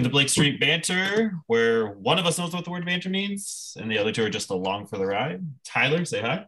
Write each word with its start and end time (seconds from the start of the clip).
Welcome 0.00 0.12
to 0.12 0.14
Blake 0.14 0.30
Street 0.30 0.58
Banter, 0.58 1.34
where 1.46 1.88
one 1.88 2.18
of 2.18 2.24
us 2.24 2.38
knows 2.38 2.54
what 2.54 2.64
the 2.64 2.70
word 2.70 2.86
banter 2.86 3.10
means 3.10 3.76
and 3.78 3.90
the 3.90 3.98
other 3.98 4.12
two 4.12 4.24
are 4.24 4.30
just 4.30 4.48
along 4.48 4.86
for 4.86 4.96
the 4.96 5.04
ride. 5.04 5.46
Tyler, 5.62 6.06
say 6.06 6.22
hi. 6.22 6.46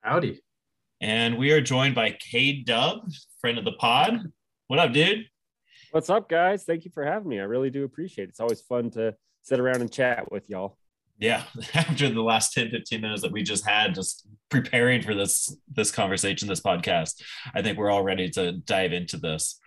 Howdy. 0.00 0.40
And 1.00 1.38
we 1.38 1.50
are 1.50 1.60
joined 1.60 1.96
by 1.96 2.12
K 2.12 2.62
Dub, 2.62 3.10
friend 3.40 3.58
of 3.58 3.64
the 3.64 3.72
pod. 3.72 4.30
What 4.68 4.78
up, 4.78 4.92
dude? 4.92 5.24
What's 5.90 6.08
up, 6.08 6.28
guys? 6.28 6.62
Thank 6.62 6.84
you 6.84 6.92
for 6.92 7.04
having 7.04 7.28
me. 7.28 7.40
I 7.40 7.44
really 7.46 7.70
do 7.70 7.82
appreciate 7.82 8.26
it. 8.26 8.28
It's 8.28 8.38
always 8.38 8.60
fun 8.60 8.92
to 8.92 9.16
sit 9.42 9.58
around 9.58 9.80
and 9.80 9.90
chat 9.90 10.30
with 10.30 10.48
y'all. 10.48 10.78
Yeah, 11.18 11.42
after 11.74 12.08
the 12.08 12.22
last 12.22 12.52
10, 12.52 12.70
15 12.70 13.00
minutes 13.00 13.22
that 13.22 13.32
we 13.32 13.42
just 13.42 13.66
had, 13.66 13.96
just 13.96 14.28
preparing 14.50 15.02
for 15.02 15.16
this 15.16 15.52
this 15.68 15.90
conversation, 15.90 16.46
this 16.46 16.60
podcast, 16.60 17.22
I 17.52 17.60
think 17.60 17.76
we're 17.76 17.90
all 17.90 18.04
ready 18.04 18.30
to 18.30 18.52
dive 18.52 18.92
into 18.92 19.16
this. 19.16 19.58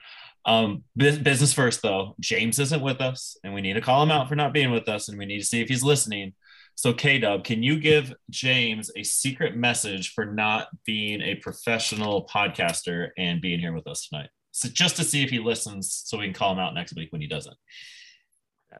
Um, 0.45 0.83
business 0.97 1.53
first, 1.53 1.81
though. 1.81 2.15
James 2.19 2.59
isn't 2.59 2.81
with 2.81 2.99
us, 2.99 3.37
and 3.43 3.53
we 3.53 3.61
need 3.61 3.73
to 3.73 3.81
call 3.81 4.01
him 4.01 4.11
out 4.11 4.27
for 4.27 4.35
not 4.35 4.53
being 4.53 4.71
with 4.71 4.89
us, 4.89 5.07
and 5.07 5.17
we 5.17 5.25
need 5.25 5.39
to 5.39 5.45
see 5.45 5.61
if 5.61 5.69
he's 5.69 5.83
listening. 5.83 6.33
So, 6.75 6.93
K 6.93 7.19
Dub, 7.19 7.43
can 7.43 7.61
you 7.61 7.79
give 7.79 8.13
James 8.29 8.89
a 8.95 9.03
secret 9.03 9.55
message 9.55 10.13
for 10.13 10.25
not 10.25 10.67
being 10.85 11.21
a 11.21 11.35
professional 11.35 12.25
podcaster 12.25 13.09
and 13.17 13.41
being 13.41 13.59
here 13.59 13.73
with 13.73 13.87
us 13.87 14.07
tonight? 14.07 14.29
So, 14.51 14.67
just 14.69 14.95
to 14.95 15.03
see 15.03 15.21
if 15.21 15.29
he 15.29 15.39
listens, 15.39 16.03
so 16.05 16.17
we 16.17 16.25
can 16.25 16.33
call 16.33 16.53
him 16.53 16.59
out 16.59 16.73
next 16.73 16.95
week 16.95 17.11
when 17.11 17.21
he 17.21 17.27
doesn't. 17.27 17.57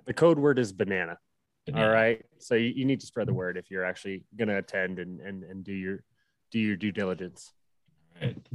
The 0.06 0.14
code 0.14 0.40
word 0.40 0.58
is 0.58 0.72
banana. 0.72 1.18
banana. 1.66 1.86
All 1.86 1.92
right. 1.92 2.24
So 2.40 2.56
you, 2.56 2.72
you 2.76 2.86
need 2.86 3.02
to 3.02 3.06
spread 3.06 3.28
the 3.28 3.34
word 3.34 3.58
if 3.58 3.70
you're 3.70 3.86
actually 3.86 4.24
going 4.36 4.48
to 4.48 4.58
attend 4.58 5.00
and, 5.00 5.20
and 5.20 5.44
and 5.44 5.64
do 5.64 5.74
your 5.74 6.04
do 6.52 6.60
your 6.60 6.76
due 6.76 6.92
diligence 6.92 7.52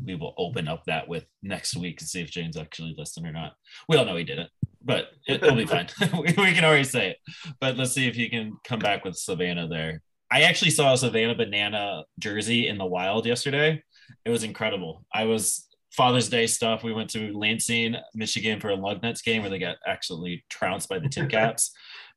we 0.05 0.15
will 0.15 0.35
open 0.39 0.69
up 0.69 0.85
that 0.85 1.09
with 1.09 1.27
next 1.43 1.77
week 1.77 2.01
and 2.01 2.09
see 2.09 2.21
if 2.21 2.31
James 2.31 2.57
actually 2.57 2.95
listened 2.97 3.27
or 3.27 3.33
not. 3.33 3.55
We 3.89 3.97
all 3.97 4.05
know 4.05 4.17
he 4.17 4.25
didn't, 4.25 4.51
but 4.83 5.09
it, 5.27 5.43
will 5.43 5.57
be 5.57 5.67
fine. 5.67 5.89
we, 6.13 6.21
we, 6.21 6.53
can 6.53 6.65
already 6.65 6.85
say 6.85 7.11
it. 7.11 7.19
But 7.61 7.77
let's 7.77 7.93
see 7.93 8.07
if 8.07 8.15
he 8.15 8.29
can 8.29 8.57
come 8.65 8.79
back 8.79 9.05
with 9.05 9.17
Savannah 9.17 9.69
there. 9.69 10.03
I 10.31 10.43
actually 10.43 10.71
saw 10.71 10.93
a 10.93 10.99
Savannah 10.99 11.35
banana 11.35 12.05
jersey 12.19 12.69
in 12.69 12.79
the 12.79 12.87
wild 12.87 13.27
yesterday. 13.27 13.83
It 14.25 14.31
was 14.31 14.45
incredible. 14.45 15.05
I 15.13 15.25
was 15.25 15.69
Father's 15.93 16.29
Day 16.29 16.47
stuff. 16.47 16.83
We 16.83 16.93
went 16.93 17.11
to 17.11 17.33
Lansing, 17.33 17.97
Michigan 18.15 18.61
for 18.61 18.71
a 18.71 18.77
Lugnuts 18.77 19.25
game 19.25 19.43
where 19.43 19.51
they 19.51 19.59
got 19.59 19.77
actually 19.87 20.45
trounced 20.51 20.89
by 20.89 20.99
the 20.99 21.09
Tin 21.09 21.29
Caps. 21.31 21.73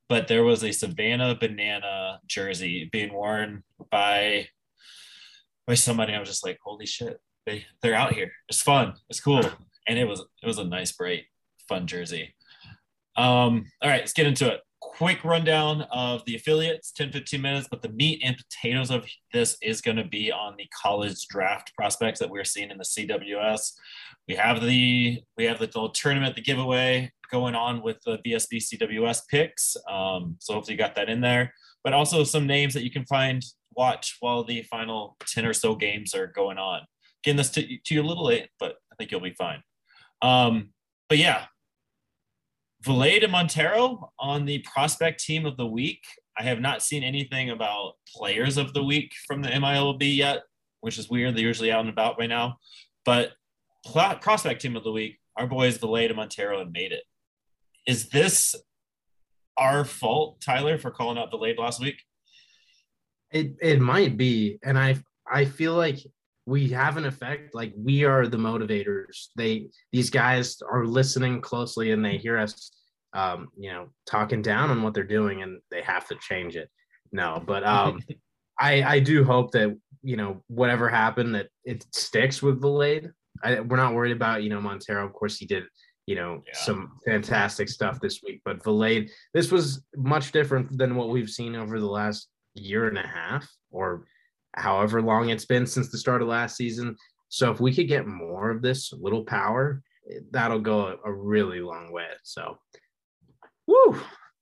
but 0.08 0.28
there 0.28 0.44
was 0.44 0.64
a 0.64 0.72
Savannah 0.72 1.36
banana 1.38 2.20
jersey 2.26 2.88
being 2.92 3.12
worn 3.12 3.62
by 3.90 4.48
by 5.66 5.74
somebody. 5.74 6.12
I 6.12 6.18
was 6.18 6.28
just 6.28 6.44
like, 6.44 6.58
holy 6.64 6.86
shit, 6.86 7.20
they 7.46 7.66
they're 7.82 7.94
out 7.94 8.14
here. 8.14 8.32
It's 8.48 8.62
fun. 8.62 8.94
It's 9.08 9.20
cool, 9.20 9.42
and 9.86 9.98
it 9.98 10.06
was 10.06 10.20
it 10.42 10.46
was 10.46 10.58
a 10.58 10.64
nice, 10.64 10.92
bright, 10.92 11.24
fun 11.68 11.86
jersey. 11.86 12.34
Um, 13.16 13.66
all 13.82 13.90
right, 13.90 14.00
let's 14.00 14.12
get 14.12 14.26
into 14.26 14.48
it. 14.52 14.60
Quick 14.80 15.24
rundown 15.24 15.82
of 15.92 16.24
the 16.24 16.36
affiliates, 16.36 16.90
10, 16.92 17.12
15 17.12 17.40
minutes, 17.40 17.68
but 17.70 17.82
the 17.82 17.90
meat 17.90 18.22
and 18.24 18.36
potatoes 18.36 18.90
of 18.90 19.06
this 19.32 19.56
is 19.60 19.82
going 19.82 19.98
to 19.98 20.04
be 20.04 20.32
on 20.32 20.54
the 20.56 20.66
college 20.82 21.26
draft 21.28 21.72
prospects 21.76 22.18
that 22.18 22.30
we're 22.30 22.44
seeing 22.44 22.70
in 22.70 22.78
the 22.78 22.84
CWS. 22.84 23.72
We 24.26 24.36
have 24.36 24.62
the 24.62 25.22
we 25.36 25.44
have 25.44 25.58
the 25.58 25.66
little 25.66 25.90
tournament, 25.90 26.34
the 26.34 26.42
giveaway 26.42 27.12
going 27.30 27.54
on 27.54 27.82
with 27.82 27.98
the 28.04 28.18
BSB 28.18 28.56
CWS 28.56 29.22
picks. 29.28 29.76
Um, 29.88 30.36
so 30.40 30.54
hopefully 30.54 30.74
you 30.74 30.78
got 30.78 30.94
that 30.96 31.08
in 31.08 31.20
there, 31.20 31.52
but 31.84 31.92
also 31.92 32.24
some 32.24 32.46
names 32.46 32.74
that 32.74 32.82
you 32.82 32.90
can 32.90 33.04
find 33.06 33.44
watch 33.76 34.16
while 34.20 34.42
the 34.44 34.62
final 34.62 35.16
10 35.26 35.46
or 35.46 35.52
so 35.52 35.74
games 35.74 36.14
are 36.14 36.26
going 36.26 36.58
on 36.58 36.80
getting 37.22 37.36
this 37.36 37.50
to, 37.50 37.62
to 37.62 37.94
you 37.94 38.02
a 38.02 38.06
little 38.06 38.26
late, 38.26 38.48
but 38.58 38.76
I 38.92 38.96
think 38.96 39.10
you'll 39.10 39.20
be 39.20 39.34
fine. 39.34 39.62
Um, 40.22 40.70
but 41.08 41.18
yeah, 41.18 41.46
Vilade 42.84 43.24
and 43.24 43.32
Montero 43.32 44.12
on 44.18 44.46
the 44.46 44.58
prospect 44.60 45.22
team 45.22 45.44
of 45.46 45.56
the 45.56 45.66
week. 45.66 46.02
I 46.38 46.44
have 46.44 46.60
not 46.60 46.82
seen 46.82 47.02
anything 47.02 47.50
about 47.50 47.94
players 48.08 48.56
of 48.56 48.72
the 48.72 48.82
week 48.82 49.12
from 49.26 49.42
the 49.42 49.50
MILB 49.50 50.16
yet, 50.16 50.42
which 50.80 50.98
is 50.98 51.10
weird. 51.10 51.36
They're 51.36 51.44
usually 51.44 51.72
out 51.72 51.80
and 51.80 51.90
about 51.90 52.18
right 52.18 52.28
now. 52.28 52.56
But 53.04 53.32
prospect 53.84 54.62
team 54.62 54.76
of 54.76 54.84
the 54.84 54.92
week, 54.92 55.18
our 55.36 55.46
boys 55.46 55.78
Vilade 55.78 56.06
and 56.06 56.16
Montero 56.16 56.60
and 56.60 56.72
made 56.72 56.92
it. 56.92 57.02
Is 57.86 58.08
this 58.08 58.54
our 59.58 59.84
fault, 59.84 60.40
Tyler, 60.40 60.78
for 60.78 60.90
calling 60.90 61.18
out 61.18 61.30
Vilade 61.30 61.58
last 61.58 61.80
week? 61.80 62.02
It 63.30 63.56
it 63.60 63.80
might 63.80 64.16
be, 64.16 64.58
and 64.64 64.78
I 64.78 64.96
I 65.30 65.44
feel 65.44 65.74
like 65.74 65.98
we 66.50 66.68
have 66.68 66.96
an 66.96 67.04
effect 67.04 67.54
like 67.54 67.72
we 67.76 68.04
are 68.04 68.26
the 68.26 68.36
motivators 68.36 69.28
they 69.36 69.68
these 69.92 70.10
guys 70.10 70.60
are 70.68 70.84
listening 70.84 71.40
closely 71.40 71.92
and 71.92 72.04
they 72.04 72.16
hear 72.16 72.36
us 72.36 72.72
um 73.12 73.48
you 73.56 73.70
know 73.70 73.86
talking 74.04 74.42
down 74.42 74.68
on 74.68 74.82
what 74.82 74.92
they're 74.92 75.04
doing 75.04 75.42
and 75.42 75.60
they 75.70 75.80
have 75.80 76.08
to 76.08 76.16
change 76.16 76.56
it 76.56 76.68
no 77.12 77.40
but 77.46 77.62
um 77.64 78.02
i 78.60 78.82
i 78.82 78.98
do 78.98 79.22
hope 79.22 79.52
that 79.52 79.76
you 80.02 80.16
know 80.16 80.42
whatever 80.48 80.88
happened 80.88 81.32
that 81.36 81.46
it 81.64 81.86
sticks 81.94 82.42
with 82.42 82.60
Vilade. 82.60 83.10
I, 83.44 83.60
we're 83.60 83.76
not 83.76 83.94
worried 83.94 84.16
about 84.16 84.42
you 84.42 84.50
know 84.50 84.60
montero 84.60 85.06
of 85.06 85.12
course 85.12 85.36
he 85.36 85.46
did 85.46 85.64
you 86.06 86.16
know 86.16 86.42
yeah. 86.44 86.58
some 86.58 86.98
fantastic 87.06 87.68
stuff 87.68 88.00
this 88.00 88.22
week 88.26 88.40
but 88.44 88.58
Vilade, 88.64 89.08
this 89.34 89.52
was 89.52 89.84
much 89.94 90.32
different 90.32 90.76
than 90.76 90.96
what 90.96 91.10
we've 91.10 91.30
seen 91.30 91.54
over 91.54 91.78
the 91.78 91.86
last 91.86 92.28
year 92.54 92.88
and 92.88 92.98
a 92.98 93.06
half 93.06 93.48
or 93.70 94.04
however 94.56 95.02
long 95.02 95.30
it's 95.30 95.44
been 95.44 95.66
since 95.66 95.90
the 95.90 95.98
start 95.98 96.22
of 96.22 96.28
last 96.28 96.56
season. 96.56 96.96
So 97.28 97.50
if 97.50 97.60
we 97.60 97.74
could 97.74 97.88
get 97.88 98.06
more 98.06 98.50
of 98.50 98.62
this 98.62 98.92
little 98.92 99.24
power, 99.24 99.82
that'll 100.30 100.60
go 100.60 100.98
a, 101.04 101.12
really 101.12 101.60
long 101.60 101.92
way. 101.92 102.08
So, 102.24 102.58
woo. 103.66 104.00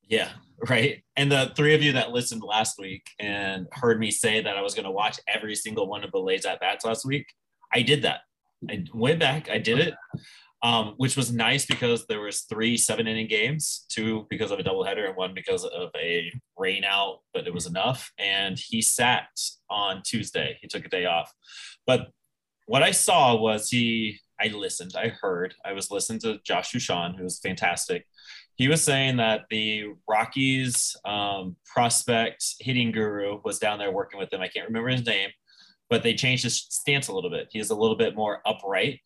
Yeah, 0.08 0.30
right. 0.68 1.02
And 1.16 1.30
the 1.30 1.52
three 1.54 1.74
of 1.74 1.82
you 1.82 1.92
that 1.92 2.12
listened 2.12 2.42
last 2.42 2.78
week 2.78 3.06
and 3.18 3.66
heard 3.72 4.00
me 4.00 4.10
say 4.10 4.42
that 4.42 4.56
I 4.56 4.62
was 4.62 4.74
going 4.74 4.86
to 4.86 4.90
watch 4.90 5.20
every 5.28 5.54
single 5.54 5.86
one 5.86 6.02
of 6.04 6.10
Vilade's 6.10 6.46
at 6.46 6.60
bats 6.60 6.84
last 6.86 7.04
week, 7.04 7.26
I 7.74 7.82
did 7.82 8.02
that. 8.02 8.20
I 8.70 8.84
went 8.94 9.20
back, 9.20 9.50
I 9.50 9.58
did 9.58 9.78
it 9.78 9.94
um, 10.62 10.94
which 10.96 11.16
was 11.16 11.32
nice 11.32 11.66
because 11.66 12.06
there 12.06 12.20
was 12.20 12.42
three 12.42 12.76
seven 12.76 13.06
inning 13.06 13.28
games, 13.28 13.86
two 13.88 14.26
because 14.28 14.50
of 14.50 14.58
a 14.58 14.62
doubleheader 14.62 15.06
and 15.06 15.16
one 15.16 15.32
because 15.34 15.64
of 15.64 15.90
a 15.96 16.32
rain 16.56 16.84
out, 16.84 17.20
but 17.32 17.46
it 17.46 17.54
was 17.54 17.66
enough. 17.66 18.10
And 18.18 18.58
he 18.58 18.82
sat 18.82 19.28
on 19.70 20.02
Tuesday. 20.04 20.58
He 20.60 20.66
took 20.66 20.84
a 20.84 20.88
day 20.88 21.06
off. 21.06 21.32
But 21.86 22.08
what 22.66 22.82
I 22.82 22.90
saw 22.90 23.36
was 23.36 23.70
he, 23.70 24.18
I 24.40 24.48
listened, 24.48 24.92
I 24.96 25.08
heard, 25.08 25.54
I 25.64 25.72
was 25.72 25.90
listening 25.90 26.20
to 26.20 26.38
Josh 26.44 26.72
Suchon, 26.72 27.16
who 27.16 27.24
was 27.24 27.38
fantastic. 27.38 28.06
He 28.56 28.66
was 28.66 28.82
saying 28.82 29.18
that 29.18 29.42
the 29.50 29.94
Rockies 30.08 30.96
um, 31.04 31.56
prospect 31.64 32.44
hitting 32.58 32.90
guru 32.90 33.40
was 33.44 33.60
down 33.60 33.78
there 33.78 33.92
working 33.92 34.18
with 34.18 34.32
him. 34.32 34.40
I 34.40 34.48
can't 34.48 34.66
remember 34.66 34.88
his 34.88 35.06
name, 35.06 35.30
but 35.88 36.02
they 36.02 36.14
changed 36.14 36.42
his 36.42 36.66
stance 36.68 37.06
a 37.06 37.12
little 37.12 37.30
bit. 37.30 37.48
He 37.52 37.60
is 37.60 37.70
a 37.70 37.76
little 37.76 37.96
bit 37.96 38.16
more 38.16 38.42
upright 38.44 39.00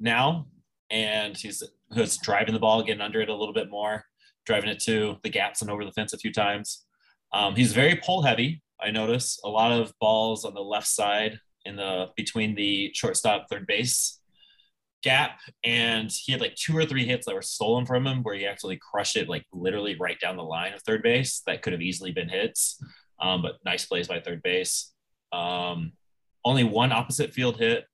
now 0.00 0.48
and 0.92 1.36
he's 1.36 1.62
who's 1.92 2.18
driving 2.18 2.54
the 2.54 2.60
ball, 2.60 2.82
getting 2.82 3.00
under 3.00 3.20
it 3.20 3.30
a 3.30 3.34
little 3.34 3.54
bit 3.54 3.70
more, 3.70 4.04
driving 4.46 4.70
it 4.70 4.78
to 4.80 5.16
the 5.22 5.30
gaps 5.30 5.62
and 5.62 5.70
over 5.70 5.84
the 5.84 5.92
fence 5.92 6.12
a 6.12 6.18
few 6.18 6.32
times. 6.32 6.84
Um, 7.32 7.56
he's 7.56 7.72
very 7.72 7.96
pull 7.96 8.22
heavy. 8.22 8.62
I 8.80 8.90
notice 8.90 9.40
a 9.42 9.48
lot 9.48 9.72
of 9.72 9.92
balls 10.00 10.44
on 10.44 10.54
the 10.54 10.60
left 10.60 10.86
side 10.86 11.40
in 11.64 11.76
the 11.76 12.08
between 12.16 12.54
the 12.54 12.90
shortstop 12.94 13.46
third 13.48 13.66
base 13.66 14.20
gap, 15.02 15.40
and 15.64 16.10
he 16.12 16.32
had 16.32 16.40
like 16.40 16.54
two 16.54 16.76
or 16.76 16.84
three 16.84 17.06
hits 17.06 17.26
that 17.26 17.34
were 17.34 17.42
stolen 17.42 17.86
from 17.86 18.06
him 18.06 18.22
where 18.22 18.34
he 18.34 18.46
actually 18.46 18.78
crushed 18.78 19.16
it 19.16 19.28
like 19.28 19.46
literally 19.52 19.96
right 19.98 20.20
down 20.20 20.36
the 20.36 20.42
line 20.42 20.74
of 20.74 20.82
third 20.82 21.02
base 21.02 21.42
that 21.46 21.62
could 21.62 21.72
have 21.72 21.82
easily 21.82 22.12
been 22.12 22.28
hits. 22.28 22.78
Um, 23.18 23.40
but 23.40 23.56
nice 23.64 23.86
plays 23.86 24.08
by 24.08 24.20
third 24.20 24.42
base. 24.42 24.92
Um, 25.32 25.92
only 26.44 26.64
one 26.64 26.92
opposite 26.92 27.32
field 27.32 27.56
hit 27.56 27.86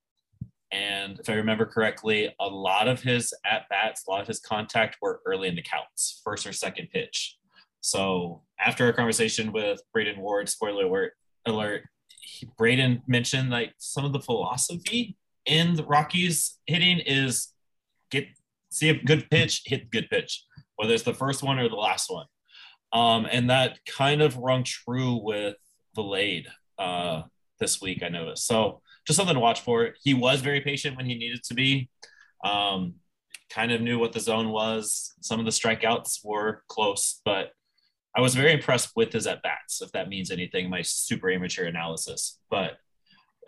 and 0.70 1.18
if 1.18 1.28
I 1.28 1.34
remember 1.34 1.64
correctly, 1.64 2.34
a 2.38 2.46
lot 2.46 2.88
of 2.88 3.00
his 3.00 3.32
at 3.44 3.68
bats, 3.68 4.04
a 4.06 4.10
lot 4.10 4.20
of 4.20 4.26
his 4.26 4.40
contact 4.40 4.98
were 5.00 5.20
early 5.24 5.48
in 5.48 5.56
the 5.56 5.62
counts, 5.62 6.20
first 6.24 6.46
or 6.46 6.52
second 6.52 6.88
pitch. 6.92 7.36
So 7.80 8.42
after 8.60 8.84
our 8.84 8.92
conversation 8.92 9.52
with 9.52 9.80
Braiden 9.96 10.18
Ward, 10.18 10.48
spoiler 10.48 10.84
alert, 10.84 11.12
alert, 11.46 11.84
he, 12.20 12.46
Braiden 12.60 13.02
mentioned 13.06 13.50
like 13.50 13.72
some 13.78 14.04
of 14.04 14.12
the 14.12 14.20
philosophy 14.20 15.16
in 15.46 15.74
the 15.74 15.84
Rockies 15.84 16.58
hitting 16.66 16.98
is 16.98 17.48
get 18.10 18.26
see 18.70 18.90
a 18.90 19.02
good 19.02 19.30
pitch, 19.30 19.62
hit 19.64 19.90
good 19.90 20.10
pitch, 20.10 20.44
whether 20.76 20.92
it's 20.92 21.02
the 21.02 21.14
first 21.14 21.42
one 21.42 21.58
or 21.58 21.68
the 21.68 21.76
last 21.76 22.10
one. 22.10 22.26
Um, 22.92 23.26
and 23.30 23.48
that 23.50 23.78
kind 23.86 24.20
of 24.20 24.36
rung 24.36 24.64
true 24.64 25.20
with 25.22 25.56
Vilade 25.96 26.46
uh, 26.78 27.22
this 27.58 27.80
week, 27.80 28.02
I 28.02 28.08
noticed. 28.08 28.46
So 28.46 28.82
just 29.08 29.16
something 29.16 29.34
to 29.34 29.40
watch 29.40 29.62
for. 29.62 29.94
He 30.02 30.12
was 30.12 30.42
very 30.42 30.60
patient 30.60 30.96
when 30.96 31.06
he 31.06 31.14
needed 31.14 31.42
to 31.44 31.54
be. 31.54 31.88
Um, 32.44 32.96
kind 33.48 33.72
of 33.72 33.80
knew 33.80 33.98
what 33.98 34.12
the 34.12 34.20
zone 34.20 34.50
was. 34.50 35.14
Some 35.22 35.40
of 35.40 35.46
the 35.46 35.50
strikeouts 35.50 36.20
were 36.22 36.62
close, 36.68 37.22
but 37.24 37.52
I 38.14 38.20
was 38.20 38.34
very 38.34 38.52
impressed 38.52 38.90
with 38.94 39.10
his 39.14 39.26
at 39.26 39.42
bats. 39.42 39.80
If 39.80 39.92
that 39.92 40.10
means 40.10 40.30
anything, 40.30 40.68
my 40.68 40.82
super 40.82 41.30
amateur 41.30 41.64
analysis, 41.64 42.38
but 42.50 42.72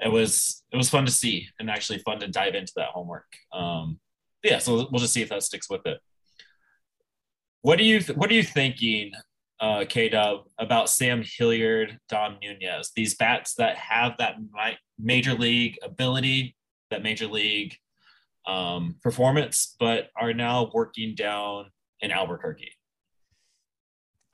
it 0.03 0.11
was 0.11 0.65
it 0.73 0.79
was 0.79 0.89
fun 0.89 1.05
to 1.05 1.13
see 1.13 1.49
and 1.59 1.71
actually 1.71 1.99
fun 1.99 2.21
to 2.21 2.29
dive 2.29 2.55
into 2.55 2.73
that 2.77 2.89
homework. 2.89 3.27
Um, 3.53 4.01
yeah, 4.43 4.61
so 4.61 4.89
we'll 4.91 5.01
just 5.01 5.13
see 5.13 5.21
if 5.21 5.29
that 5.29 5.43
sticks 5.43 5.69
with 5.69 5.85
it. 5.85 5.99
What 7.61 7.77
do 7.77 7.85
you 7.85 8.01
what 8.15 8.31
are 8.31 8.35
you 8.35 8.43
thinking, 8.43 9.13
uh, 9.61 9.85
K 9.89 10.09
Dub, 10.09 10.45
about 10.59 10.89
Sam 10.89 11.23
Hilliard, 11.23 11.99
Dom 12.09 12.39
Nunez? 12.43 12.93
These 12.97 13.17
bats 13.17 13.55
that 13.55 13.77
have 13.77 14.15
that 14.19 14.37
major 14.99 15.35
league 15.35 15.79
ability, 15.83 16.57
that 16.91 17.03
major 17.03 17.27
league 17.27 17.77
um, 18.47 18.97
performance, 19.03 19.77
but 19.79 20.09
are 20.17 20.33
now 20.33 20.71
working 20.73 21.15
down 21.15 21.71
in 22.01 22.11
Albuquerque. 22.11 22.73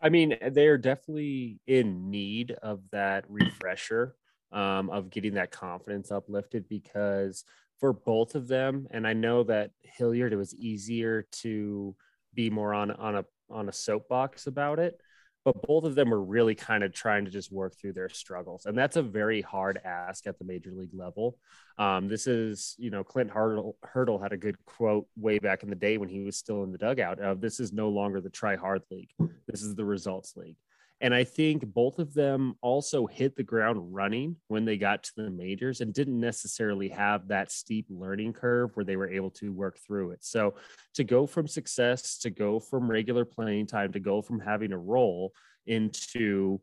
I 0.01 0.11
mean, 0.11 0.37
they're 0.53 0.79
definitely 0.79 1.59
in 1.67 2.11
need 2.11 2.53
of 2.63 2.83
that 2.93 3.25
refresher, 3.29 4.15
um, 4.53 4.91
of 4.91 5.11
getting 5.11 5.35
that 5.35 5.51
confidence 5.51 6.13
uplifted 6.13 6.69
because 6.69 7.45
for 7.81 7.93
both 7.93 8.35
of 8.35 8.47
them, 8.47 8.87
and 8.91 9.07
I 9.07 9.13
know 9.13 9.43
that 9.45 9.73
Hilliard, 9.83 10.33
it 10.33 10.37
was 10.37 10.55
easier 10.55 11.27
to 11.41 11.97
be 12.35 12.49
more 12.51 12.73
on 12.73 12.91
on 12.93 13.17
a 13.17 13.25
on 13.51 13.69
a 13.69 13.73
soapbox 13.73 14.47
about 14.47 14.79
it 14.79 15.01
but 15.47 15.63
both 15.63 15.85
of 15.85 15.95
them 15.95 16.11
were 16.11 16.25
really 16.25 16.57
kind 16.57 16.83
of 16.83 16.93
trying 16.93 17.25
to 17.25 17.31
just 17.31 17.53
work 17.53 17.77
through 17.79 17.93
their 17.93 18.09
struggles. 18.09 18.67
And 18.67 18.77
that's 18.77 18.97
a 18.97 19.03
very 19.03 19.41
hard 19.41 19.79
ask 19.85 20.27
at 20.27 20.41
the 20.41 20.45
major 20.45 20.73
league 20.73 20.93
level. 20.93 21.39
Um, 21.79 22.09
this 22.09 22.27
is, 22.27 22.75
you 22.79 22.91
know, 22.91 23.05
Clint 23.05 23.31
Hurdle, 23.31 23.77
Hurdle 23.85 24.19
had 24.19 24.33
a 24.33 24.37
good 24.37 24.57
quote 24.65 25.07
way 25.17 25.39
back 25.39 25.63
in 25.63 25.71
the 25.71 25.77
day 25.77 25.99
when 25.99 26.09
he 26.09 26.25
was 26.25 26.37
still 26.37 26.65
in 26.65 26.73
the 26.73 26.79
dugout 26.79 27.21
of 27.21 27.41
this 27.41 27.61
is 27.61 27.73
no 27.73 27.89
longer 27.89 28.21
the 28.21 28.29
try 28.29 28.57
hard 28.57 28.83
league. 28.91 29.11
This 29.47 29.63
is 29.63 29.77
the 29.77 29.85
results 29.85 30.37
league. 30.37 30.57
And 31.01 31.15
I 31.15 31.25
think 31.25 31.67
both 31.67 31.99
of 31.99 32.15
them 32.15 32.55
also 32.63 33.07
hit 33.07 33.37
the 33.37 33.43
ground 33.43 33.95
running 33.95 34.37
when 34.49 34.65
they 34.65 34.79
got 34.79 35.03
to 35.05 35.13
the 35.17 35.31
majors 35.31 35.83
and 35.83 35.93
didn't 35.93 36.19
necessarily 36.19 36.89
have 36.89 37.29
that 37.29 37.53
steep 37.53 37.87
learning 37.91 38.33
curve 38.33 38.71
where 38.75 38.85
they 38.85 38.97
were 38.97 39.11
able 39.11 39.31
to 39.33 39.53
work 39.53 39.79
through 39.79 40.13
it. 40.13 40.25
So 40.25 40.55
to 40.95 41.05
go 41.05 41.27
from 41.27 41.49
success, 41.49 42.19
to 42.19 42.31
go 42.31 42.59
from 42.59 42.91
regular 42.91 43.27
playing 43.27 43.67
time, 43.67 43.93
to 43.93 44.01
go 44.01 44.23
from 44.23 44.41
having 44.41 44.73
a 44.73 44.79
role 44.79 45.35
into 45.67 46.61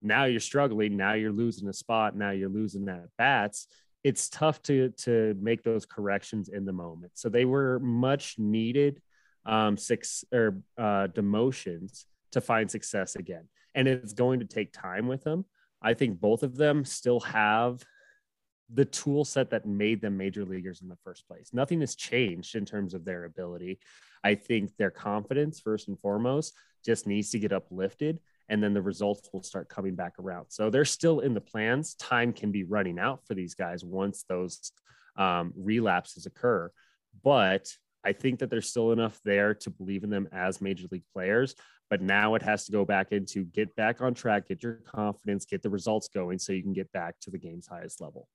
now 0.00 0.24
you're 0.24 0.38
struggling, 0.38 0.96
now 0.96 1.14
you're 1.14 1.32
losing 1.32 1.68
a 1.68 1.72
spot, 1.72 2.16
now 2.16 2.30
you're 2.30 2.48
losing 2.48 2.84
that 2.84 3.06
bats. 3.18 3.66
It's 4.04 4.28
tough 4.28 4.62
to 4.64 4.90
to 4.98 5.34
make 5.40 5.64
those 5.64 5.84
corrections 5.84 6.48
in 6.48 6.64
the 6.64 6.72
moment. 6.72 7.12
So 7.14 7.28
they 7.28 7.44
were 7.44 7.80
much 7.80 8.38
needed 8.38 9.02
um, 9.44 9.76
six 9.76 10.24
or 10.32 10.62
uh, 10.78 11.08
demotions 11.08 12.04
to 12.32 12.40
find 12.40 12.70
success 12.70 13.16
again 13.16 13.48
and 13.76 13.86
it's 13.86 14.14
going 14.14 14.40
to 14.40 14.46
take 14.46 14.72
time 14.72 15.06
with 15.06 15.22
them. 15.22 15.44
I 15.80 15.94
think 15.94 16.18
both 16.18 16.42
of 16.42 16.56
them 16.56 16.84
still 16.84 17.20
have 17.20 17.84
the 18.72 18.86
tool 18.86 19.24
set 19.24 19.50
that 19.50 19.66
made 19.66 20.00
them 20.00 20.16
major 20.16 20.44
leaguers 20.44 20.80
in 20.80 20.88
the 20.88 20.96
first 21.04 21.28
place. 21.28 21.50
Nothing 21.52 21.80
has 21.80 21.94
changed 21.94 22.56
in 22.56 22.64
terms 22.64 22.94
of 22.94 23.04
their 23.04 23.24
ability. 23.24 23.78
I 24.24 24.34
think 24.34 24.74
their 24.76 24.90
confidence, 24.90 25.60
first 25.60 25.86
and 25.86 26.00
foremost, 26.00 26.54
just 26.84 27.06
needs 27.06 27.30
to 27.30 27.38
get 27.38 27.52
uplifted, 27.52 28.18
and 28.48 28.62
then 28.62 28.74
the 28.74 28.82
results 28.82 29.28
will 29.32 29.42
start 29.42 29.68
coming 29.68 29.94
back 29.94 30.14
around. 30.18 30.46
So 30.48 30.70
they're 30.70 30.84
still 30.84 31.20
in 31.20 31.34
the 31.34 31.40
plans. 31.40 31.94
Time 31.94 32.32
can 32.32 32.50
be 32.50 32.64
running 32.64 32.98
out 32.98 33.26
for 33.26 33.34
these 33.34 33.54
guys 33.54 33.84
once 33.84 34.24
those 34.28 34.72
um, 35.16 35.52
relapses 35.54 36.26
occur. 36.26 36.72
But 37.22 37.68
I 38.04 38.12
think 38.12 38.38
that 38.38 38.50
there's 38.50 38.70
still 38.70 38.92
enough 38.92 39.20
there 39.24 39.52
to 39.54 39.70
believe 39.70 40.04
in 40.04 40.10
them 40.10 40.28
as 40.32 40.60
major 40.60 40.86
league 40.90 41.06
players. 41.12 41.54
But 41.88 42.02
now 42.02 42.34
it 42.34 42.42
has 42.42 42.64
to 42.66 42.72
go 42.72 42.84
back 42.84 43.12
into 43.12 43.44
get 43.44 43.74
back 43.76 44.00
on 44.00 44.12
track, 44.12 44.48
get 44.48 44.62
your 44.62 44.80
confidence, 44.86 45.44
get 45.44 45.62
the 45.62 45.70
results 45.70 46.08
going 46.08 46.38
so 46.38 46.52
you 46.52 46.62
can 46.62 46.72
get 46.72 46.90
back 46.92 47.14
to 47.20 47.30
the 47.30 47.38
game's 47.38 47.68
highest 47.68 48.00
level. 48.00 48.28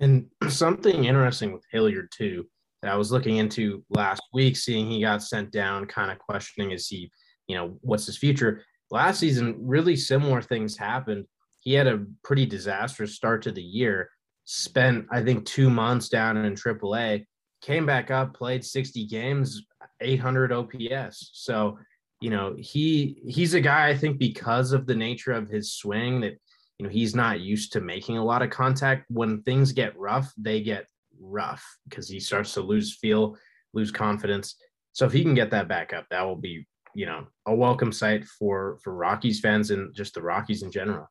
And 0.00 0.26
something 0.48 1.04
interesting 1.04 1.52
with 1.52 1.64
Hilliard, 1.70 2.10
too, 2.12 2.46
that 2.82 2.90
I 2.90 2.96
was 2.96 3.12
looking 3.12 3.36
into 3.36 3.84
last 3.90 4.22
week, 4.32 4.56
seeing 4.56 4.90
he 4.90 5.00
got 5.00 5.22
sent 5.22 5.52
down, 5.52 5.86
kind 5.86 6.10
of 6.10 6.18
questioning 6.18 6.72
is 6.72 6.88
he, 6.88 7.10
you 7.46 7.56
know, 7.56 7.78
what's 7.80 8.06
his 8.06 8.18
future? 8.18 8.64
Last 8.90 9.20
season, 9.20 9.56
really 9.60 9.96
similar 9.96 10.42
things 10.42 10.76
happened. 10.76 11.26
He 11.60 11.74
had 11.74 11.86
a 11.86 12.04
pretty 12.24 12.44
disastrous 12.44 13.14
start 13.14 13.42
to 13.42 13.52
the 13.52 13.62
year, 13.62 14.10
spent, 14.44 15.06
I 15.12 15.22
think, 15.22 15.46
two 15.46 15.70
months 15.70 16.08
down 16.08 16.36
in 16.36 16.54
AAA, 16.54 17.24
came 17.62 17.86
back 17.86 18.10
up, 18.10 18.34
played 18.34 18.64
60 18.64 19.06
games, 19.06 19.64
800 20.00 20.52
OPS. 20.52 21.30
So 21.34 21.78
you 22.22 22.30
know 22.30 22.54
he 22.56 23.20
he's 23.26 23.54
a 23.54 23.60
guy 23.60 23.88
i 23.88 23.96
think 23.96 24.18
because 24.18 24.72
of 24.72 24.86
the 24.86 24.94
nature 24.94 25.32
of 25.32 25.48
his 25.48 25.72
swing 25.72 26.20
that 26.20 26.38
you 26.78 26.88
know 26.88 26.92
he's 26.92 27.14
not 27.14 27.40
used 27.40 27.72
to 27.72 27.80
making 27.80 28.18
a 28.18 28.24
lot 28.24 28.42
of 28.42 28.50
contact. 28.50 29.04
When 29.08 29.42
things 29.42 29.70
get 29.70 29.96
rough 29.96 30.32
they 30.36 30.60
get 30.60 30.86
rough 31.20 31.64
because 31.88 32.08
he 32.08 32.18
starts 32.18 32.54
to 32.54 32.60
lose 32.60 32.96
feel 32.96 33.36
lose 33.72 33.92
confidence. 33.92 34.56
So 34.92 35.06
if 35.06 35.12
he 35.12 35.22
can 35.22 35.34
get 35.34 35.50
that 35.52 35.68
back 35.68 35.92
up 35.92 36.06
that 36.10 36.22
will 36.22 36.36
be 36.36 36.66
you 36.94 37.06
know 37.06 37.26
a 37.46 37.54
welcome 37.54 37.92
sight 37.92 38.24
for 38.24 38.78
for 38.82 38.94
rockies 38.94 39.38
fans 39.38 39.70
and 39.70 39.94
just 39.94 40.14
the 40.14 40.22
rockies 40.22 40.62
in 40.62 40.72
general. 40.72 41.08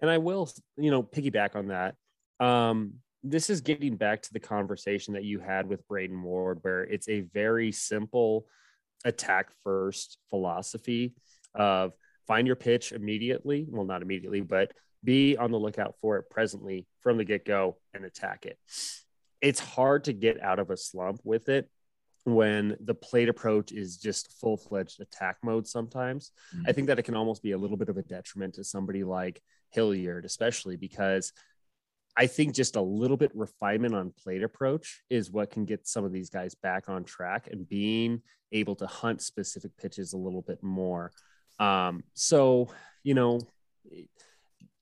And 0.00 0.10
i 0.10 0.18
will 0.18 0.48
you 0.76 0.90
know 0.92 1.02
piggyback 1.02 1.56
on 1.56 1.68
that. 1.68 1.96
Um 2.38 2.94
this 3.24 3.48
is 3.50 3.62
getting 3.62 3.96
back 3.96 4.20
to 4.22 4.32
the 4.32 4.38
conversation 4.38 5.14
that 5.14 5.24
you 5.24 5.40
had 5.40 5.66
with 5.66 5.88
braiden 5.88 6.22
ward 6.22 6.58
where 6.62 6.84
it's 6.84 7.08
a 7.08 7.22
very 7.32 7.72
simple 7.72 8.46
attack 9.04 9.50
first 9.62 10.18
philosophy 10.30 11.14
of 11.54 11.92
find 12.26 12.46
your 12.46 12.56
pitch 12.56 12.92
immediately. 12.92 13.66
Well, 13.68 13.84
not 13.84 14.02
immediately, 14.02 14.40
but 14.40 14.72
be 15.02 15.36
on 15.36 15.50
the 15.50 15.58
lookout 15.58 15.96
for 16.00 16.16
it 16.16 16.30
presently 16.30 16.86
from 17.00 17.18
the 17.18 17.24
get 17.24 17.44
go 17.44 17.76
and 17.92 18.04
attack 18.04 18.46
it. 18.46 18.58
It's 19.40 19.60
hard 19.60 20.04
to 20.04 20.12
get 20.12 20.42
out 20.42 20.58
of 20.58 20.70
a 20.70 20.76
slump 20.76 21.20
with 21.24 21.48
it 21.48 21.68
when 22.24 22.76
the 22.80 22.94
plate 22.94 23.28
approach 23.28 23.70
is 23.70 23.98
just 23.98 24.32
full 24.40 24.56
fledged 24.56 25.00
attack 25.00 25.36
mode 25.42 25.66
sometimes. 25.66 26.32
Mm-hmm. 26.56 26.64
I 26.68 26.72
think 26.72 26.86
that 26.86 26.98
it 26.98 27.02
can 27.02 27.14
almost 27.14 27.42
be 27.42 27.52
a 27.52 27.58
little 27.58 27.76
bit 27.76 27.90
of 27.90 27.98
a 27.98 28.02
detriment 28.02 28.54
to 28.54 28.64
somebody 28.64 29.04
like 29.04 29.42
Hilliard, 29.70 30.24
especially 30.24 30.76
because 30.76 31.32
I 32.16 32.26
think 32.26 32.54
just 32.54 32.76
a 32.76 32.80
little 32.80 33.16
bit 33.16 33.32
refinement 33.34 33.94
on 33.94 34.12
plate 34.22 34.42
approach 34.42 35.02
is 35.10 35.30
what 35.30 35.50
can 35.50 35.64
get 35.64 35.86
some 35.86 36.04
of 36.04 36.12
these 36.12 36.30
guys 36.30 36.54
back 36.54 36.88
on 36.88 37.04
track 37.04 37.48
and 37.50 37.68
being 37.68 38.22
able 38.52 38.76
to 38.76 38.86
hunt 38.86 39.20
specific 39.20 39.76
pitches 39.76 40.12
a 40.12 40.18
little 40.18 40.42
bit 40.42 40.62
more. 40.62 41.10
Um, 41.58 42.04
so, 42.14 42.68
you 43.02 43.14
know, 43.14 43.40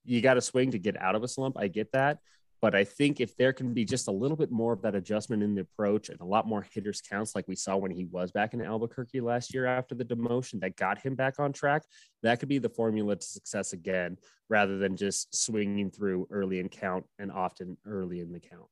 you 0.04 0.20
got 0.20 0.34
to 0.34 0.42
swing 0.42 0.72
to 0.72 0.78
get 0.78 1.00
out 1.00 1.14
of 1.14 1.22
a 1.22 1.28
slump. 1.28 1.56
I 1.58 1.68
get 1.68 1.92
that. 1.92 2.18
But 2.62 2.76
I 2.76 2.84
think 2.84 3.20
if 3.20 3.36
there 3.36 3.52
can 3.52 3.74
be 3.74 3.84
just 3.84 4.06
a 4.06 4.12
little 4.12 4.36
bit 4.36 4.52
more 4.52 4.72
of 4.72 4.82
that 4.82 4.94
adjustment 4.94 5.42
in 5.42 5.56
the 5.56 5.62
approach 5.62 6.10
and 6.10 6.20
a 6.20 6.24
lot 6.24 6.46
more 6.46 6.64
hitters 6.72 7.00
counts, 7.00 7.34
like 7.34 7.48
we 7.48 7.56
saw 7.56 7.76
when 7.76 7.90
he 7.90 8.04
was 8.04 8.30
back 8.30 8.54
in 8.54 8.62
Albuquerque 8.62 9.20
last 9.20 9.52
year 9.52 9.66
after 9.66 9.96
the 9.96 10.04
demotion 10.04 10.60
that 10.60 10.76
got 10.76 10.98
him 10.98 11.16
back 11.16 11.40
on 11.40 11.52
track, 11.52 11.82
that 12.22 12.38
could 12.38 12.48
be 12.48 12.58
the 12.58 12.68
formula 12.68 13.16
to 13.16 13.26
success 13.26 13.72
again, 13.72 14.16
rather 14.48 14.78
than 14.78 14.96
just 14.96 15.34
swinging 15.34 15.90
through 15.90 16.28
early 16.30 16.60
in 16.60 16.68
count 16.68 17.04
and 17.18 17.32
often 17.32 17.76
early 17.84 18.20
in 18.20 18.30
the 18.30 18.38
count. 18.38 18.68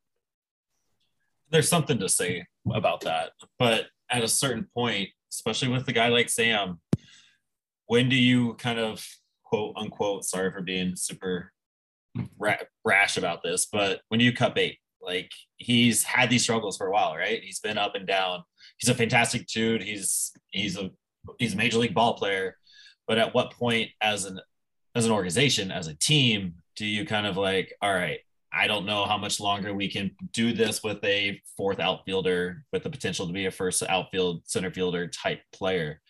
There's 1.51 1.69
something 1.69 1.99
to 1.99 2.09
say 2.09 2.47
about 2.73 3.01
that. 3.01 3.33
But 3.59 3.87
at 4.09 4.23
a 4.23 4.29
certain 4.29 4.69
point, 4.73 5.09
especially 5.33 5.67
with 5.67 5.89
a 5.89 5.93
guy 5.93 6.09
like 6.09 6.29
Sam, 6.29 6.81
when 7.87 8.09
do 8.09 8.15
you 8.15 8.55
kind 8.55 8.79
of 8.79 9.05
quote 9.43 9.75
unquote, 9.77 10.25
sorry 10.25 10.53
for 10.53 10.63
being 10.63 10.95
super 10.95 11.53
rash 12.85 13.17
about 13.17 13.43
this, 13.43 13.67
but 13.67 14.00
when 14.09 14.21
you 14.21 14.33
cut 14.33 14.55
bait, 14.55 14.79
like 15.00 15.31
he's 15.57 16.02
had 16.05 16.31
these 16.31 16.43
struggles 16.43 16.76
for 16.76 16.87
a 16.87 16.93
while, 16.93 17.17
right? 17.17 17.43
He's 17.43 17.61
been 17.61 17.79
up 17.79 17.95
and 17.95 18.07
down. 18.07 18.45
He's 18.79 18.90
a 18.90 18.95
fantastic 18.95 19.47
dude. 19.47 19.83
He's 19.83 20.33
he's 20.50 20.76
a 20.76 20.90
he's 21.38 21.55
a 21.55 21.57
major 21.57 21.79
league 21.79 21.95
ball 21.95 22.14
player. 22.14 22.57
But 23.07 23.19
at 23.19 23.35
what 23.35 23.52
point 23.52 23.90
as 24.00 24.25
an 24.25 24.40
as 24.95 25.07
an 25.07 25.12
organization, 25.12 25.71
as 25.71 25.87
a 25.87 25.95
team, 25.95 26.55
do 26.76 26.85
you 26.85 27.05
kind 27.05 27.26
of 27.26 27.37
like, 27.37 27.75
all 27.81 27.93
right, 27.93 28.21
I 28.52 28.67
don't 28.67 28.87
know 28.87 29.05
how 29.05 29.17
much 29.17 29.40
longer 29.40 29.73
we 29.73 29.88
can 29.88 30.11
do 30.33 30.52
this 30.52 30.83
with 30.83 31.02
a 31.05 31.40
fourth 31.57 31.79
outfielder 31.79 32.64
with 32.73 32.83
the 32.83 32.90
potential 32.90 33.26
to 33.26 33.33
be 33.33 33.47
a 33.47 33.50
first 33.50 33.83
outfield 33.88 34.43
center 34.47 34.71
fielder 34.71 35.07
type 35.07 35.40
player. 35.52 36.00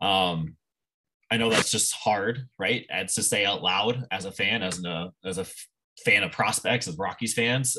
Um, 0.00 0.56
I 1.30 1.36
know 1.36 1.50
that's 1.50 1.70
just 1.70 1.92
hard, 1.92 2.46
right? 2.58 2.86
It's 2.88 3.14
to 3.16 3.22
say 3.22 3.44
out 3.44 3.62
loud 3.62 4.06
as 4.10 4.24
a 4.24 4.32
fan, 4.32 4.62
as 4.62 4.82
a 4.84 5.12
as 5.24 5.38
a 5.38 5.46
fan 6.04 6.22
of 6.22 6.32
prospects, 6.32 6.86
as 6.86 6.96
Rockies 6.96 7.34
fans. 7.34 7.76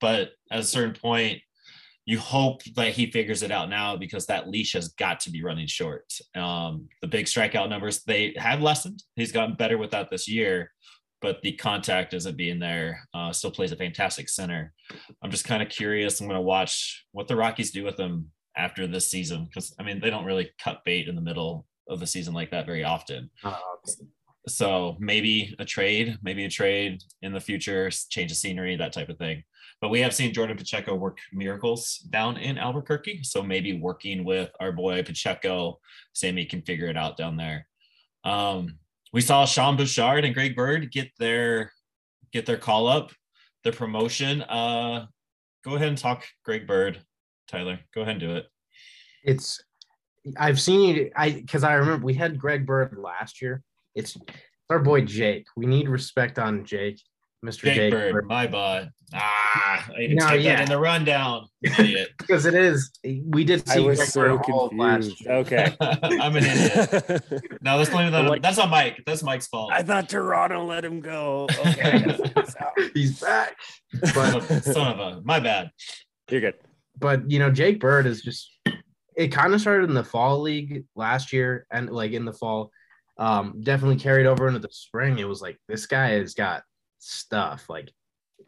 But 0.00 0.32
at 0.50 0.60
a 0.60 0.64
certain 0.64 0.94
point, 0.94 1.40
you 2.04 2.18
hope 2.18 2.62
that 2.76 2.92
he 2.92 3.10
figures 3.10 3.42
it 3.42 3.50
out 3.50 3.70
now 3.70 3.96
because 3.96 4.26
that 4.26 4.48
leash 4.48 4.72
has 4.74 4.88
got 4.88 5.20
to 5.20 5.30
be 5.30 5.42
running 5.42 5.66
short. 5.66 6.12
Um, 6.34 6.88
the 7.00 7.06
big 7.06 7.26
strikeout 7.26 7.68
numbers 7.68 8.02
they 8.04 8.34
have 8.36 8.60
lessened. 8.60 9.02
He's 9.16 9.32
gotten 9.32 9.54
better 9.54 9.78
with 9.78 9.92
that 9.92 10.10
this 10.10 10.28
year, 10.28 10.72
but 11.22 11.40
the 11.42 11.52
contact 11.52 12.12
isn't 12.12 12.36
being 12.36 12.58
there. 12.58 13.00
Uh, 13.14 13.32
still 13.32 13.50
plays 13.50 13.72
a 13.72 13.76
fantastic 13.76 14.28
center. 14.28 14.72
I'm 15.22 15.30
just 15.30 15.44
kind 15.44 15.62
of 15.62 15.68
curious. 15.68 16.20
I'm 16.20 16.26
going 16.26 16.36
to 16.36 16.42
watch 16.42 17.06
what 17.12 17.28
the 17.28 17.36
Rockies 17.36 17.70
do 17.70 17.84
with 17.84 17.98
him 17.98 18.30
after 18.56 18.86
this 18.86 19.08
season 19.08 19.44
because 19.44 19.72
I 19.78 19.84
mean 19.84 20.00
they 20.00 20.10
don't 20.10 20.24
really 20.24 20.50
cut 20.62 20.84
bait 20.84 21.08
in 21.08 21.14
the 21.14 21.20
middle 21.20 21.66
of 21.90 22.00
a 22.02 22.06
season 22.06 22.32
like 22.32 22.50
that 22.52 22.66
very 22.66 22.84
often. 22.84 23.30
Uh, 23.44 23.56
So 24.48 24.96
maybe 24.98 25.54
a 25.58 25.66
trade, 25.66 26.16
maybe 26.22 26.46
a 26.46 26.48
trade 26.48 27.02
in 27.20 27.32
the 27.34 27.40
future, 27.40 27.90
change 27.90 28.30
of 28.30 28.38
scenery, 28.38 28.74
that 28.76 28.92
type 28.92 29.10
of 29.10 29.18
thing. 29.18 29.44
But 29.82 29.90
we 29.90 30.00
have 30.00 30.14
seen 30.14 30.32
Jordan 30.32 30.56
Pacheco 30.56 30.94
work 30.94 31.18
miracles 31.32 31.98
down 32.10 32.38
in 32.38 32.56
Albuquerque. 32.56 33.22
So 33.22 33.42
maybe 33.42 33.78
working 33.78 34.24
with 34.24 34.50
our 34.58 34.72
boy 34.72 35.02
Pacheco, 35.02 35.78
Sammy 36.14 36.46
can 36.46 36.62
figure 36.62 36.86
it 36.86 36.96
out 36.96 37.18
down 37.18 37.36
there. 37.36 37.66
Um, 38.24 38.78
we 39.12 39.20
saw 39.20 39.44
Sean 39.44 39.76
Bouchard 39.76 40.24
and 40.24 40.34
Greg 40.34 40.56
Bird 40.56 40.90
get 40.90 41.10
their 41.18 41.72
get 42.32 42.46
their 42.46 42.58
call 42.58 42.86
up, 42.86 43.12
their 43.64 43.72
promotion. 43.72 44.42
Uh, 44.42 45.06
go 45.64 45.74
ahead 45.76 45.88
and 45.88 45.98
talk 45.98 46.24
Greg 46.44 46.66
Bird, 46.66 47.02
Tyler. 47.46 47.78
Go 47.94 48.02
ahead 48.02 48.12
and 48.12 48.20
do 48.20 48.36
it. 48.36 48.46
It's 49.22 49.62
I've 50.36 50.60
seen 50.60 50.80
you 50.96 51.10
I 51.16 51.30
because 51.30 51.64
I 51.64 51.74
remember 51.74 52.04
we 52.04 52.14
had 52.14 52.38
Greg 52.38 52.66
Bird 52.66 52.96
last 52.98 53.40
year. 53.42 53.62
It's, 53.94 54.16
it's 54.16 54.26
our 54.70 54.78
boy 54.78 55.02
Jake. 55.02 55.46
We 55.56 55.66
need 55.66 55.88
respect 55.88 56.38
on 56.38 56.64
Jake. 56.64 57.00
Mr. 57.44 57.62
Jake, 57.62 57.74
Jake 57.74 57.92
Bird, 57.92 58.12
Bird. 58.12 58.26
my 58.26 58.46
bud. 58.46 58.90
Ah, 59.14 59.88
I 59.96 60.00
didn't 60.00 60.16
No, 60.16 60.34
yeah. 60.34 60.56
that 60.56 60.64
in 60.64 60.68
the 60.68 60.78
rundown. 60.78 61.46
Because 61.62 62.44
it 62.44 62.54
is 62.54 62.90
we 63.02 63.44
did 63.44 63.62
I 63.66 63.74
see 63.76 63.80
was 63.80 63.96
Greg 63.98 64.08
so 64.10 64.20
Bird 64.36 64.50
all 64.50 64.70
last 64.76 64.96
confused. 65.16 65.20
year. 65.22 65.32
Okay. 65.36 65.76
I'm 65.80 66.36
an 66.36 66.44
idiot. 66.44 67.22
No, 67.62 67.78
that's 67.78 67.88
blame 67.88 68.12
that. 68.12 68.26
Like- 68.26 68.42
that's 68.42 68.58
on 68.58 68.68
Mike. 68.68 69.02
That's 69.06 69.22
Mike's 69.22 69.46
fault. 69.46 69.72
I 69.72 69.82
thought 69.82 70.10
Toronto 70.10 70.64
let 70.66 70.84
him 70.84 71.00
go. 71.00 71.48
Okay. 71.66 72.14
He's 72.94 73.18
back. 73.20 73.56
But 74.14 74.40
son 74.60 74.92
of 74.92 74.98
a, 75.00 75.20
my 75.24 75.40
bad. 75.40 75.70
You're 76.28 76.42
good. 76.42 76.54
but 76.98 77.30
you 77.30 77.38
know, 77.38 77.50
Jake 77.50 77.80
Bird 77.80 78.06
is 78.06 78.20
just 78.20 78.50
it 79.20 79.28
kind 79.28 79.52
of 79.52 79.60
started 79.60 79.90
in 79.90 79.94
the 79.94 80.02
fall 80.02 80.40
league 80.40 80.86
last 80.96 81.30
year 81.30 81.66
and 81.70 81.90
like 81.90 82.12
in 82.12 82.24
the 82.24 82.32
fall. 82.32 82.70
Um, 83.18 83.60
definitely 83.62 83.98
carried 83.98 84.26
over 84.26 84.48
into 84.48 84.60
the 84.60 84.70
spring. 84.72 85.18
It 85.18 85.28
was 85.28 85.42
like 85.42 85.58
this 85.68 85.84
guy 85.84 86.12
has 86.12 86.32
got 86.32 86.62
stuff. 87.00 87.68
Like 87.68 87.92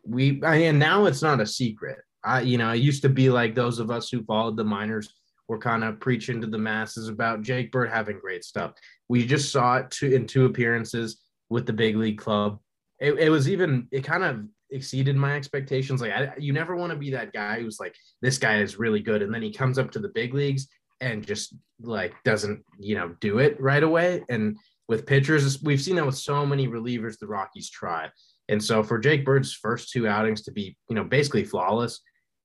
we 0.03 0.43
I, 0.43 0.57
and 0.57 0.79
now 0.79 1.05
it's 1.05 1.21
not 1.21 1.43
a 1.43 1.47
secret. 1.47 1.99
I 2.25 2.41
you 2.41 2.57
know, 2.57 2.71
it 2.71 2.79
used 2.79 3.03
to 3.03 3.11
be 3.11 3.29
like 3.29 3.55
those 3.55 3.81
of 3.81 3.91
us 3.91 4.09
who 4.09 4.25
followed 4.25 4.57
the 4.57 4.65
minors 4.65 5.13
were 5.47 5.59
kind 5.59 5.85
of 5.85 6.01
preaching 6.01 6.41
to 6.41 6.47
the 6.47 6.57
masses 6.57 7.09
about 7.09 7.43
Jake 7.43 7.71
Bird 7.71 7.91
having 7.91 8.19
great 8.19 8.43
stuff. 8.43 8.73
We 9.11 9.27
just 9.27 9.53
saw 9.53 9.77
it 9.77 9.91
two, 9.91 10.15
in 10.15 10.27
two 10.27 10.47
appearances 10.47 11.21
with 11.51 11.67
the 11.67 11.75
big 11.75 11.97
league 11.97 12.19
club. 12.19 12.61
It, 12.99 13.19
it 13.19 13.29
was 13.29 13.51
even 13.51 13.89
it 13.93 14.05
kind 14.05 14.25
of 14.25 14.41
exceeded 14.73 15.17
my 15.17 15.35
expectations. 15.35 16.01
Like 16.01 16.13
I, 16.13 16.33
you 16.39 16.53
never 16.53 16.77
want 16.77 16.93
to 16.93 16.99
be 16.99 17.11
that 17.11 17.33
guy 17.33 17.61
who's 17.61 17.79
like 17.79 17.95
this 18.21 18.39
guy 18.39 18.59
is 18.59 18.79
really 18.79 19.01
good, 19.01 19.23
and 19.23 19.33
then 19.33 19.43
he 19.43 19.53
comes 19.53 19.79
up 19.79 19.91
to 19.93 19.99
the 19.99 20.09
big 20.09 20.35
leagues 20.35 20.69
and 21.01 21.27
just 21.27 21.55
like 21.81 22.15
doesn't 22.25 22.65
you 22.79 22.95
know 22.95 23.15
do 23.21 23.39
it 23.39 23.61
right 23.61 23.83
away. 23.83 24.25
And 24.29 24.57
with 24.89 25.07
pitchers, 25.07 25.63
we've 25.63 25.81
seen 25.81 25.97
that 25.97 26.07
with 26.07 26.17
so 26.17 26.47
many 26.47 26.69
relievers 26.69 27.19
the 27.19 27.27
Rockies 27.27 27.71
try. 27.71 28.11
And 28.49 28.63
so 28.63 28.83
for 28.83 28.99
Jake 28.99 29.25
Bird's 29.25 29.55
first 29.55 29.91
two 29.91 30.09
outings 30.09 30.43
to 30.43 30.53
be 30.53 30.77
you 30.89 30.97
know 30.97 31.05
basically 31.05 31.45
flawless, 31.45 32.01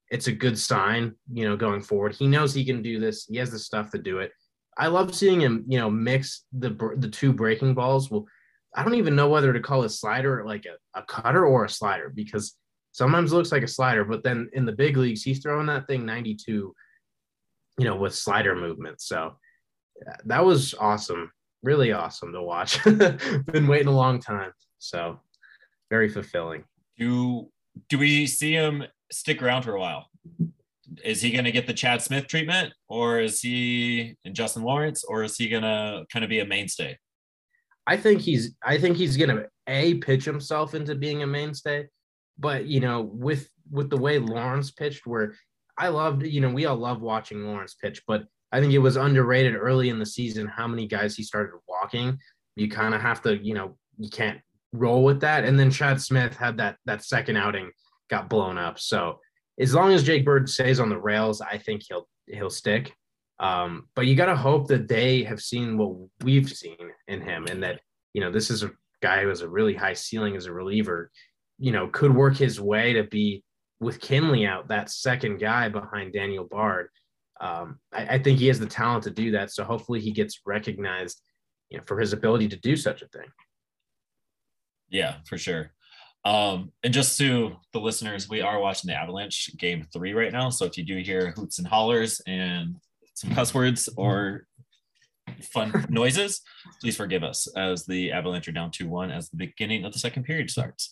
it's 0.10 0.28
a 0.28 0.32
good 0.32 0.58
sign 0.58 1.14
you 1.32 1.48
know 1.48 1.56
going 1.56 1.82
forward. 1.82 2.16
He 2.16 2.28
knows 2.28 2.54
he 2.54 2.66
can 2.66 2.82
do 2.82 3.00
this. 3.00 3.26
He 3.26 3.38
has 3.38 3.52
the 3.52 3.60
stuff 3.60 3.92
to 3.92 4.00
do 4.00 4.20
it. 4.20 4.32
I 4.78 4.88
love 4.88 5.16
seeing 5.16 5.42
him 5.42 5.66
you 5.68 5.80
know 5.80 5.90
mix 5.90 6.44
the 6.52 6.70
the 6.98 7.10
two 7.10 7.34
breaking 7.34 7.74
balls. 7.74 8.12
Well, 8.12 8.26
I 8.78 8.84
don't 8.84 8.96
even 8.96 9.16
know 9.16 9.28
whether 9.28 9.52
to 9.52 9.60
call 9.60 9.84
a 9.84 9.90
slider 9.90 10.46
like 10.46 10.66
a, 10.66 11.00
a 11.00 11.04
cutter 11.04 11.46
or 11.46 11.66
a 11.66 11.70
slider 11.70 12.12
because 12.14 12.56
sometimes 12.92 13.32
it 13.32 13.36
looks 13.36 13.52
like 13.52 13.64
a 13.64 13.68
slider, 13.68 14.06
but 14.06 14.24
then 14.24 14.50
in 14.54 14.66
the 14.66 14.72
big 14.72 14.98
leagues, 14.98 15.24
he's 15.24 15.40
throwing 15.40 15.66
that 15.66 15.88
thing 15.88 16.06
92, 16.06 16.76
you 17.80 17.86
know, 17.86 17.96
with 17.96 18.14
slider 18.14 18.56
movement. 18.56 19.02
So 19.02 19.36
that 20.26 20.46
was 20.46 20.76
awesome. 20.76 21.32
Really 21.64 21.92
awesome 21.92 22.32
to 22.34 22.42
watch. 22.42 22.84
Been 22.84 23.68
waiting 23.68 23.88
a 23.88 23.92
long 23.96 24.20
time. 24.20 24.52
So 24.78 25.20
very 25.90 26.08
fulfilling. 26.08 26.64
Do 27.00 27.50
do 27.90 27.98
we 27.98 28.28
see 28.28 28.54
him 28.54 28.84
stick 29.12 29.42
around 29.42 29.64
for 29.64 29.76
a 29.76 29.80
while? 29.80 30.08
Is 31.04 31.22
he 31.22 31.32
going 31.32 31.46
to 31.46 31.52
get 31.52 31.68
the 31.68 31.74
Chad 31.74 32.02
Smith 32.02 32.28
treatment, 32.28 32.74
or 32.88 33.20
is 33.20 33.42
he 33.42 34.16
and 34.24 34.36
Justin 34.36 34.64
Lawrence, 34.64 35.04
or 35.04 35.24
is 35.24 35.36
he 35.36 35.50
going 35.50 35.64
to 35.64 36.06
kind 36.12 36.24
of 36.24 36.30
be 36.30 36.40
a 36.40 36.46
mainstay? 36.46 36.98
I 37.88 37.96
think 37.96 38.22
he's 38.22 38.56
I 38.64 38.78
think 38.78 38.98
he's 38.98 39.16
gonna 39.16 39.46
a 39.68 39.96
pitch 39.96 40.26
himself 40.26 40.76
into 40.76 40.94
being 40.94 41.24
a 41.24 41.28
mainstay, 41.28 41.88
but 42.38 42.66
you 42.66 42.82
know 42.82 43.02
with 43.02 43.50
with 43.72 43.90
the 43.90 43.98
way 43.98 44.20
Lawrence 44.20 44.72
pitched, 44.72 45.08
where 45.08 45.34
I 45.78 45.88
loved 45.88 46.26
you 46.26 46.42
know 46.42 46.50
we 46.50 46.66
all 46.66 46.76
love 46.76 47.02
watching 47.02 47.46
Lawrence 47.46 47.76
pitch, 47.76 48.04
but 48.06 48.26
I 48.52 48.60
think 48.60 48.74
it 48.74 48.80
was 48.80 48.98
underrated 48.98 49.56
early 49.56 49.90
in 49.90 50.00
the 50.00 50.06
season 50.06 50.48
how 50.48 50.68
many 50.68 50.86
guys 50.86 51.16
he 51.16 51.24
started 51.24 51.58
walking. 51.68 52.18
You 52.58 52.70
kind 52.70 52.94
of 52.94 53.02
have 53.02 53.22
to 53.22 53.38
you 53.38 53.54
know 53.54 53.78
you 53.98 54.10
can't 54.10 54.42
roll 54.74 55.06
with 55.06 55.22
that, 55.22 55.46
and 55.46 55.58
then 55.58 55.72
Chad 55.72 56.02
Smith 56.02 56.36
had 56.36 56.58
that 56.58 56.78
that 56.86 57.06
second 57.06 57.38
outing 57.38 57.72
got 58.10 58.30
blown 58.30 58.58
up. 58.58 58.80
So 58.80 59.20
as 59.60 59.74
long 59.74 59.94
as 59.94 60.04
Jake 60.04 60.26
Bird 60.26 60.50
stays 60.50 60.82
on 60.82 60.90
the 60.90 61.00
rails, 61.00 61.40
I 61.40 61.58
think 61.58 61.84
he'll 61.88 62.08
he'll 62.28 62.50
stick. 62.50 62.94
Um, 63.40 63.88
but 63.96 64.08
you 64.08 64.16
got 64.16 64.26
to 64.28 64.36
hope 64.36 64.68
that 64.68 64.88
they 64.88 65.24
have 65.24 65.42
seen 65.42 65.78
what 65.78 65.96
we've 66.24 66.50
seen 66.50 66.78
in 67.08 67.22
him, 67.22 67.46
and 67.46 67.62
that 67.64 67.82
you 68.14 68.22
know 68.22 68.32
this 68.32 68.50
is 68.50 68.64
a 68.64 68.72
guy 69.02 69.22
who 69.22 69.30
has 69.30 69.42
a 69.42 69.50
really 69.50 69.74
high 69.74 69.94
ceiling 69.94 70.36
as 70.36 70.46
a 70.46 70.54
reliever. 70.54 71.12
You 71.60 71.72
know, 71.72 71.88
could 71.88 72.16
work 72.16 72.36
his 72.36 72.60
way 72.60 72.94
to 72.94 73.04
be 73.04 73.44
with 73.80 74.02
Kinley 74.02 74.46
out 74.46 74.68
that 74.70 74.90
second 74.90 75.38
guy 75.38 75.70
behind 75.70 76.14
Daniel 76.14 76.46
Bard. 76.46 76.90
Um, 77.40 77.80
I, 77.94 78.16
I 78.16 78.20
think 78.20 78.40
he 78.40 78.48
has 78.48 78.60
the 78.60 78.66
talent 78.66 79.04
to 79.04 79.12
do 79.12 79.32
that. 79.32 79.52
So 79.52 79.64
hopefully 79.64 80.02
he 80.02 80.12
gets 80.12 80.42
recognized, 80.46 81.22
you 81.70 81.78
know, 81.78 81.84
for 81.86 82.00
his 82.00 82.14
ability 82.14 82.48
to 82.50 82.60
do 82.60 82.76
such 82.76 83.02
a 83.02 83.08
thing. 83.08 83.28
Yeah, 84.90 85.16
for 85.28 85.38
sure. 85.38 85.72
Um, 86.26 86.72
and 86.84 86.94
just 86.94 87.18
to 87.20 87.56
the 87.74 87.80
listeners, 87.80 88.28
we 88.28 88.42
are 88.42 88.60
watching 88.60 88.88
the 88.88 88.96
Avalanche 88.96 89.52
game 89.58 89.86
three 89.94 90.14
right 90.14 90.32
now. 90.32 90.50
So 90.50 90.66
if 90.66 90.78
you 90.78 90.84
do 90.84 90.98
hear 90.98 91.32
hoots 91.32 91.60
and 91.60 91.68
hollers 91.68 92.22
and 92.28 92.76
some 93.18 93.34
cuss 93.34 93.54
words 93.54 93.90
or 93.98 94.46
fun 95.42 95.86
noises, 95.90 96.42
please 96.82 96.96
forgive 96.96 97.24
us 97.24 97.48
as 97.56 97.86
the 97.86 98.12
Avalanche 98.12 98.48
are 98.48 98.52
down 98.52 98.70
2 98.72 98.88
1 98.88 99.12
as 99.12 99.30
the 99.30 99.38
beginning 99.38 99.86
of 99.86 99.92
the 99.92 100.00
second 100.00 100.24
period 100.24 100.50
starts. 100.52 100.92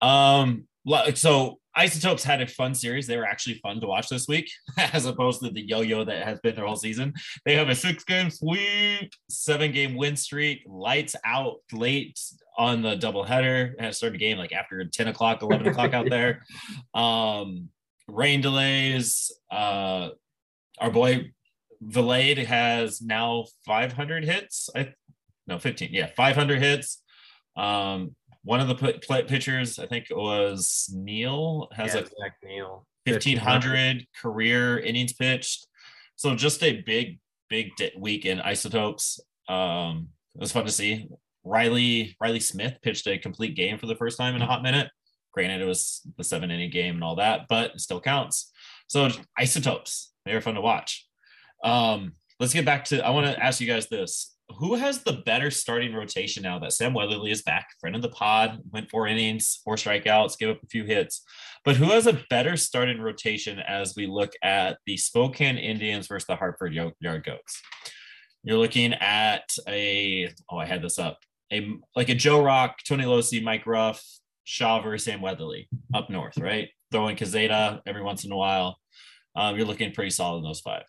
Um, 0.00 0.66
so 1.14 1.58
Isotopes 1.76 2.24
had 2.24 2.40
a 2.40 2.46
fun 2.46 2.74
series. 2.74 3.06
They 3.06 3.18
were 3.18 3.26
actually 3.26 3.60
fun 3.62 3.78
to 3.80 3.86
watch 3.86 4.08
this 4.08 4.26
week, 4.26 4.50
as 4.78 5.04
opposed 5.04 5.42
to 5.42 5.50
the 5.50 5.60
yo-yo 5.60 6.02
that 6.04 6.26
has 6.26 6.40
been 6.40 6.56
their 6.56 6.66
whole 6.66 6.76
season. 6.76 7.12
They 7.44 7.54
have 7.56 7.68
a 7.68 7.74
six-game 7.74 8.30
sweep, 8.30 9.12
seven-game 9.28 9.94
win 9.94 10.16
streak, 10.16 10.62
lights 10.66 11.14
out 11.26 11.58
late 11.72 12.18
on 12.56 12.80
the 12.80 12.96
doubleheader. 12.96 13.74
And 13.78 13.94
started 13.94 14.14
the 14.14 14.24
game 14.24 14.38
like 14.38 14.52
after 14.52 14.82
10 14.82 15.08
o'clock, 15.08 15.42
11 15.42 15.68
o'clock 15.68 15.92
out 15.92 16.08
there. 16.08 16.42
Um, 16.94 17.68
rain 18.08 18.40
delays. 18.40 19.30
Uh, 19.50 20.10
our 20.80 20.90
boy 20.90 21.30
Vilade 21.84 22.44
has 22.46 23.00
now 23.00 23.46
500 23.66 24.24
hits. 24.24 24.68
I 24.74 24.92
no 25.46 25.58
15. 25.58 25.88
Yeah, 25.92 26.06
500 26.16 26.60
hits. 26.60 27.02
Um, 27.56 28.14
one 28.44 28.60
of 28.60 28.68
the 28.68 28.74
p- 28.74 28.98
play- 28.98 29.24
pitchers, 29.24 29.78
I 29.78 29.86
think 29.86 30.06
it 30.10 30.16
was 30.16 30.90
Neal, 30.94 31.68
has 31.72 31.94
Yeah, 31.94 32.00
a 32.02 32.04
Zach 32.04 32.34
Neal. 32.44 32.86
1500 33.06 34.06
career 34.20 34.78
innings 34.78 35.12
pitched. 35.12 35.66
So 36.16 36.34
just 36.36 36.62
a 36.62 36.82
big, 36.82 37.18
big 37.48 37.70
week 37.98 38.24
in 38.26 38.40
isotopes. 38.40 39.18
Um, 39.48 40.08
it 40.34 40.40
was 40.40 40.52
fun 40.52 40.64
to 40.66 40.70
see. 40.72 41.08
Riley 41.42 42.16
Riley 42.20 42.40
Smith 42.40 42.76
pitched 42.82 43.06
a 43.06 43.18
complete 43.18 43.56
game 43.56 43.78
for 43.78 43.86
the 43.86 43.96
first 43.96 44.18
time 44.18 44.36
in 44.36 44.42
a 44.42 44.46
hot 44.46 44.62
minute. 44.62 44.90
Granted, 45.32 45.62
it 45.62 45.66
was 45.66 46.02
the 46.16 46.24
seven 46.24 46.50
inning 46.50 46.70
game 46.70 46.96
and 46.96 47.04
all 47.04 47.16
that, 47.16 47.46
but 47.48 47.72
it 47.72 47.80
still 47.80 48.00
counts. 48.00 48.52
So 48.88 49.08
isotopes, 49.38 50.12
they 50.24 50.34
were 50.34 50.40
fun 50.40 50.54
to 50.54 50.60
watch. 50.60 51.06
Um, 51.64 52.12
let's 52.38 52.52
get 52.52 52.64
back 52.64 52.84
to. 52.86 53.04
I 53.04 53.10
want 53.10 53.26
to 53.26 53.42
ask 53.42 53.60
you 53.60 53.66
guys 53.66 53.88
this: 53.88 54.34
Who 54.58 54.74
has 54.74 55.02
the 55.02 55.22
better 55.24 55.50
starting 55.50 55.94
rotation 55.94 56.42
now 56.42 56.58
that 56.60 56.72
Sam 56.72 56.94
Weatherly 56.94 57.30
is 57.30 57.42
back, 57.42 57.68
friend 57.80 57.96
of 57.96 58.02
the 58.02 58.08
pod, 58.08 58.58
went 58.72 58.90
four 58.90 59.06
innings, 59.06 59.60
four 59.64 59.76
strikeouts, 59.76 60.38
gave 60.38 60.50
up 60.50 60.62
a 60.62 60.66
few 60.66 60.84
hits, 60.84 61.22
but 61.64 61.76
who 61.76 61.90
has 61.90 62.06
a 62.06 62.20
better 62.30 62.56
starting 62.56 63.00
rotation 63.00 63.58
as 63.60 63.94
we 63.96 64.06
look 64.06 64.32
at 64.42 64.78
the 64.86 64.96
Spokane 64.96 65.58
Indians 65.58 66.06
versus 66.06 66.26
the 66.26 66.36
Hartford 66.36 66.72
Yard 66.74 67.24
Goats? 67.24 67.62
You're 68.42 68.58
looking 68.58 68.94
at 68.94 69.44
a 69.68 70.32
oh, 70.50 70.58
I 70.58 70.66
had 70.66 70.82
this 70.82 70.98
up 70.98 71.18
a 71.52 71.68
like 71.96 72.08
a 72.08 72.14
Joe 72.14 72.42
Rock, 72.42 72.78
Tony 72.86 73.04
Locey, 73.04 73.42
Mike 73.42 73.66
Ruff, 73.66 74.02
Shaw 74.44 74.80
versus 74.80 75.04
Sam 75.04 75.20
Weatherly 75.20 75.68
up 75.94 76.10
north, 76.10 76.38
right? 76.38 76.68
Throwing 76.92 77.16
Kazeta 77.16 77.80
every 77.86 78.02
once 78.02 78.24
in 78.24 78.32
a 78.32 78.36
while. 78.36 78.78
Um, 79.36 79.56
you're 79.56 79.66
looking 79.66 79.92
pretty 79.92 80.10
solid 80.10 80.38
in 80.38 80.44
those 80.44 80.60
five. 80.60 80.82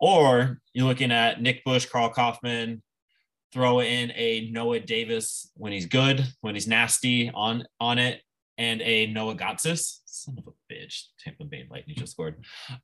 Or 0.00 0.60
you're 0.72 0.86
looking 0.86 1.12
at 1.12 1.42
Nick 1.42 1.64
Bush, 1.64 1.86
Karl 1.86 2.10
Kauffmann, 2.10 2.82
throw 3.52 3.80
in 3.80 4.12
a 4.14 4.48
Noah 4.50 4.80
Davis 4.80 5.50
when 5.56 5.72
he's 5.72 5.86
good, 5.86 6.26
when 6.40 6.54
he's 6.54 6.68
nasty 6.68 7.30
on 7.34 7.64
on 7.80 7.98
it, 7.98 8.22
and 8.58 8.80
a 8.82 9.06
Noah 9.06 9.34
Gotsis. 9.34 10.00
Son 10.06 10.36
of 10.38 10.46
a 10.46 10.72
bitch. 10.72 11.04
Tampa 11.18 11.44
Bay 11.44 11.66
Lightning 11.70 11.96
just 11.96 12.12
scored. 12.12 12.42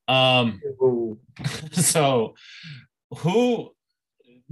Um, 0.08 0.60
so 1.72 2.34
who 3.18 3.70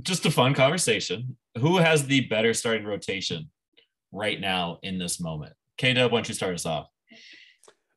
just 0.03 0.27
a 0.27 0.31
fun 0.31 0.55
conversation 0.55 1.37
who 1.59 1.79
has 1.79 2.07
the 2.07 2.23
better 2.23 2.53
starting 2.53 2.85
rotation 2.85 3.51
right 4.13 4.41
now 4.41 4.79
in 4.83 4.99
this 4.99 5.21
moment? 5.21 5.53
K 5.77 5.93
Dub, 5.93 6.13
why 6.13 6.19
don't 6.19 6.29
you 6.29 6.35
start 6.35 6.55
us 6.55 6.67
off? 6.67 6.89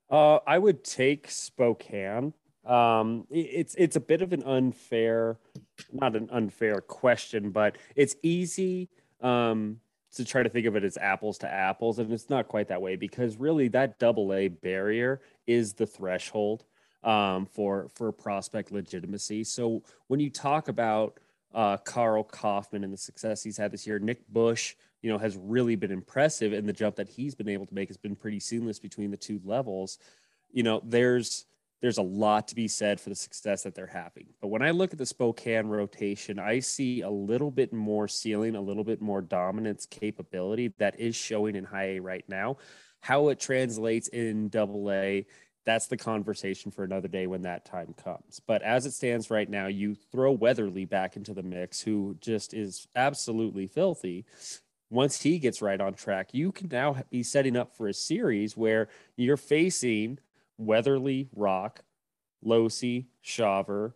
Uh, 0.10 0.40
I 0.48 0.58
would 0.58 0.84
take 0.84 1.30
Spokane. 1.30 2.34
Um, 2.68 3.26
it's 3.30 3.76
it's 3.76 3.96
a 3.96 4.00
bit 4.02 4.22
of 4.22 4.34
an 4.34 4.44
unfair, 4.44 5.38
not 5.94 6.16
an 6.16 6.30
unfair 6.32 6.82
question, 6.82 7.52
but 7.52 7.78
it's 7.96 8.16
easy 8.24 8.90
um, 9.22 9.80
to 10.16 10.26
try 10.26 10.44
to 10.44 10.50
think 10.50 10.66
of 10.66 10.76
it 10.76 10.84
as 10.84 10.98
apples 10.98 11.38
to 11.40 11.52
apples, 11.52 12.00
and 12.00 12.12
it's 12.12 12.30
not 12.30 12.48
quite 12.48 12.68
that 12.68 12.82
way 12.82 12.96
because 12.96 13.38
really 13.38 13.70
that 13.70 14.00
double 14.00 14.34
A 14.34 14.50
barrier 14.50 15.22
is 15.46 15.74
the 15.74 15.86
threshold 15.86 16.66
um, 17.04 17.46
for 17.46 17.88
for 17.94 18.12
prospect 18.12 18.72
legitimacy. 18.72 19.46
So 19.46 19.84
when 20.08 20.20
you 20.20 20.30
talk 20.30 20.68
about 20.68 21.20
uh, 21.54 21.78
Karl 21.78 22.24
Kauffmann 22.24 22.84
and 22.84 22.92
the 22.92 22.98
success 22.98 23.44
he's 23.44 23.58
had 23.58 23.72
this 23.72 23.88
year, 23.88 23.98
Nick 23.98 24.28
Bush, 24.28 24.76
you 25.02 25.10
know, 25.10 25.18
has 25.18 25.38
really 25.38 25.76
been 25.78 25.92
impressive, 25.92 26.52
and 26.52 26.68
the 26.68 26.74
jump 26.74 26.98
that 26.98 27.08
he's 27.08 27.34
been 27.34 27.48
able 27.48 27.66
to 27.66 27.74
make 27.74 27.88
has 27.88 27.98
been 27.98 28.16
pretty 28.16 28.42
seamless 28.42 28.78
between 28.78 29.10
the 29.10 29.18
two 29.18 29.40
levels. 29.46 30.00
You 30.52 30.64
know, 30.64 30.82
there's 30.84 31.46
there's 31.82 31.98
a 31.98 32.04
lot 32.04 32.48
to 32.48 32.56
be 32.56 32.68
said 32.68 33.00
for 33.00 33.10
the 33.10 33.16
success 33.16 33.64
that 33.64 33.76
they're 33.76 33.86
having. 33.88 34.28
But 34.42 34.48
when 34.48 34.62
I 34.62 34.72
look 34.72 34.94
at 34.94 34.98
the 34.98 35.06
Spokane 35.06 35.68
rotation, 35.68 36.40
I 36.40 36.60
see 36.60 37.02
a 37.02 37.10
little 37.10 37.52
bit 37.52 37.72
more 37.72 38.08
ceiling, 38.08 38.56
a 38.56 38.62
little 38.62 38.84
bit 38.84 39.02
more 39.02 39.22
dominance 39.22 39.86
capability 39.86 40.74
that 40.80 41.00
is 41.00 41.16
showing 41.16 41.56
in 41.56 41.64
high 41.64 41.96
A 41.96 42.00
right 42.00 42.26
now. 42.28 42.58
How 43.02 43.30
it 43.30 43.40
translates 43.40 44.08
in 44.08 44.50
double 44.50 44.92
A, 44.92 45.26
that's 45.66 45.88
the 45.88 45.98
conversation 45.98 46.72
for 46.72 46.84
another 46.84 47.08
day 47.08 47.28
when 47.28 47.44
that 47.44 47.66
time 47.66 47.94
comes. 47.94 48.42
But 48.48 48.64
as 48.64 48.86
it 48.86 48.94
stands 48.94 49.30
right 49.30 49.50
now, 49.50 49.68
you 49.68 49.96
throw 50.12 50.32
Weatherly 50.32 50.86
back 50.86 51.16
into 51.16 51.34
the 51.34 51.44
mix, 51.44 51.80
who 51.80 52.16
just 52.22 52.54
is 52.54 52.88
absolutely 52.96 53.68
filthy. 53.68 54.26
Once 54.90 55.22
he 55.22 55.38
gets 55.38 55.62
right 55.62 55.82
on 55.82 55.94
track, 55.94 56.30
you 56.32 56.52
can 56.52 56.70
now 56.72 56.96
be 57.12 57.22
setting 57.22 57.58
up 57.58 57.76
for 57.76 57.90
a 57.90 57.94
series 57.94 58.56
where 58.56 58.88
you're 59.18 59.36
facing 59.36 60.18
Weatherly, 60.58 61.30
Rock, 61.36 61.82
Locey, 62.46 63.08
Shawver, 63.24 63.94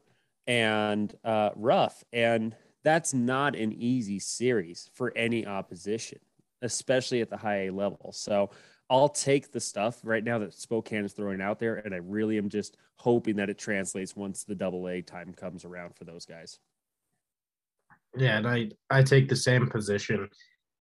and 0.48 1.13
uh, 1.24 1.51
Ruff. 1.56 2.03
And 2.12 2.56
that's 2.84 3.13
not 3.13 3.56
an 3.56 3.74
easy 3.74 4.20
series 4.20 4.89
for 4.94 5.13
any 5.15 5.46
opposition, 5.46 6.20
especially 6.62 7.22
at 7.22 7.30
the 7.30 7.38
high 7.38 7.68
A 7.68 7.70
level. 7.72 8.12
So 8.13 8.50
I'll 8.89 9.10
take 9.10 9.51
the 9.51 9.60
stuff 9.60 10.00
right 10.03 10.24
now 10.24 10.39
that 10.39 10.53
Spokane 10.53 11.06
is 11.06 11.13
throwing 11.13 11.41
out 11.41 11.60
there. 11.60 11.75
And 11.75 11.94
I 11.94 11.98
really 11.98 12.38
am 12.38 12.50
just 12.50 12.77
hoping 12.98 13.38
that 13.38 13.50
it 13.50 13.58
translates 13.58 14.15
once 14.15 14.44
the 14.44 14.56
double 14.56 14.88
A 14.88 15.01
time 15.01 15.34
comes 15.34 15.63
around 15.65 15.96
for 15.96 16.03
those 16.03 16.25
guys. 16.25 16.60
Yeah, 18.18 18.38
and 18.38 18.48
I, 18.48 18.70
I 18.89 19.03
take 19.03 19.30
the 19.30 19.36
same 19.36 19.68
position. 19.68 20.30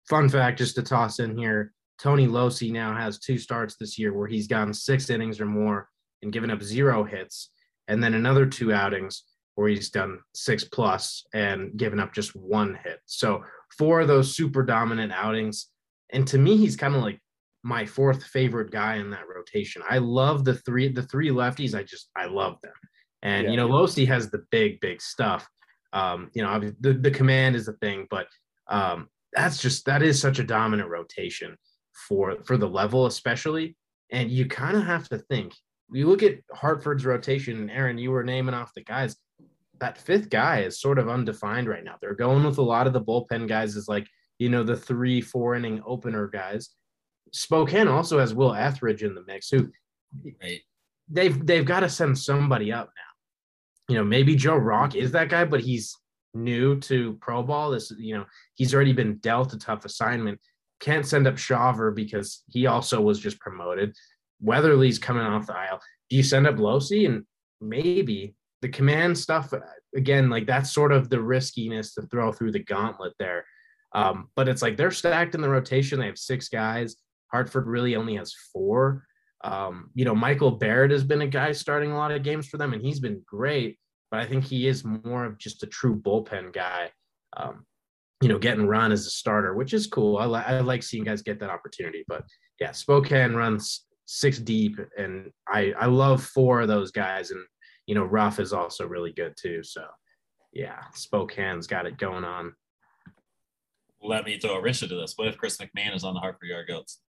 Fun 0.08 0.30
fact 0.30 0.60
just 0.60 0.76
to 0.76 0.84
toss 0.84 1.20
in 1.20 1.36
here 1.36 1.74
Tony 2.02 2.28
Locey 2.28 2.72
now 2.72 2.96
has 2.96 3.20
two 3.20 3.38
starts 3.38 3.76
this 3.78 3.98
year 3.98 4.14
where 4.14 4.28
he's 4.28 4.48
gotten 4.48 4.74
six 4.74 5.10
innings 5.10 5.40
or 5.40 5.46
more 5.46 5.90
and 6.22 6.34
given 6.34 6.52
up 6.52 6.62
zero 6.62 7.04
hits, 7.04 7.52
and 7.88 8.04
then 8.04 8.14
another 8.14 8.46
two 8.46 8.74
outings 8.74 9.24
where 9.56 9.70
he's 9.70 9.90
done 9.90 10.20
six 10.34 10.64
plus 10.66 11.24
and 11.34 11.78
given 11.78 12.00
up 12.00 12.14
just 12.14 12.36
one 12.36 12.78
hit. 12.84 13.00
So 13.06 13.44
four 13.78 14.02
of 14.02 14.08
those 14.08 14.36
super 14.36 14.64
dominant 14.64 15.14
outings. 15.14 15.68
And 16.12 16.28
to 16.28 16.38
me, 16.38 16.58
he's 16.58 16.76
kind 16.76 16.96
of 16.96 17.02
like 17.02 17.20
my 17.64 17.86
fourth 17.86 18.24
favorite 18.26 18.72
guy 18.72 18.96
in 18.96 19.10
that 19.12 19.28
rotation. 19.34 19.82
I 19.90 20.00
love 20.00 20.44
the 20.44 20.56
three 20.56 20.92
the 20.92 21.04
three 21.04 21.30
lefties. 21.30 21.74
I 21.74 21.84
just 21.84 22.10
I 22.16 22.26
love 22.26 22.58
them. 22.62 22.74
And 23.24 23.46
yeah. 23.46 23.52
you 23.52 23.58
know, 23.58 23.70
Locey 23.70 24.08
has 24.08 24.30
the 24.30 24.44
big 24.52 24.80
big 24.82 25.02
stuff. 25.02 25.48
Um, 25.94 26.30
you 26.34 26.44
know, 26.44 26.60
the 26.82 26.94
the 26.94 27.12
command 27.12 27.56
is 27.56 27.66
the 27.66 27.74
thing, 27.74 28.08
but 28.10 28.28
um, 28.68 29.08
that's 29.34 29.62
just 29.62 29.86
that 29.86 30.04
is 30.04 30.20
such 30.20 30.40
a 30.40 30.44
dominant 30.44 30.90
rotation 30.90 31.58
for 32.08 32.38
for 32.46 32.58
the 32.58 32.70
level 32.70 33.06
especially. 33.06 33.76
And 34.12 34.30
you 34.30 34.46
kind 34.46 34.78
of 34.78 34.84
have 34.84 35.10
to 35.10 35.18
think 35.18 35.54
you 35.92 36.08
look 36.08 36.24
at 36.24 36.40
hartford's 36.52 37.06
rotation 37.06 37.58
and 37.60 37.72
aaron 37.72 37.98
you 37.98 38.12
were 38.12 38.24
naming 38.24 38.56
off 38.56 38.74
the 38.74 38.84
guys 38.84 39.18
that 39.80 39.98
fifth 39.98 40.30
guy 40.30 40.62
is 40.62 40.80
sort 40.80 41.00
of 41.00 41.10
undefined 41.10 41.68
right 41.68 41.84
now. 41.84 41.96
They're 42.00 42.16
going 42.16 42.44
with 42.44 42.58
a 42.58 42.64
lot 42.64 42.88
of 42.88 42.94
the 42.94 43.02
bullpen 43.02 43.48
guys 43.48 43.76
is 43.76 43.88
like 43.88 44.08
you 44.40 44.50
know 44.50 44.64
the 44.64 44.78
three 44.78 45.22
four 45.22 45.56
inning 45.56 45.82
opener 45.86 46.28
guys. 46.28 46.70
Spokane 47.32 47.88
also 47.88 48.20
has 48.20 48.34
will 48.34 48.54
ethridge 48.54 49.04
in 49.04 49.16
the 49.16 49.24
mix 49.26 49.50
who 49.50 49.70
right. 50.42 50.62
they've 51.10 51.46
they've 51.46 51.66
got 51.66 51.82
to 51.82 51.90
send 51.90 52.18
somebody 52.18 52.72
up 52.72 52.92
now. 52.96 53.94
You 53.94 54.00
know 54.00 54.04
maybe 54.04 54.36
joe 54.36 54.56
rock 54.56 54.96
is 54.96 55.12
that 55.12 55.30
guy 55.30 55.46
but 55.46 55.62
he's 55.62 55.96
new 56.34 56.80
to 56.82 57.18
pro 57.22 57.44
ball. 57.44 57.72
This 57.72 57.92
you 57.98 58.18
know 58.18 58.26
he's 58.56 58.74
already 58.74 58.94
been 58.94 59.18
dealt 59.18 59.54
a 59.54 59.58
tough 59.58 59.86
assignment 59.86 60.40
can't 60.80 61.06
send 61.06 61.28
up 61.28 61.36
Shawver 61.36 61.94
because 61.96 62.44
he 62.48 62.68
also 62.68 63.02
was 63.02 63.20
just 63.20 63.40
promoted. 63.40 63.96
Weatherly's 64.42 65.00
coming 65.00 65.24
off 65.24 65.48
the 65.48 65.54
IL. 65.54 65.80
Do 66.10 66.18
you 66.18 66.24
send 66.24 66.48
up 66.48 66.56
Locey? 66.56 67.06
And 67.06 67.24
maybe 67.62 68.36
the 68.62 68.70
command 68.70 69.18
stuff, 69.18 69.54
again, 69.96 70.30
like 70.30 70.46
that's 70.46 70.74
sort 70.74 70.92
of 70.92 71.10
the 71.10 71.22
riskiness 71.22 71.94
to 71.94 72.04
throw 72.04 72.32
through 72.32 72.52
the 72.52 72.64
gauntlet 72.64 73.14
there. 73.20 73.46
Um, 73.94 74.30
but 74.36 74.50
it's 74.50 74.62
like 74.62 74.76
they're 74.76 74.92
stacked 74.92 75.36
in 75.36 75.42
the 75.42 75.50
rotation. 75.50 76.00
They 76.00 76.08
have 76.08 76.18
six 76.18 76.50
guys. 76.50 76.96
Hartford 77.32 77.68
really 77.68 77.96
only 77.96 78.16
has 78.16 78.34
four. 78.52 79.06
Um, 79.44 79.92
you 79.94 80.06
know, 80.06 80.16
Michael 80.16 80.52
Barrett 80.52 80.92
has 80.92 81.04
been 81.04 81.22
a 81.22 81.28
guy 81.28 81.52
starting 81.52 81.92
a 81.92 81.98
lot 81.98 82.12
of 82.12 82.24
games 82.24 82.48
for 82.48 82.58
them, 82.58 82.74
and 82.74 82.82
he's 82.82 83.00
been 83.00 83.22
great. 83.26 83.78
But 84.12 84.20
I 84.20 84.26
think 84.26 84.44
he 84.44 84.68
is 84.68 84.84
more 84.84 85.26
of 85.26 85.38
just 85.38 85.64
a 85.64 85.68
true 85.68 86.00
bullpen 86.00 86.54
guy. 86.54 86.92
Um, 87.38 87.66
you 88.26 88.30
know, 88.30 88.40
getting 88.40 88.66
run 88.66 88.92
as 88.92 89.06
a 89.06 89.12
starter, 89.12 89.54
which 89.54 89.72
is 89.72 89.86
cool. 89.86 90.18
I, 90.18 90.26
li- 90.26 90.44
I 90.48 90.60
like 90.62 90.82
seeing 90.82 91.04
guys 91.04 91.22
get 91.22 91.40
that 91.42 91.52
opportunity. 91.52 92.04
But 92.08 92.24
yeah, 92.60 92.72
Spokane 92.72 93.36
runs 93.36 93.86
six 94.08 94.40
deep, 94.40 94.80
and 94.98 95.30
I 95.48 95.74
I 95.80 95.86
love 95.86 96.24
four 96.24 96.62
of 96.62 96.68
those 96.68 96.90
guys, 96.90 97.30
and 97.30 97.40
you 97.86 97.94
know, 97.94 98.04
Ruff 98.04 98.40
is 98.40 98.52
also 98.52 98.88
really 98.88 99.14
good 99.14 99.36
too. 99.40 99.62
So 99.62 99.86
yeah, 100.54 100.80
Spokane's 100.96 101.68
got 101.68 101.86
it 101.86 102.00
going 102.00 102.24
on. 102.24 102.56
Let 104.02 104.26
me 104.26 104.40
throw 104.40 104.56
a 104.56 104.62
wrist 104.62 104.82
into 104.82 104.96
this. 104.96 105.14
What 105.18 105.28
if 105.28 105.38
Chris 105.38 105.58
McMahon 105.58 105.96
is 105.96 106.04
on 106.04 106.16
the 106.16 106.20
Hartford 106.20 106.50
Yard 106.50 106.68
Goats? 106.68 107.02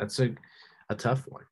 That's 0.00 0.18
a 0.18 0.34
a 0.90 0.96
tough 0.96 1.28
one. 1.28 1.44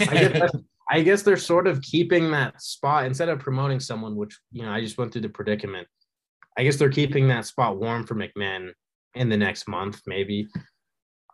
I, 0.00 0.06
guess 0.06 0.50
I 0.90 1.02
guess 1.02 1.20
they're 1.20 1.36
sort 1.36 1.66
of 1.66 1.82
keeping 1.82 2.30
that 2.30 2.62
spot 2.62 3.04
instead 3.04 3.28
of 3.28 3.40
promoting 3.40 3.78
someone, 3.78 4.16
which 4.16 4.40
you 4.52 4.62
know 4.62 4.70
I 4.70 4.80
just 4.80 4.96
went 4.96 5.12
through 5.12 5.20
the 5.20 5.28
predicament 5.28 5.86
I 6.56 6.64
guess 6.64 6.76
they're 6.76 6.90
keeping 6.90 7.28
that 7.28 7.46
spot 7.46 7.78
warm 7.78 8.06
for 8.06 8.14
McMahon 8.14 8.72
in 9.14 9.28
the 9.28 9.36
next 9.36 9.68
month, 9.68 10.00
maybe. 10.06 10.48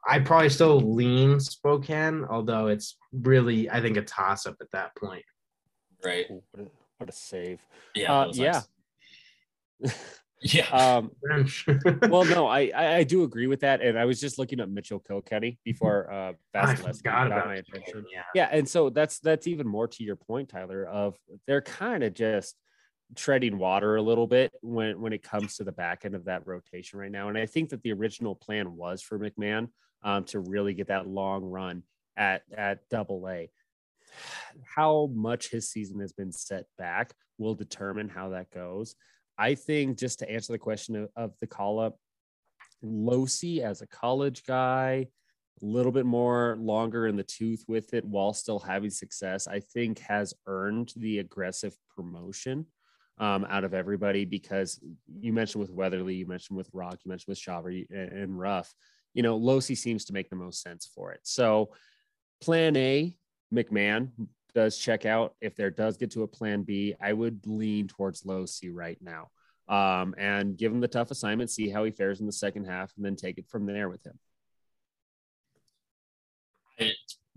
I'd 0.06 0.24
probably 0.24 0.48
still 0.48 0.80
lean 0.80 1.40
Spokane, 1.40 2.24
although 2.30 2.68
it's 2.68 2.96
really, 3.12 3.68
I 3.68 3.80
think, 3.80 3.96
a 3.96 4.02
toss 4.02 4.46
up 4.46 4.56
at 4.60 4.70
that 4.72 4.96
point. 4.96 5.24
Right. 6.04 6.26
What 6.28 6.66
a, 6.66 6.70
what 6.98 7.08
a 7.08 7.12
save. 7.12 7.60
Yeah. 7.94 8.12
Uh, 8.12 8.30
yeah. 8.32 8.62
yeah. 10.42 10.68
Um, 10.68 11.10
well, 12.08 12.24
no, 12.24 12.46
I, 12.46 12.70
I 12.74 13.04
do 13.04 13.24
agree 13.24 13.48
with 13.48 13.60
that, 13.60 13.82
and 13.82 13.98
I 13.98 14.04
was 14.04 14.20
just 14.20 14.38
looking 14.38 14.60
at 14.60 14.70
Mitchell 14.70 15.00
Kilkenny 15.00 15.58
before 15.64 16.10
uh, 16.10 16.32
Vasquez 16.52 17.02
got 17.02 17.28
my 17.28 17.56
attention. 17.56 18.06
Yeah. 18.12 18.22
yeah, 18.34 18.48
and 18.50 18.68
so 18.68 18.90
that's 18.90 19.18
that's 19.18 19.46
even 19.46 19.66
more 19.66 19.88
to 19.88 20.04
your 20.04 20.16
point, 20.16 20.48
Tyler. 20.48 20.86
Of 20.86 21.16
they're 21.46 21.60
kind 21.60 22.04
of 22.04 22.14
just 22.14 22.56
treading 23.16 23.58
water 23.58 23.96
a 23.96 24.02
little 24.02 24.26
bit 24.26 24.52
when 24.60 25.00
when 25.00 25.12
it 25.12 25.22
comes 25.22 25.56
to 25.56 25.64
the 25.64 25.72
back 25.72 26.04
end 26.04 26.14
of 26.14 26.26
that 26.26 26.46
rotation 26.46 26.98
right 26.98 27.10
now. 27.10 27.28
And 27.28 27.38
I 27.38 27.46
think 27.46 27.70
that 27.70 27.82
the 27.82 27.92
original 27.92 28.34
plan 28.34 28.76
was 28.76 29.02
for 29.02 29.18
McMahon 29.18 29.68
um, 30.02 30.24
to 30.24 30.40
really 30.40 30.74
get 30.74 30.88
that 30.88 31.08
long 31.08 31.44
run 31.44 31.82
at 32.16 32.42
at 32.54 32.88
Double 32.90 33.28
A. 33.28 33.50
How 34.64 35.10
much 35.14 35.50
his 35.50 35.70
season 35.70 36.00
has 36.00 36.12
been 36.12 36.32
set 36.32 36.66
back 36.76 37.12
will 37.38 37.54
determine 37.54 38.08
how 38.08 38.30
that 38.30 38.50
goes. 38.50 38.94
I 39.36 39.54
think 39.54 39.98
just 39.98 40.18
to 40.18 40.30
answer 40.30 40.52
the 40.52 40.58
question 40.58 40.96
of, 40.96 41.08
of 41.14 41.32
the 41.40 41.46
call 41.46 41.78
up, 41.78 41.96
Locey 42.82 43.60
as 43.60 43.82
a 43.82 43.86
college 43.86 44.44
guy, 44.44 45.06
a 45.62 45.64
little 45.64 45.92
bit 45.92 46.06
more 46.06 46.56
longer 46.58 47.06
in 47.06 47.16
the 47.16 47.22
tooth 47.22 47.64
with 47.68 47.94
it 47.94 48.04
while 48.04 48.32
still 48.32 48.58
having 48.58 48.90
success, 48.90 49.46
I 49.46 49.60
think 49.60 50.00
has 50.00 50.34
earned 50.46 50.92
the 50.96 51.18
aggressive 51.18 51.76
promotion 51.94 52.66
um, 53.18 53.46
out 53.48 53.64
of 53.64 53.74
everybody 53.74 54.24
because 54.24 54.80
you 55.20 55.32
mentioned 55.32 55.60
with 55.60 55.70
Weatherly, 55.70 56.14
you 56.14 56.26
mentioned 56.26 56.56
with 56.56 56.70
Rock, 56.72 56.98
you 57.04 57.08
mentioned 57.08 57.28
with 57.28 57.38
Shawver 57.38 57.86
and, 57.90 58.38
Ruff. 58.38 58.72
You 59.14 59.22
know, 59.22 59.38
Locey 59.38 59.76
seems 59.76 60.04
to 60.06 60.12
make 60.12 60.30
the 60.30 60.36
most 60.36 60.62
sense 60.62 60.88
for 60.94 61.12
it. 61.12 61.20
So, 61.24 61.70
plan 62.40 62.76
A, 62.76 63.16
McMahon 63.52 64.10
does 64.54 64.78
check 64.78 65.06
out. 65.06 65.34
If 65.40 65.56
there 65.56 65.70
does 65.70 65.96
get 65.96 66.12
to 66.12 66.22
a 66.22 66.28
plan 66.28 66.62
B, 66.62 66.94
I 67.00 67.12
would 67.12 67.46
lean 67.46 67.88
towards 67.88 68.22
Locey 68.22 68.70
right 68.72 68.98
now 69.00 69.28
um, 69.68 70.14
and 70.16 70.56
give 70.56 70.72
him 70.72 70.80
the 70.80 70.88
tough 70.88 71.10
assignment, 71.10 71.50
see 71.50 71.68
how 71.68 71.84
he 71.84 71.90
fares 71.90 72.20
in 72.20 72.26
the 72.26 72.32
second 72.32 72.64
half, 72.64 72.92
and 72.96 73.04
then 73.04 73.16
take 73.16 73.38
it 73.38 73.48
from 73.48 73.66
there 73.66 73.88
with 73.88 74.04
him. 74.06 74.18
I, 76.80 76.92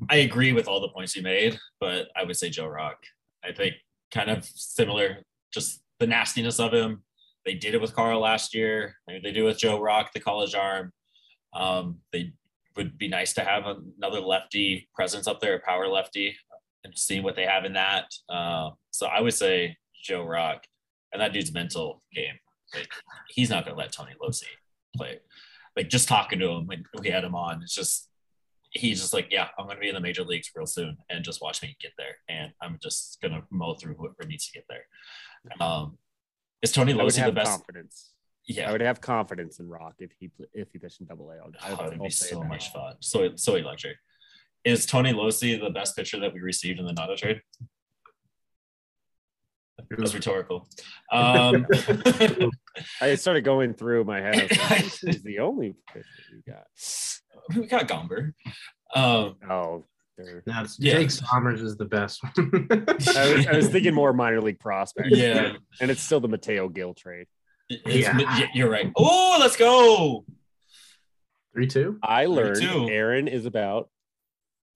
I 0.10 0.16
agree 0.18 0.54
with 0.54 0.68
all 0.68 0.80
the 0.80 0.90
points 0.90 1.16
you 1.16 1.24
made, 1.24 1.60
but 1.80 2.08
I 2.16 2.24
would 2.24 2.38
say 2.38 2.50
Joe 2.50 2.68
Rock. 2.68 2.98
I 3.44 3.52
think 3.52 3.76
kind 4.12 4.30
of 4.30 4.46
similar 4.46 5.24
just 5.54 5.82
the 6.00 6.08
nastiness 6.08 6.60
of 6.60 6.74
him, 6.74 7.04
they 7.46 7.54
did 7.54 7.74
it 7.74 7.82
with 7.82 7.96
Karl 7.96 8.20
last 8.20 8.54
year. 8.54 8.96
Maybe 9.08 9.22
they 9.24 9.32
do 9.32 9.46
with 9.46 9.58
Joe 9.58 9.80
Rock, 9.80 10.14
the 10.14 10.20
college 10.20 10.56
arm. 10.56 10.92
Um, 11.54 12.00
they 12.12 12.34
would 12.78 12.98
be 12.98 13.08
nice 13.08 13.34
to 13.34 13.42
have 13.42 13.64
another 13.98 14.20
lefty 14.20 14.88
presence 14.96 15.28
up 15.28 15.40
there, 15.40 15.56
a 15.56 15.60
power 15.60 15.88
lefty, 15.88 16.36
and 16.84 16.98
see 16.98 17.20
what 17.20 17.36
they 17.36 17.46
have 17.46 17.66
in 17.66 17.74
that. 17.74 18.06
Uh, 18.30 18.72
so 18.92 19.08
I 19.08 19.22
would 19.22 19.34
say 19.34 19.78
Joe 20.04 20.24
Rock, 20.24 20.64
and 21.12 21.22
that 21.22 21.34
dude's 21.34 21.54
mental 21.54 22.02
game. 22.14 22.36
Like, 22.74 22.90
he's 23.30 23.50
not 23.50 23.66
going 23.66 23.76
to 23.76 23.82
let 23.82 23.92
Tony 23.92 24.14
Locey 24.22 24.44
play. 24.96 25.20
Like 25.76 25.90
just 25.90 26.08
talking 26.08 26.40
to 26.40 26.50
him 26.50 26.68
when 26.68 26.84
we 27.00 27.10
had 27.10 27.24
him 27.24 27.36
on, 27.36 27.62
it's 27.64 27.76
just 27.76 28.10
he's 28.72 29.02
just 29.02 29.14
like, 29.14 29.28
yeah, 29.32 29.48
I'm 29.58 29.66
going 29.66 29.78
to 29.78 29.82
be 29.82 29.90
in 29.90 29.96
the 29.96 30.02
major 30.02 30.24
leagues 30.24 30.52
real 30.56 30.66
soon, 30.66 30.98
and 31.10 31.24
just 31.24 31.42
watch 31.42 31.62
me 31.62 31.76
get 31.82 31.92
there, 31.98 32.16
and 32.30 32.52
I'm 32.62 32.78
just 32.82 33.20
going 33.22 33.34
to 33.34 33.44
mow 33.52 33.76
through 33.76 33.96
whoever 33.96 34.28
needs 34.28 34.48
to 34.48 34.54
get 34.54 34.66
there. 34.70 34.86
Um, 35.60 35.98
is 36.62 36.72
Tony 36.72 36.94
Locey 36.94 37.26
the 37.26 37.32
best? 37.32 37.52
Confidence. 37.52 38.12
Yeah, 38.48 38.70
I 38.70 38.72
would 38.72 38.82
have 38.82 39.02
confidence 39.02 39.60
in 39.60 39.68
Rock 39.68 39.96
if 40.00 40.12
he 40.20 40.32
if 40.54 40.72
he 40.72 40.80
pitched 40.80 41.00
in 41.00 41.08
Double 41.08 41.30
A. 41.32 41.38
Oh, 41.38 41.88
it'd 41.88 42.02
be 42.02 42.10
so 42.10 42.44
much 42.44 42.72
fun, 42.72 42.96
so 43.00 43.30
so 43.36 43.56
electric. 43.56 43.98
Is 44.64 44.86
Tony 44.86 45.14
Locey 45.14 45.60
the 45.60 45.70
best 45.70 45.96
pitcher 45.96 46.20
that 46.20 46.34
we 46.34 46.40
received 46.40 46.80
in 46.80 46.86
the 46.86 46.94
Nato 46.94 47.16
trade? 47.16 47.42
It 49.90 50.00
was 50.00 50.14
rhetorical. 50.14 50.68
Um, 51.12 51.66
I 53.02 53.16
started 53.16 53.44
going 53.44 53.74
through 53.74 54.06
my 54.06 54.22
head. 54.22 54.50
He's 55.02 55.24
the 55.24 55.40
only 55.40 55.76
pitcher 55.94 56.08
we 56.34 56.52
got. 56.52 56.64
We 57.58 57.66
got 57.66 57.88
Gomber. 57.88 58.34
Um, 58.96 59.36
oh, 59.50 59.86
now 60.18 60.66
yeah. 60.78 60.94
Jake 60.94 61.10
Sommers 61.10 61.62
is 61.62 61.78
the 61.78 61.86
best 61.86 62.22
one. 62.24 62.34
I, 62.72 63.34
was, 63.34 63.48
I, 63.48 63.56
was, 63.56 63.70
thinking 63.70 63.94
more 63.94 64.14
minor 64.14 64.42
league 64.42 64.60
prospect. 64.60 65.10
Yeah, 65.12 65.54
and 65.80 65.92
it's 65.92 66.02
still 66.02 66.20
the 66.20 66.28
Mateo 66.28 66.70
Gil 66.70 66.94
trade. 66.94 67.28
It's, 67.70 68.08
yeah. 68.08 68.48
you're 68.54 68.70
right. 68.70 68.92
Oh, 68.96 69.38
let's 69.40 69.56
go. 69.56 70.26
Three 71.54 71.68
two. 71.68 71.98
I 72.04 72.26
learned 72.26 72.58
Three, 72.58 72.90
Aaron 72.90 73.28
is 73.28 73.46
about 73.46 73.90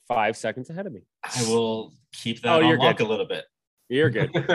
five 0.08 0.38
seconds 0.38 0.70
ahead 0.70 0.86
of 0.86 0.94
me. 0.94 1.02
I 1.24 1.44
will 1.48 1.94
keep 2.14 2.42
that 2.42 2.62
oh, 2.62 2.66
on 2.66 2.78
lock 2.78 3.00
a 3.00 3.06
little 3.06 3.28
bit. 3.28 3.46
You're 3.88 4.10
good. 4.10 4.32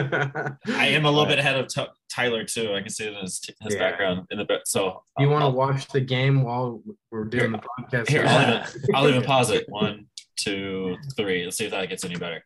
I 0.67 0.89
am 0.89 1.05
a 1.05 1.11
little 1.11 1.27
bit 1.27 1.39
ahead 1.39 1.57
of 1.57 1.69
t- 1.69 1.87
Tyler 2.13 2.45
too. 2.45 2.75
I 2.75 2.81
can 2.81 2.91
see 2.91 3.07
it 3.07 3.13
in 3.13 3.21
his, 3.21 3.41
his 3.61 3.75
yeah. 3.75 3.79
background 3.79 4.27
in 4.31 4.39
the 4.39 4.45
bit. 4.45 4.63
So 4.67 5.03
you 5.19 5.29
want 5.29 5.45
to 5.45 5.51
watch 5.51 5.87
the 5.89 6.01
game 6.01 6.43
while 6.43 6.83
we're 7.13 7.25
doing 7.25 7.53
here, 7.53 7.61
the 7.61 7.99
podcast? 7.99 8.09
Here, 8.09 8.25
I'll 8.27 8.43
even, 8.43 8.95
I'll 8.95 9.09
even 9.09 9.23
pause 9.27 9.51
it. 9.51 9.67
One, 9.69 10.07
two, 10.37 10.97
three. 11.17 11.45
Let's 11.45 11.57
see 11.57 11.65
if 11.65 11.71
that 11.71 11.89
gets 11.89 12.05
any 12.05 12.17
better. 12.17 12.45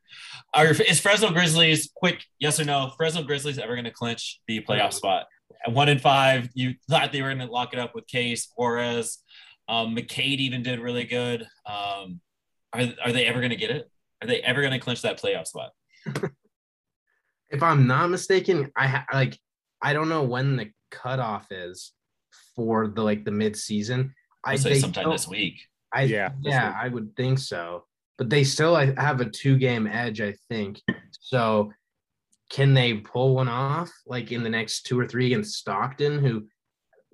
Are, 0.55 0.67
is 0.67 1.01
Fresno 1.01 1.31
Grizzlies 1.31 1.91
quick? 1.95 2.25
Yes 2.39 2.61
or 2.61 2.65
no? 2.65 2.93
Fresno 2.97 3.23
Grizzlies 3.23 3.59
ever 3.59 3.75
going 3.75 3.85
to 3.85 3.91
clinch 3.91 4.41
the 4.47 4.61
playoff 4.61 4.93
spot? 4.93 5.27
One 5.67 5.89
in 5.89 5.99
five, 5.99 6.49
you 6.55 6.75
thought 6.91 7.13
they 7.13 7.23
were 7.23 7.35
going 7.35 7.47
to 7.47 7.53
lock 7.53 7.73
it 7.73 7.79
up 7.79 7.95
with 7.95 8.07
Case 8.07 8.49
Juarez. 8.57 9.19
Um, 9.69 9.97
McCade 9.97 10.39
even 10.39 10.63
did 10.63 10.81
really 10.81 11.05
good. 11.05 11.47
Um, 11.67 12.21
are, 12.73 12.83
are 13.05 13.13
they 13.13 13.27
ever 13.27 13.41
going 13.41 13.51
to 13.51 13.57
get 13.57 13.71
it? 13.71 13.91
Are 14.23 14.27
they 14.27 14.41
ever 14.41 14.61
going 14.61 14.73
to 14.73 14.79
clinch 14.79 15.03
that 15.03 15.21
playoff 15.21 15.47
spot? 15.47 15.71
if 17.51 17.63
I'm 17.63 17.87
not 17.87 18.11
mistaken, 18.11 18.71
I 18.77 18.87
ha- 18.89 19.07
like 19.13 19.39
I 19.81 19.93
don't 19.93 20.09
know 20.09 20.23
when 20.23 20.57
the 20.57 20.71
cutoff 20.91 21.51
is 21.51 21.93
for 22.57 22.89
the 22.89 23.03
like 23.03 23.25
the 23.25 23.31
mid 23.31 23.57
season. 23.57 24.15
I 24.45 24.57
say 24.57 24.79
sometime 24.79 25.11
this 25.11 25.29
week. 25.29 25.61
I 25.95 26.03
yeah 26.03 26.31
yeah 26.43 26.77
I 26.79 26.89
would 26.89 27.15
think 27.17 27.39
so, 27.39 27.85
but 28.19 28.29
they 28.29 28.45
still 28.45 28.75
have 28.75 29.21
a 29.21 29.31
two 29.31 29.57
game 29.57 29.87
edge, 29.87 30.21
I 30.21 30.35
think. 30.49 30.81
So 31.21 31.73
can 32.51 32.75
they 32.75 32.95
pull 32.95 33.35
one 33.35 33.49
off 33.49 33.91
like 34.07 34.33
in 34.33 34.43
the 34.43 34.51
next 34.51 34.83
two 34.83 34.99
or 34.99 35.07
three 35.07 35.27
against 35.27 35.55
Stockton, 35.55 36.19
who 36.19 36.47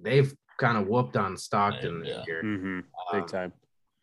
they've 0.00 0.34
kind 0.58 0.76
of 0.76 0.86
whooped 0.86 1.16
on 1.16 1.36
Stockton 1.36 2.02
yeah. 2.04 2.14
this 2.14 2.26
year, 2.26 2.42
mm-hmm. 2.42 2.80
big 3.12 3.22
um, 3.22 3.28
time. 3.28 3.52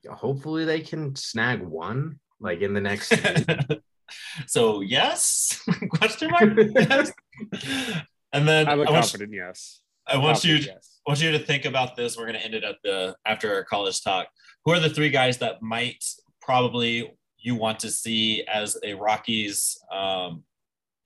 Hopefully 0.09 0.63
they 0.65 0.79
can 0.79 1.15
snag 1.15 1.61
one 1.61 2.19
like 2.39 2.61
in 2.61 2.73
the 2.73 2.81
next. 2.81 3.13
so 4.47 4.81
yes, 4.81 5.61
question 5.89 6.31
mark. 6.31 6.53
yes. 6.75 7.11
And 8.33 8.45
then 8.45 8.67
I'm 8.67 8.81
a 8.81 8.83
I 8.83 8.87
confident 8.87 9.31
you, 9.31 9.39
yes. 9.39 9.79
I 10.07 10.17
want 10.17 10.43
you. 10.43 10.55
Yes. 10.55 10.99
want 11.05 11.21
you 11.21 11.31
to 11.31 11.39
think 11.39 11.65
about 11.65 11.95
this. 11.95 12.17
We're 12.17 12.25
going 12.25 12.39
to 12.39 12.43
end 12.43 12.53
it 12.53 12.63
at 12.63 12.75
the 12.83 13.15
after 13.25 13.53
our 13.53 13.63
college 13.63 14.03
talk. 14.03 14.27
Who 14.65 14.71
are 14.71 14.79
the 14.79 14.89
three 14.89 15.09
guys 15.09 15.37
that 15.37 15.61
might 15.61 16.03
probably 16.41 17.13
you 17.37 17.55
want 17.55 17.79
to 17.79 17.91
see 17.91 18.43
as 18.51 18.77
a 18.83 18.93
Rockies 18.93 19.77
um, 19.91 20.43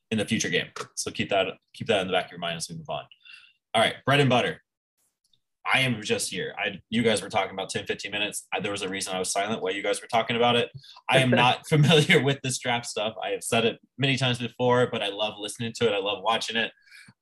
in 0.09 0.17
the 0.17 0.25
future 0.25 0.49
game? 0.49 0.67
So 0.95 1.11
keep 1.11 1.29
that 1.29 1.47
keep 1.73 1.87
that 1.87 2.01
in 2.01 2.07
the 2.07 2.13
back 2.13 2.25
of 2.25 2.31
your 2.31 2.39
mind 2.39 2.57
as 2.57 2.69
we 2.69 2.75
move 2.75 2.89
on. 2.89 3.03
All 3.73 3.81
right, 3.81 3.95
bread 4.05 4.19
and 4.19 4.29
butter. 4.29 4.61
I 5.65 5.81
am 5.81 6.01
just 6.01 6.31
here. 6.31 6.53
I 6.57 6.79
you 6.89 7.03
guys 7.03 7.21
were 7.21 7.29
talking 7.29 7.51
about 7.51 7.69
10, 7.69 7.85
15 7.85 8.11
minutes. 8.11 8.47
I, 8.53 8.59
there 8.59 8.71
was 8.71 8.81
a 8.81 8.89
reason 8.89 9.13
I 9.13 9.19
was 9.19 9.31
silent 9.31 9.61
while 9.61 9.73
you 9.73 9.83
guys 9.83 10.01
were 10.01 10.07
talking 10.07 10.35
about 10.35 10.55
it. 10.55 10.69
I 11.09 11.19
am 11.19 11.29
not 11.29 11.67
familiar 11.69 12.21
with 12.21 12.39
this 12.41 12.59
draft 12.59 12.87
stuff. 12.87 13.13
I 13.23 13.29
have 13.29 13.43
said 13.43 13.65
it 13.65 13.79
many 13.97 14.17
times 14.17 14.39
before, 14.39 14.87
but 14.91 15.01
I 15.01 15.09
love 15.09 15.35
listening 15.37 15.73
to 15.77 15.87
it. 15.87 15.93
I 15.93 15.99
love 15.99 16.23
watching 16.23 16.55
it. 16.55 16.71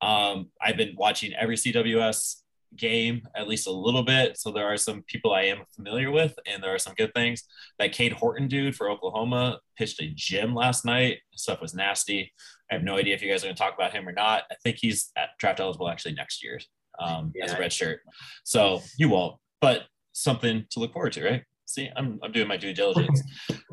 Um, 0.02 0.50
I've 0.62 0.78
been 0.78 0.96
watching 0.98 1.34
every 1.34 1.56
CWS 1.56 2.36
game 2.76 3.22
at 3.36 3.48
least 3.48 3.68
a 3.68 3.72
little 3.72 4.04
bit. 4.04 4.38
So 4.38 4.52
there 4.52 4.68
are 4.68 4.78
some 4.78 5.04
people 5.08 5.34
I 5.34 5.44
am 5.44 5.64
familiar 5.76 6.12
with, 6.12 6.38
and 6.46 6.64
there 6.64 6.74
are 6.74 6.80
some 6.80 6.94
good 6.96 7.14
things. 7.14 7.44
That 7.80 7.92
Cade 7.92 8.14
Horton 8.14 8.48
dude 8.48 8.76
for 8.76 8.90
Oklahoma 8.90 9.60
pitched 9.78 10.02
a 10.02 10.12
gym 10.14 10.54
last 10.54 10.86
night. 10.86 11.20
Stuff 11.36 11.62
was 11.62 11.74
nasty. 11.74 12.32
I 12.72 12.76
have 12.76 12.84
no 12.84 12.98
idea 12.98 13.16
if 13.16 13.22
you 13.22 13.30
guys 13.30 13.44
are 13.44 13.48
going 13.48 13.56
to 13.56 13.62
talk 13.62 13.74
about 13.76 13.94
him 13.94 14.08
or 14.08 14.12
not. 14.12 14.44
I 14.52 14.56
think 14.64 14.78
he's 14.80 15.12
at 15.18 15.30
draft 15.40 15.60
eligible 15.60 15.90
actually 15.90 16.14
next 16.14 16.44
year 16.44 16.60
um, 17.00 17.32
yeah. 17.36 17.46
as 17.46 17.54
a 17.54 17.60
red 17.60 17.74
shirt. 17.74 18.02
So 18.44 18.82
you 18.98 19.10
won't, 19.10 19.38
but 19.62 19.84
something 20.14 20.66
to 20.72 20.80
look 20.80 20.94
forward 20.94 21.14
to, 21.14 21.24
right? 21.24 21.44
See, 21.66 21.90
I'm, 21.96 22.20
I'm 22.24 22.32
doing 22.32 22.48
my 22.48 22.58
due 22.58 22.74
diligence. 22.74 23.22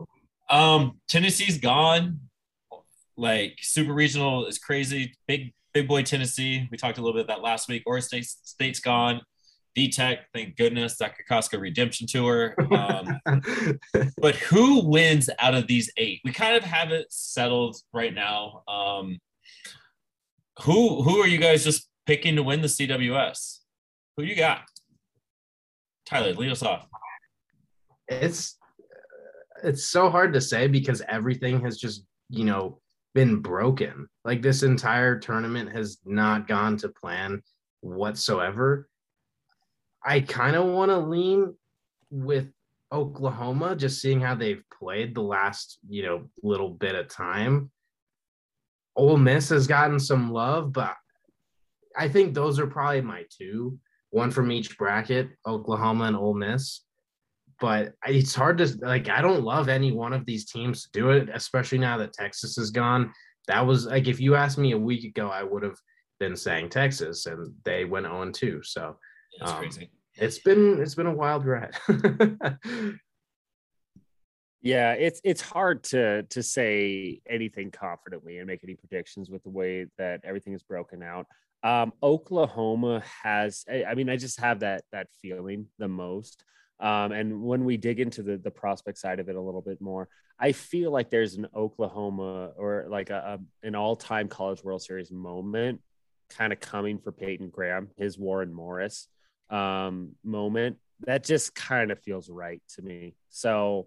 um, 0.51 1.01
Tennessee's 1.09 1.59
gone. 1.59 2.21
Like 3.19 3.57
super 3.63 3.95
regional 3.95 4.47
is 4.47 4.59
crazy. 4.59 5.15
Big 5.27 5.55
big 5.77 5.89
boy 5.89 6.03
Tennessee. 6.03 6.67
We 6.71 6.79
talked 6.79 6.97
a 6.97 7.03
little 7.03 7.13
bit 7.13 7.27
about 7.27 7.37
that 7.37 7.43
last 7.43 7.69
week. 7.69 7.83
Oregon 7.85 8.03
State, 8.03 8.25
State's 8.25 8.81
gone. 8.81 9.21
VTech, 9.77 10.21
thank 10.33 10.57
goodness, 10.57 10.97
that 10.97 11.13
Kokoska 11.19 11.61
Redemption 11.61 12.07
Tour. 12.07 12.55
Um, 12.73 13.21
but 14.17 14.37
who 14.37 14.89
wins 14.89 15.29
out 15.39 15.53
of 15.53 15.67
these 15.67 15.93
eight? 15.99 16.23
We 16.25 16.33
kind 16.33 16.57
of 16.57 16.65
have 16.65 16.93
it 16.93 17.09
settled 17.11 17.77
right 17.93 18.15
now. 18.15 18.63
Um, 18.67 19.19
who 20.63 21.03
who 21.03 21.19
are 21.19 21.27
you 21.27 21.37
guys 21.37 21.63
just 21.63 21.91
picking 22.07 22.37
to 22.37 22.43
win 22.43 22.63
the 22.63 22.69
CWS? 22.69 23.59
Who 24.17 24.23
you 24.23 24.35
got? 24.35 24.63
Tyler, 26.07 26.33
lead 26.33 26.53
us 26.53 26.63
off. 26.63 26.87
It's 28.09 28.57
it's 29.63 29.85
so 29.85 30.09
hard 30.09 30.33
to 30.33 30.41
say 30.41 30.69
because 30.69 31.03
everything 31.07 31.61
has 31.61 31.77
just 31.77 32.07
you 32.31 32.45
know 32.47 32.81
been 33.17 33.37
broken. 33.37 34.07
Like 34.27 34.43
this 34.43 34.63
entire 34.63 35.19
tournament 35.19 35.73
has 35.73 35.97
not 36.05 36.47
gone 36.47 36.77
to 36.77 36.91
plan 36.91 37.43
whatsoever. 37.81 38.91
I 40.05 40.21
kind 40.21 40.55
of 40.55 40.67
want 40.67 40.91
to 40.91 40.99
lean 40.99 41.55
with 42.11 42.49
Oklahoma, 42.93 43.75
just 43.75 44.03
seeing 44.03 44.21
how 44.21 44.35
they've 44.35 44.63
played 44.79 45.15
the 45.15 45.23
last, 45.23 45.79
you 45.89 46.03
know, 46.03 46.29
little 46.43 46.69
bit 46.69 46.95
of 46.95 47.09
time. 47.09 47.71
Ole 48.97 49.17
Miss 49.17 49.49
has 49.49 49.67
gotten 49.67 49.99
some 49.99 50.31
love, 50.31 50.75
but 50.75 50.95
I 51.97 52.11
think 52.11 52.35
those 52.35 52.59
are 52.59 52.67
probably 52.67 53.01
my 53.01 53.25
two, 53.31 53.79
one 54.11 54.31
from 54.31 54.53
each 54.53 54.77
bracket, 54.77 55.31
Oklahoma 55.47 56.05
and 56.05 56.17
Ole 56.17 56.35
Miss. 56.35 56.83
But 57.61 57.95
it's 58.07 58.35
hard 58.35 58.59
to 58.59 58.67
like. 58.83 59.09
I 59.09 59.23
don't 59.23 59.43
love 59.43 59.69
any 59.69 59.93
one 59.93 60.13
of 60.13 60.27
these 60.27 60.45
teams 60.45 60.83
to 60.83 60.91
do 60.93 61.11
it, 61.11 61.29
especially 61.33 61.79
now 61.79 61.97
that 61.99 62.13
Texas 62.13 62.59
is 62.59 62.71
gone. 62.71 63.13
That 63.47 63.67
was 63.67 63.87
like 63.87 64.09
if 64.09 64.21
you 64.21 64.35
asked 64.35 64.59
me 64.59 64.73
a 64.73 64.79
week 64.79 65.05
ago, 65.05 65.29
I 65.29 65.43
would 65.43 65.63
have 65.63 65.79
been 66.21 66.37
saying 66.37 66.71
Texas, 66.71 67.27
and 67.27 67.55
they 67.65 67.85
went 67.85 68.07
on 68.07 68.33
2. 68.33 68.61
So 68.63 68.97
um, 69.41 69.59
crazy. 69.59 69.91
It's 70.15 70.39
been 70.39 70.81
it's 70.81 70.95
been 70.95 71.07
a 71.07 71.15
wild 71.15 71.45
ride. 71.45 71.75
yeah, 74.63 74.93
it's 74.93 75.21
it's 75.25 75.43
hard 75.43 75.85
to 75.85 76.23
to 76.25 76.43
say 76.43 77.21
anything 77.29 77.71
confidently 77.71 78.39
and 78.39 78.47
make 78.47 78.65
any 78.65 78.75
predictions 78.75 79.31
with 79.31 79.43
the 79.43 79.51
way 79.51 79.87
that 79.99 80.21
everything 80.25 80.55
is 80.55 80.63
broken 80.63 81.03
out. 81.03 81.27
Um, 81.63 81.93
Oklahoma 82.03 83.03
has, 83.23 83.65
I 83.69 83.95
mean, 83.95 84.09
I 84.09 84.17
just 84.17 84.41
have 84.41 84.61
that 84.61 84.85
that 84.93 85.09
feeling 85.21 85.67
the 85.79 85.89
most. 85.89 86.45
Um, 86.79 87.13
and 87.13 87.43
when 87.43 87.65
we 87.65 87.77
dig 87.77 88.01
into 88.01 88.23
the 88.23 88.37
the 88.37 88.51
prospect 88.51 88.99
side 88.99 89.21
of 89.21 89.29
it 89.29 89.37
a 89.37 89.41
little 89.41 89.63
bit 89.63 89.81
more, 89.81 90.09
I 90.39 90.53
feel 90.53 90.91
like 90.91 91.11
there's 91.11 91.35
an 91.35 91.49
Oklahoma 91.55 92.53
or 92.57 92.87
like 92.89 93.11
a, 93.11 93.39
a 93.63 93.67
an 93.67 93.75
all 93.75 93.97
time 93.97 94.29
College 94.29 94.63
World 94.63 94.83
Series 94.83 95.11
moment 95.11 95.81
kind 96.29 96.53
of 96.53 96.61
coming 96.61 96.99
for 96.99 97.13
Peyton 97.13 97.51
Graham, 97.51 97.89
his 97.97 98.19
Warren 98.19 98.53
Morris 98.53 99.09
um, 99.49 100.13
moment. 100.25 100.77
That 101.07 101.25
just 101.25 101.55
kind 101.55 101.91
of 101.91 102.03
feels 102.03 102.29
right 102.29 102.63
to 102.75 102.83
me. 102.83 103.15
So 103.31 103.87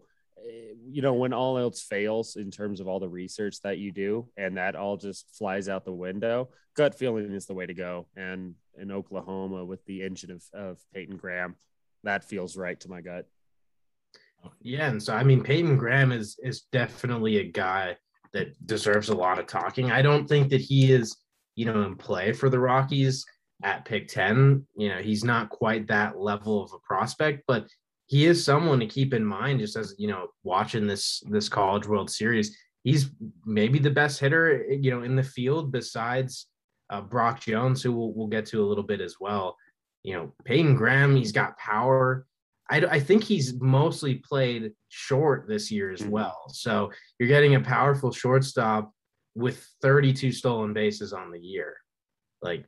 you 0.89 1.01
know, 1.01 1.13
when 1.13 1.33
all 1.33 1.57
else 1.57 1.81
fails 1.81 2.35
in 2.35 2.51
terms 2.51 2.79
of 2.79 2.87
all 2.87 2.99
the 2.99 3.09
research 3.09 3.61
that 3.61 3.77
you 3.77 3.91
do 3.91 4.27
and 4.37 4.57
that 4.57 4.75
all 4.75 4.97
just 4.97 5.25
flies 5.37 5.69
out 5.69 5.85
the 5.85 5.93
window, 5.93 6.49
gut 6.75 6.95
feeling 6.95 7.31
is 7.33 7.45
the 7.45 7.53
way 7.53 7.65
to 7.65 7.73
go. 7.73 8.07
And 8.15 8.55
in 8.77 8.91
Oklahoma 8.91 9.65
with 9.65 9.83
the 9.85 10.03
engine 10.03 10.31
of, 10.31 10.43
of 10.53 10.77
Peyton 10.93 11.17
Graham, 11.17 11.55
that 12.03 12.23
feels 12.23 12.57
right 12.57 12.79
to 12.79 12.89
my 12.89 13.01
gut. 13.01 13.27
Yeah, 14.61 14.89
and 14.89 15.01
so 15.01 15.13
I 15.13 15.23
mean 15.23 15.43
Peyton 15.43 15.77
Graham 15.77 16.11
is 16.11 16.37
is 16.41 16.61
definitely 16.71 17.37
a 17.37 17.51
guy 17.51 17.97
that 18.33 18.65
deserves 18.65 19.09
a 19.09 19.15
lot 19.15 19.39
of 19.39 19.47
talking. 19.47 19.91
I 19.91 20.01
don't 20.01 20.27
think 20.27 20.49
that 20.49 20.61
he 20.61 20.91
is, 20.91 21.17
you 21.55 21.65
know, 21.65 21.81
in 21.83 21.95
play 21.95 22.31
for 22.31 22.49
the 22.49 22.59
Rockies 22.59 23.25
at 23.63 23.85
pick 23.85 24.07
10. 24.07 24.65
You 24.77 24.89
know, 24.89 24.97
he's 24.97 25.23
not 25.23 25.49
quite 25.49 25.87
that 25.87 26.17
level 26.17 26.63
of 26.63 26.71
a 26.73 26.79
prospect, 26.79 27.43
but 27.47 27.67
he 28.05 28.25
is 28.25 28.43
someone 28.43 28.79
to 28.79 28.87
keep 28.87 29.13
in 29.13 29.25
mind 29.25 29.59
just 29.59 29.75
as, 29.75 29.95
you 29.97 30.07
know, 30.07 30.27
watching 30.43 30.87
this 30.87 31.21
this 31.29 31.49
college 31.49 31.87
world 31.87 32.09
series. 32.09 32.57
He's 32.83 33.09
maybe 33.45 33.77
the 33.77 33.89
best 33.89 34.19
hitter, 34.19 34.65
you 34.69 34.91
know, 34.91 35.03
in 35.03 35.15
the 35.15 35.23
field 35.23 35.71
besides 35.71 36.47
uh, 36.89 37.01
Brock 37.01 37.41
Jones, 37.41 37.83
who 37.83 37.91
we'll, 37.91 38.13
we'll 38.13 38.27
get 38.27 38.45
to 38.47 38.63
a 38.63 38.65
little 38.65 38.83
bit 38.83 39.01
as 39.01 39.17
well. 39.19 39.57
You 40.03 40.13
know, 40.13 40.33
Peyton 40.45 40.75
Graham, 40.75 41.15
he's 41.15 41.31
got 41.31 41.57
power. 41.57 42.25
I, 42.69 42.77
I 42.77 42.99
think 42.99 43.23
he's 43.23 43.59
mostly 43.59 44.15
played 44.15 44.71
short 44.89 45.47
this 45.47 45.71
year 45.71 45.91
as 45.91 46.01
mm-hmm. 46.01 46.11
well. 46.11 46.45
So 46.49 46.91
you're 47.17 47.27
getting 47.27 47.55
a 47.55 47.59
powerful 47.59 48.11
shortstop 48.11 48.91
with 49.35 49.65
32 49.81 50.31
stolen 50.31 50.73
bases 50.73 51.13
on 51.13 51.31
the 51.31 51.39
year. 51.39 51.77
Like 52.41 52.65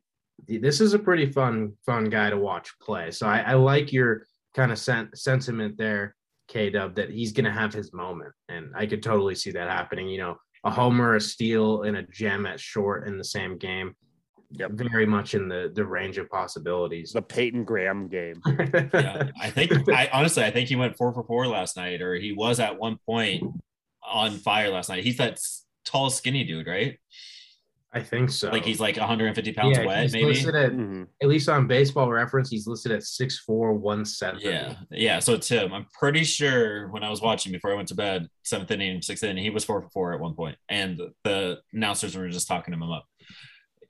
this 0.48 0.82
is 0.82 0.94
a 0.94 1.00
pretty 1.00 1.32
fun, 1.32 1.74
fun 1.86 2.06
guy 2.06 2.30
to 2.30 2.38
watch 2.38 2.72
play. 2.82 3.12
So 3.12 3.28
I, 3.28 3.39
I 3.39 3.54
like 3.54 3.94
your 3.94 4.26
kind 4.56 4.72
of 4.72 4.80
sen- 4.80 5.12
sentiment 5.13 5.78
there, 5.78 6.15
K 6.48 6.70
Dub, 6.70 6.96
that 6.96 7.12
he's 7.12 7.32
going 7.32 7.46
to 7.46 7.52
have 7.52 7.74
his 7.74 7.94
moment. 7.94 8.34
And 8.50 8.72
I 8.76 8.86
could 8.86 9.04
totally 9.04 9.36
see 9.36 9.52
that 9.52 9.70
happening. 9.70 10.10
You 10.10 10.17
know, 10.17 10.38
a 10.63 10.72
homer, 10.72 11.15
a 11.15 11.22
steal, 11.22 11.84
and 11.84 11.98
a 11.98 12.04
gem 12.04 12.46
at 12.46 12.60
short 12.60 13.08
in 13.08 13.17
the 13.17 13.24
same 13.24 13.58
game 13.58 13.96
yep. 14.52 14.72
very 14.72 15.06
much 15.06 15.34
in 15.34 15.48
the 15.48 15.72
the 15.74 15.86
range 15.86 16.18
of 16.18 16.30
possibilities. 16.30 17.12
The 17.12 17.22
Peyton 17.22 17.64
Graham 17.64 18.08
game. 18.08 18.42
yeah, 18.94 19.30
I 19.40 19.50
think 19.50 19.72
I 19.90 20.10
honestly 20.14 20.44
I 20.44 20.52
think 20.52 20.70
he 20.70 20.76
went 20.76 20.98
four 20.98 21.14
for 21.14 21.24
four 21.24 21.48
last 21.48 21.78
night, 21.78 22.02
or 22.02 22.16
he 22.16 22.32
was 22.32 22.60
at 22.60 22.78
one 22.78 22.98
point 23.06 23.44
on 24.04 24.32
fire 24.32 24.70
last 24.70 24.90
night. 24.90 25.04
He's 25.04 25.18
that 25.18 25.40
tall, 25.86 26.10
skinny 26.10 26.44
dude, 26.44 26.68
right? 26.68 26.98
I 27.94 28.00
think 28.00 28.30
so. 28.30 28.50
Like 28.50 28.64
he's 28.64 28.80
like 28.80 28.96
150 28.96 29.52
pounds 29.52 29.78
yeah, 29.78 29.86
wet, 29.86 30.12
maybe. 30.14 30.28
Listed 30.28 30.56
at, 30.56 30.72
mm-hmm. 30.72 31.04
at 31.22 31.28
least 31.28 31.50
on 31.50 31.68
baseball 31.68 32.10
reference, 32.10 32.50
he's 32.50 32.66
listed 32.66 32.94
at 32.94 33.02
6'4, 33.02 33.78
170. 33.78 34.46
Yeah. 34.46 34.76
Yeah. 34.90 35.20
So 35.20 35.34
it's 35.34 35.50
him. 35.50 35.74
I'm 35.74 35.86
pretty 36.00 36.24
sure 36.24 36.88
when 36.90 37.04
I 37.04 37.10
was 37.10 37.22
watching 37.22 37.52
before 37.52 37.74
I 37.74 37.76
went 37.76 37.90
to 37.90 37.96
bed, 37.96 38.30
seventh 38.44 38.72
inning, 38.72 39.02
sixth 39.02 39.26
inning, 39.26 39.44
he 39.44 39.50
was 39.50 39.66
four 39.66 39.82
for 39.82 39.90
four 39.90 40.14
at 40.14 40.22
one. 40.22 40.56
And 40.70 41.02
the 41.26 41.60
announcers 41.74 42.16
were 42.16 42.30
just 42.30 42.48
talking 42.48 42.74
him 42.74 42.82
up 42.82 43.06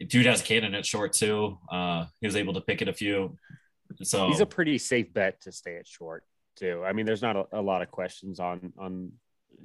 dude 0.08 0.26
has 0.26 0.42
cannon 0.42 0.76
at 0.76 0.86
short 0.86 1.14
too. 1.14 1.58
Uh, 1.72 2.06
he 2.20 2.28
was 2.28 2.36
able 2.36 2.54
to 2.54 2.62
pick 2.62 2.82
it 2.82 2.88
a 2.88 2.94
few. 2.94 3.38
So 4.04 4.28
he's 4.28 4.40
a 4.40 4.46
pretty 4.46 4.78
safe 4.78 5.14
bet 5.14 5.42
to 5.42 5.52
stay 5.52 5.78
at 5.78 5.88
short 5.88 6.24
too. 6.56 6.84
I 6.86 6.94
mean, 6.94 7.06
there's 7.06 7.22
not 7.22 7.36
a, 7.36 7.46
a 7.54 7.62
lot 7.62 7.82
of 7.82 7.92
questions 7.92 8.40
on 8.40 8.74
on 8.78 9.12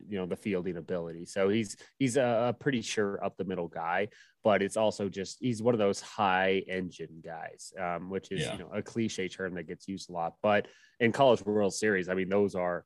you 0.09 0.19
know 0.19 0.27
the 0.27 0.37
fielding 0.37 0.77
ability. 0.77 1.27
So 1.27 1.49
he's 1.49 1.77
he's 1.99 2.17
a, 2.17 2.49
a, 2.49 2.53
pretty 2.53 2.83
sure 2.83 3.23
up 3.25 3.37
the 3.37 3.45
middle 3.45 3.69
guy, 3.69 4.09
but 4.45 4.63
it's 4.63 4.77
also 4.77 5.09
just 5.09 5.39
he's 5.41 5.63
one 5.63 5.75
of 5.75 5.79
those 5.79 6.01
high 6.01 6.63
engine 6.69 7.23
guys, 7.25 7.73
um, 7.81 8.11
which 8.11 8.33
is 8.33 8.43
yeah. 8.43 8.53
you 8.53 8.59
know 8.59 8.71
a 8.73 8.83
cliche 8.83 9.29
term 9.29 9.55
that 9.55 9.69
gets 9.69 9.89
used 9.89 10.11
a 10.11 10.13
lot. 10.13 10.35
But 10.43 10.67
in 11.01 11.13
College 11.13 11.45
World 11.45 11.75
Series, 11.75 12.09
I 12.09 12.15
mean, 12.15 12.29
those 12.29 12.55
are 12.55 12.85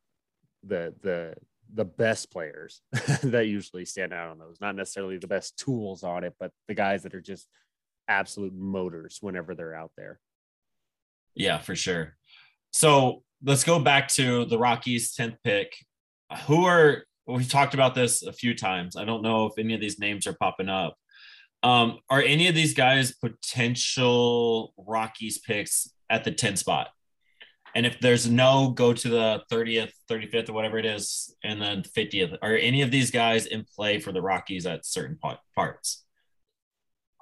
the 0.64 0.94
the 1.02 1.34
the 1.74 1.84
best 1.84 2.30
players 2.30 2.80
that 3.22 3.46
usually 3.46 3.84
stand 3.84 4.12
out 4.12 4.30
on 4.30 4.38
those, 4.38 4.58
not 4.60 4.76
necessarily 4.76 5.18
the 5.18 5.26
best 5.26 5.58
tools 5.58 6.02
on 6.02 6.24
it, 6.24 6.34
but 6.38 6.52
the 6.68 6.74
guys 6.74 7.02
that 7.02 7.14
are 7.14 7.20
just 7.20 7.46
absolute 8.08 8.54
motors 8.54 9.18
whenever 9.20 9.54
they're 9.54 9.74
out 9.74 9.92
there. 9.96 10.18
Yeah, 11.34 11.58
for 11.58 11.76
sure. 11.76 12.16
So 12.72 13.22
let's 13.42 13.64
go 13.64 13.78
back 13.78 14.08
to 14.08 14.44
the 14.44 14.58
Rockies 14.58 15.14
10th 15.14 15.36
pick. 15.44 15.74
Who 16.46 16.64
are 16.64 17.04
we've 17.26 17.48
talked 17.48 17.74
about 17.74 17.94
this 17.94 18.22
a 18.22 18.32
few 18.32 18.54
times. 18.54 18.96
I 18.96 19.04
don't 19.04 19.22
know 19.22 19.46
if 19.46 19.54
any 19.58 19.74
of 19.74 19.80
these 19.80 19.98
names 19.98 20.26
are 20.26 20.34
popping 20.34 20.68
up. 20.68 20.96
Um, 21.62 21.98
are 22.08 22.22
any 22.22 22.48
of 22.48 22.54
these 22.54 22.74
guys 22.74 23.12
potential 23.12 24.72
Rockies 24.76 25.38
picks 25.38 25.92
at 26.08 26.24
the 26.24 26.32
10 26.32 26.56
spot? 26.56 26.88
And 27.74 27.86
if 27.86 28.00
there's 28.00 28.28
no, 28.28 28.70
go 28.70 28.92
to 28.92 29.08
the 29.08 29.42
30th, 29.50 29.92
35th, 30.10 30.48
or 30.48 30.52
whatever 30.52 30.78
it 30.78 30.86
is, 30.86 31.34
and 31.44 31.60
then 31.60 31.82
50th. 31.82 32.36
Are 32.42 32.56
any 32.56 32.82
of 32.82 32.90
these 32.90 33.10
guys 33.10 33.46
in 33.46 33.64
play 33.76 34.00
for 34.00 34.12
the 34.12 34.22
Rockies 34.22 34.66
at 34.66 34.84
certain 34.84 35.18
parts? 35.54 36.04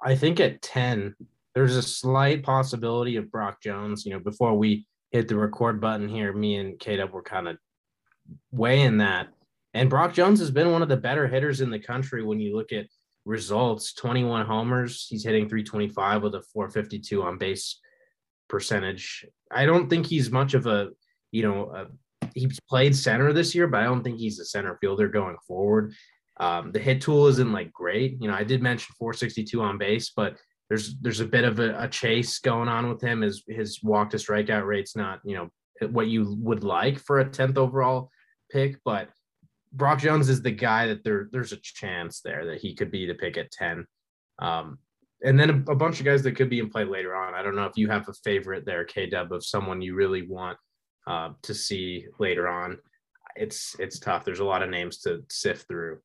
I 0.03 0.15
think 0.15 0.39
at 0.39 0.61
10, 0.61 1.15
there's 1.53 1.75
a 1.75 1.81
slight 1.81 2.43
possibility 2.43 3.15
of 3.17 3.31
Brock 3.31 3.61
Jones. 3.61 4.05
You 4.05 4.13
know, 4.13 4.19
before 4.19 4.57
we 4.57 4.87
hit 5.11 5.27
the 5.27 5.37
record 5.37 5.81
button 5.81 6.09
here, 6.09 6.33
me 6.33 6.55
and 6.55 6.79
K 6.79 6.97
Dub 6.97 7.11
were 7.11 7.23
kind 7.23 7.47
of 7.47 7.57
weighing 8.51 8.97
that. 8.97 9.27
And 9.73 9.89
Brock 9.89 10.13
Jones 10.13 10.39
has 10.39 10.51
been 10.51 10.71
one 10.71 10.81
of 10.81 10.89
the 10.89 10.97
better 10.97 11.27
hitters 11.27 11.61
in 11.61 11.69
the 11.69 11.79
country 11.79 12.23
when 12.23 12.39
you 12.39 12.55
look 12.55 12.71
at 12.71 12.87
results 13.25 13.93
21 13.93 14.45
homers. 14.45 15.05
He's 15.07 15.23
hitting 15.23 15.47
325 15.47 16.23
with 16.23 16.35
a 16.35 16.41
452 16.41 17.21
on 17.21 17.37
base 17.37 17.79
percentage. 18.49 19.25
I 19.51 19.65
don't 19.65 19.89
think 19.89 20.05
he's 20.05 20.31
much 20.31 20.53
of 20.53 20.65
a, 20.65 20.89
you 21.31 21.43
know, 21.43 21.71
a, 21.73 22.27
he's 22.33 22.59
played 22.67 22.95
center 22.95 23.31
this 23.31 23.55
year, 23.55 23.67
but 23.67 23.81
I 23.81 23.85
don't 23.85 24.03
think 24.03 24.19
he's 24.19 24.39
a 24.39 24.45
center 24.45 24.77
fielder 24.81 25.07
going 25.07 25.37
forward. 25.47 25.93
Um, 26.39 26.71
the 26.71 26.79
hit 26.79 27.01
tool 27.01 27.27
isn't 27.27 27.51
like 27.51 27.71
great. 27.71 28.17
You 28.21 28.29
know, 28.29 28.33
I 28.33 28.43
did 28.43 28.61
mention 28.61 28.95
462 28.97 29.61
on 29.61 29.77
base, 29.77 30.11
but 30.15 30.37
there's 30.69 30.95
there's 30.99 31.19
a 31.19 31.25
bit 31.25 31.43
of 31.43 31.59
a, 31.59 31.83
a 31.83 31.87
chase 31.87 32.39
going 32.39 32.69
on 32.69 32.89
with 32.89 33.01
him. 33.01 33.21
His 33.21 33.43
his 33.47 33.81
walk 33.83 34.11
to 34.11 34.17
strikeout 34.17 34.65
rate's 34.65 34.95
not 34.95 35.19
you 35.25 35.35
know 35.35 35.49
what 35.87 36.07
you 36.07 36.35
would 36.39 36.63
like 36.63 36.99
for 36.99 37.19
a 37.19 37.25
10th 37.25 37.57
overall 37.57 38.11
pick, 38.51 38.77
but 38.85 39.09
Brock 39.73 39.99
Jones 39.99 40.29
is 40.29 40.41
the 40.41 40.51
guy 40.51 40.87
that 40.87 41.03
there 41.03 41.29
there's 41.31 41.53
a 41.53 41.57
chance 41.57 42.21
there 42.21 42.45
that 42.45 42.61
he 42.61 42.75
could 42.75 42.91
be 42.91 43.05
the 43.05 43.15
pick 43.15 43.37
at 43.37 43.51
10. 43.51 43.85
Um, 44.39 44.79
and 45.23 45.39
then 45.39 45.49
a, 45.49 45.71
a, 45.71 45.75
bunch 45.75 45.99
of 45.99 46.05
guys 46.05 46.23
that 46.23 46.35
could 46.35 46.49
be 46.49 46.59
in 46.59 46.69
play 46.69 46.85
later 46.85 47.15
on. 47.15 47.33
I 47.33 47.41
don't 47.41 47.55
know 47.55 47.65
if 47.65 47.77
you 47.77 47.89
have 47.89 48.07
a 48.07 48.13
favorite 48.13 48.65
there, 48.65 48.85
K 48.85 49.07
Dub, 49.07 49.31
of 49.33 49.45
someone 49.45 49.81
you 49.81 49.95
really 49.95 50.23
want 50.23 50.57
uh, 51.07 51.29
to 51.41 51.53
see 51.53 52.05
later 52.19 52.47
on. 52.47 52.77
It's 53.35 53.75
it's 53.79 53.99
tough. 53.99 54.25
There's 54.25 54.39
a 54.39 54.45
lot 54.45 54.63
of 54.63 54.69
names 54.69 54.99
to 54.99 55.23
sift 55.29 55.67
through. 55.67 55.99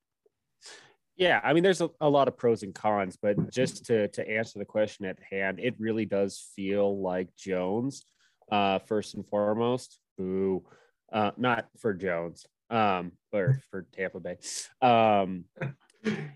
Yeah, 1.16 1.40
I 1.44 1.52
mean, 1.52 1.62
there's 1.62 1.80
a, 1.80 1.90
a 2.00 2.08
lot 2.08 2.26
of 2.26 2.36
pros 2.36 2.64
and 2.64 2.74
cons, 2.74 3.16
but 3.20 3.52
just 3.52 3.84
to 3.86 4.08
to 4.08 4.28
answer 4.28 4.58
the 4.58 4.64
question 4.64 5.04
at 5.06 5.18
hand, 5.30 5.60
it 5.60 5.74
really 5.78 6.04
does 6.04 6.50
feel 6.56 7.00
like 7.00 7.34
Jones, 7.36 8.04
uh, 8.50 8.80
first 8.80 9.14
and 9.14 9.26
foremost. 9.26 9.98
Boo, 10.18 10.64
uh, 11.12 11.30
not 11.36 11.66
for 11.78 11.94
Jones, 11.94 12.46
um, 12.70 13.12
or 13.32 13.60
for 13.70 13.86
Tampa 13.92 14.20
Bay. 14.20 14.38
Um, 14.82 15.44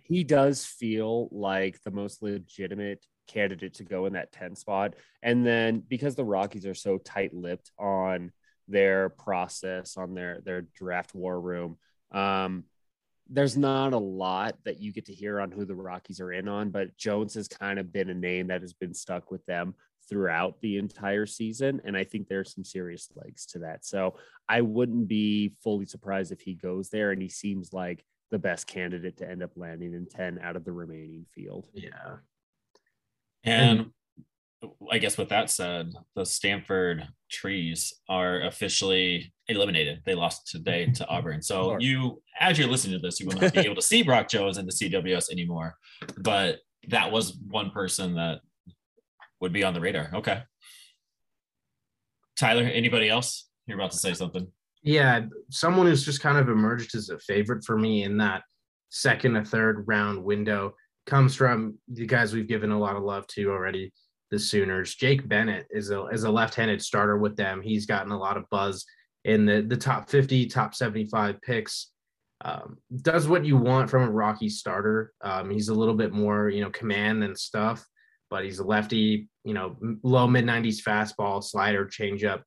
he 0.04 0.24
does 0.24 0.64
feel 0.64 1.28
like 1.30 1.82
the 1.82 1.90
most 1.90 2.22
legitimate 2.22 3.04
candidate 3.26 3.74
to 3.74 3.84
go 3.84 4.06
in 4.06 4.14
that 4.14 4.32
10 4.32 4.56
spot. 4.56 4.94
And 5.22 5.46
then 5.46 5.82
because 5.86 6.14
the 6.14 6.24
Rockies 6.24 6.66
are 6.66 6.74
so 6.74 6.98
tight 6.98 7.34
lipped 7.34 7.70
on 7.78 8.32
their 8.66 9.08
process, 9.10 9.96
on 9.96 10.14
their 10.14 10.40
their 10.44 10.62
draft 10.62 11.14
war 11.14 11.40
room, 11.40 11.76
um, 12.12 12.64
there's 13.30 13.56
not 13.56 13.92
a 13.92 13.98
lot 13.98 14.56
that 14.64 14.80
you 14.80 14.92
get 14.92 15.06
to 15.06 15.14
hear 15.14 15.40
on 15.40 15.50
who 15.50 15.64
the 15.64 15.74
Rockies 15.74 16.20
are 16.20 16.32
in 16.32 16.48
on, 16.48 16.70
but 16.70 16.96
Jones 16.96 17.34
has 17.34 17.46
kind 17.46 17.78
of 17.78 17.92
been 17.92 18.08
a 18.08 18.14
name 18.14 18.46
that 18.46 18.62
has 18.62 18.72
been 18.72 18.94
stuck 18.94 19.30
with 19.30 19.44
them 19.46 19.74
throughout 20.08 20.58
the 20.62 20.78
entire 20.78 21.26
season. 21.26 21.82
And 21.84 21.94
I 21.96 22.04
think 22.04 22.28
there's 22.28 22.54
some 22.54 22.64
serious 22.64 23.10
legs 23.14 23.44
to 23.46 23.58
that. 23.60 23.84
So 23.84 24.16
I 24.48 24.62
wouldn't 24.62 25.08
be 25.08 25.52
fully 25.62 25.84
surprised 25.84 26.32
if 26.32 26.40
he 26.40 26.54
goes 26.54 26.88
there. 26.88 27.10
And 27.10 27.20
he 27.20 27.28
seems 27.28 27.74
like 27.74 28.02
the 28.30 28.38
best 28.38 28.66
candidate 28.66 29.16
to 29.18 29.30
end 29.30 29.42
up 29.42 29.50
landing 29.56 29.94
in 29.94 30.06
10 30.06 30.40
out 30.42 30.56
of 30.56 30.64
the 30.64 30.72
remaining 30.72 31.24
field. 31.34 31.66
Yeah. 31.72 32.16
And 33.44 33.90
I 34.90 34.98
guess 34.98 35.16
with 35.16 35.28
that 35.28 35.50
said, 35.50 35.92
the 36.14 36.24
Stanford 36.24 37.06
trees 37.30 37.94
are 38.08 38.42
officially 38.42 39.32
eliminated. 39.46 40.02
They 40.04 40.14
lost 40.14 40.48
today 40.48 40.86
to 40.86 41.06
Auburn. 41.08 41.42
So 41.42 41.78
you, 41.78 42.22
as 42.38 42.58
you're 42.58 42.68
listening 42.68 43.00
to 43.00 43.06
this, 43.06 43.20
you 43.20 43.26
will 43.26 43.40
not 43.40 43.54
be 43.54 43.60
able 43.66 43.76
to 43.76 43.82
see 43.82 44.02
Brock 44.02 44.28
Jones 44.28 44.58
in 44.58 44.66
the 44.66 44.72
CWS 44.72 45.30
anymore. 45.30 45.76
But 46.18 46.58
that 46.88 47.12
was 47.12 47.38
one 47.48 47.70
person 47.70 48.14
that 48.14 48.40
would 49.40 49.52
be 49.52 49.64
on 49.64 49.74
the 49.74 49.80
radar. 49.80 50.10
Okay. 50.14 50.42
Tyler, 52.36 52.64
anybody 52.64 53.08
else? 53.08 53.48
You're 53.66 53.78
about 53.78 53.92
to 53.92 53.98
say 53.98 54.14
something. 54.14 54.48
Yeah, 54.88 55.26
someone 55.50 55.84
who's 55.84 56.02
just 56.02 56.22
kind 56.22 56.38
of 56.38 56.48
emerged 56.48 56.94
as 56.94 57.10
a 57.10 57.18
favorite 57.18 57.62
for 57.62 57.76
me 57.76 58.04
in 58.04 58.16
that 58.16 58.42
second 58.88 59.36
or 59.36 59.44
third 59.44 59.84
round 59.86 60.24
window 60.24 60.76
comes 61.04 61.36
from 61.36 61.76
the 61.88 62.06
guys 62.06 62.32
we've 62.32 62.48
given 62.48 62.70
a 62.70 62.78
lot 62.78 62.96
of 62.96 63.02
love 63.02 63.26
to 63.26 63.50
already, 63.50 63.92
the 64.30 64.38
Sooners. 64.38 64.94
Jake 64.94 65.28
Bennett 65.28 65.66
is 65.68 65.90
a 65.90 66.06
is 66.06 66.24
a 66.24 66.30
left-handed 66.30 66.80
starter 66.80 67.18
with 67.18 67.36
them. 67.36 67.60
He's 67.60 67.84
gotten 67.84 68.12
a 68.12 68.18
lot 68.18 68.38
of 68.38 68.48
buzz 68.50 68.86
in 69.26 69.44
the 69.44 69.60
the 69.60 69.76
top 69.76 70.08
50, 70.08 70.46
top 70.46 70.74
75 70.74 71.38
picks. 71.42 71.90
Um, 72.42 72.78
does 73.02 73.28
what 73.28 73.44
you 73.44 73.58
want 73.58 73.90
from 73.90 74.04
a 74.04 74.10
Rocky 74.10 74.48
starter. 74.48 75.12
Um, 75.20 75.50
he's 75.50 75.68
a 75.68 75.74
little 75.74 75.96
bit 75.96 76.14
more, 76.14 76.48
you 76.48 76.62
know, 76.62 76.70
command 76.70 77.22
and 77.24 77.38
stuff, 77.38 77.86
but 78.30 78.42
he's 78.42 78.58
a 78.58 78.64
lefty, 78.64 79.28
you 79.44 79.52
know, 79.52 79.76
low 80.02 80.26
mid 80.26 80.46
90s 80.46 80.82
fastball, 80.82 81.44
slider, 81.44 81.84
changeup. 81.84 82.40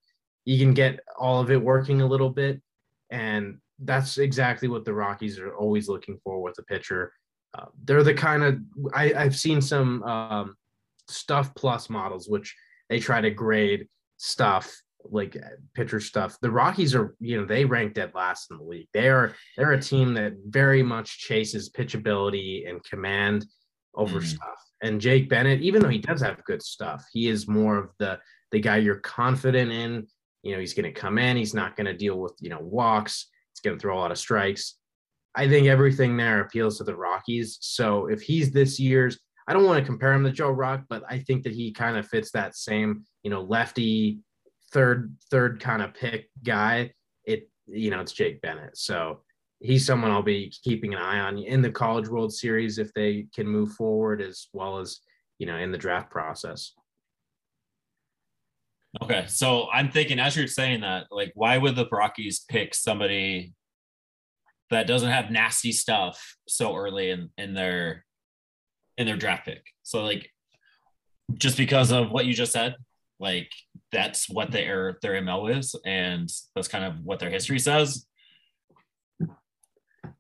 You 0.46 0.58
can 0.58 0.74
get 0.74 1.00
all 1.18 1.40
of 1.40 1.52
it 1.52 1.62
working 1.62 2.02
a 2.02 2.08
little 2.08 2.30
bit. 2.30 2.62
And 3.10 3.60
that's 3.80 4.18
exactly 4.18 4.68
what 4.68 4.86
the 4.86 4.94
Rockies 4.94 5.40
are 5.40 5.56
always 5.56 5.88
looking 5.88 6.20
for 6.24 6.42
with 6.42 6.58
a 6.60 6.64
pitcher. 6.64 7.14
Uh, 7.58 7.66
they're 7.84 8.04
the 8.04 8.14
kind 8.14 8.44
of 8.44 8.60
I, 8.94 9.14
I've 9.14 9.36
seen 9.36 9.62
some 9.62 10.04
um, 10.04 10.56
stuff 11.10 11.54
plus 11.56 11.90
models, 11.90 12.30
which 12.30 12.56
they 12.90 13.00
try 13.00 13.22
to 13.22 13.32
grade 13.32 13.88
stuff 14.18 14.74
like 15.04 15.36
pitcher 15.74 16.00
stuff. 16.00 16.38
The 16.42 16.52
Rockies 16.52 16.94
are, 16.96 17.16
you 17.20 17.40
know, 17.40 17.46
they 17.46 17.66
rank 17.66 17.96
dead 17.96 18.12
last 18.14 18.52
in 18.52 18.58
the 18.58 18.64
league. 18.64 18.88
They 18.94 19.10
are 19.10 19.36
they're 19.58 19.72
a 19.74 19.82
team 19.82 20.14
that 20.14 20.34
very 20.46 20.84
much 20.84 21.20
chases 21.20 21.70
pitchability 21.70 22.70
and 22.70 22.84
command 22.84 23.46
over 23.96 24.20
mm. 24.20 24.26
stuff. 24.26 24.60
And 24.82 25.02
Jake 25.02 25.30
Bennett, 25.30 25.62
even 25.62 25.82
though 25.82 25.90
he 25.90 26.00
does 26.00 26.22
have 26.22 26.44
good 26.46 26.62
stuff, 26.62 27.06
he 27.12 27.28
is 27.28 27.48
more 27.48 27.78
of 27.78 27.90
the 28.00 28.20
the 28.52 28.60
guy 28.60 28.78
you're 28.78 28.96
confident 28.96 29.72
in. 29.72 30.08
You 30.44 30.54
know, 30.54 30.60
he's 30.60 30.74
going 30.74 30.92
to 30.92 31.00
come 31.00 31.18
in. 31.18 31.38
He's 31.38 31.54
not 31.54 31.76
going 31.76 31.86
to 31.86 31.94
deal 31.94 32.20
with 32.20 32.34
you 32.40 32.50
know 32.50 32.60
walks. 32.62 33.28
He's 33.54 33.62
going 33.62 33.78
to 33.78 33.82
throw 33.82 33.98
a 33.98 34.00
lot 34.00 34.12
of 34.12 34.18
strikes. 34.18 34.76
I 35.36 35.48
think 35.48 35.68
everything 35.68 36.18
there 36.18 36.42
appeals 36.42 36.78
to 36.78 36.84
the 36.84 36.96
Rockies. 36.96 37.58
So 37.62 38.08
if 38.08 38.22
he's 38.22 38.52
this 38.52 38.80
year's, 38.80 39.18
I 39.48 39.54
don't 39.54 39.66
want 39.66 39.80
to 39.80 39.86
compare 39.86 40.12
him 40.12 40.24
to 40.26 40.32
Joe 40.32 40.52
Rock, 40.52 40.84
but 40.90 41.04
I 41.10 41.20
think 41.20 41.44
that 41.44 41.54
he 41.54 41.72
kind 41.72 41.98
of 41.98 42.08
fits 42.08 42.32
that 42.32 42.56
same, 42.56 43.06
you 43.24 43.30
know, 43.30 43.42
lefty 43.42 44.20
third 44.72 45.16
third 45.30 45.60
kind 45.60 45.82
of 45.82 45.94
pick 45.94 46.30
guy. 46.44 46.94
It 47.26 47.50
you 47.68 47.90
know, 47.92 48.02
it's 48.02 48.14
Jake 48.14 48.42
Bennett. 48.42 48.78
So 48.78 49.22
he's 49.60 49.86
someone 49.86 50.12
I'll 50.12 50.24
be 50.24 50.52
keeping 50.64 50.94
an 50.94 51.00
eye 51.00 51.20
on 51.20 51.38
in 51.38 51.62
the 51.62 51.72
College 51.72 52.08
World 52.08 52.34
Series 52.34 52.78
if 52.78 52.94
they 52.94 53.28
can 53.34 53.48
move 53.48 53.74
forward 53.74 54.22
as 54.22 54.48
well 54.54 54.80
as, 54.80 55.00
you 55.40 55.46
know, 55.46 55.58
in 55.58 55.72
the 55.72 55.78
draft 55.78 56.10
process. 56.10 56.74
Okay, 59.00 59.24
so 59.28 59.70
I'm 59.72 59.90
thinking 59.90 60.20
as 60.20 60.36
you're 60.36 60.48
saying 60.48 60.82
that, 60.82 61.06
like, 61.12 61.32
why 61.34 61.58
would 61.58 61.76
the 61.76 61.88
Rockies 61.90 62.44
pick 62.50 62.76
somebody 62.76 63.54
that 64.70 64.88
doesn't 64.88 65.10
have 65.10 65.32
nasty 65.32 65.72
stuff 65.72 66.36
so 66.48 66.76
early 66.76 67.10
in 67.10 67.30
in 67.38 67.54
their 67.54 68.06
in 68.98 69.06
their 69.06 69.16
draft 69.16 69.46
pick? 69.46 69.66
So 69.84 70.04
like, 70.04 70.30
just 71.36 71.56
because 71.56 71.92
of 71.92 72.12
what 72.12 72.26
you 72.26 72.34
just 72.34 72.52
said, 72.52 72.76
like 73.18 73.50
that's 73.94 74.30
what 74.30 74.52
their 74.52 74.98
their 75.02 75.22
ML 75.22 75.58
is, 75.58 75.74
and 75.86 76.30
that's 76.54 76.68
kind 76.68 76.84
of 76.84 77.06
what 77.06 77.20
their 77.20 77.30
history 77.30 77.60
says. 77.60 78.06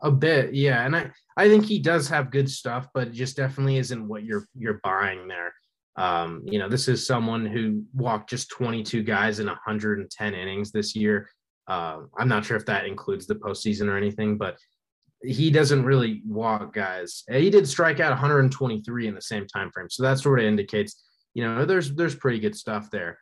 A 0.01 0.11
bit, 0.11 0.53
yeah, 0.53 0.85
and 0.85 0.95
I 0.95 1.11
I 1.35 1.49
think 1.49 1.65
he 1.65 1.79
does 1.79 2.07
have 2.07 2.31
good 2.31 2.49
stuff, 2.49 2.87
but 2.93 3.09
it 3.09 3.13
just 3.13 3.35
definitely 3.35 3.77
isn't 3.77 4.07
what 4.07 4.23
you're 4.23 4.47
you're 4.57 4.79
buying 4.81 5.27
there. 5.27 5.53
Um, 5.97 6.43
you 6.45 6.57
know, 6.57 6.69
this 6.69 6.87
is 6.87 7.05
someone 7.05 7.45
who 7.45 7.83
walked 7.93 8.29
just 8.29 8.49
22 8.49 9.03
guys 9.03 9.39
in 9.39 9.47
110 9.47 10.33
innings 10.33 10.71
this 10.71 10.95
year. 10.95 11.29
Uh, 11.67 12.01
I'm 12.17 12.27
not 12.27 12.45
sure 12.45 12.57
if 12.57 12.65
that 12.65 12.85
includes 12.85 13.27
the 13.27 13.35
postseason 13.35 13.87
or 13.87 13.97
anything, 13.97 14.37
but 14.37 14.57
he 15.23 15.51
doesn't 15.51 15.83
really 15.83 16.21
walk 16.25 16.73
guys. 16.73 17.23
He 17.29 17.49
did 17.49 17.67
strike 17.67 17.99
out 17.99 18.11
123 18.11 19.07
in 19.07 19.15
the 19.15 19.21
same 19.21 19.45
time 19.45 19.71
frame, 19.71 19.89
so 19.89 20.03
that 20.03 20.19
sort 20.19 20.39
of 20.39 20.45
indicates, 20.45 21.03
you 21.33 21.43
know, 21.43 21.65
there's 21.65 21.93
there's 21.93 22.15
pretty 22.15 22.39
good 22.39 22.55
stuff 22.55 22.89
there. 22.89 23.19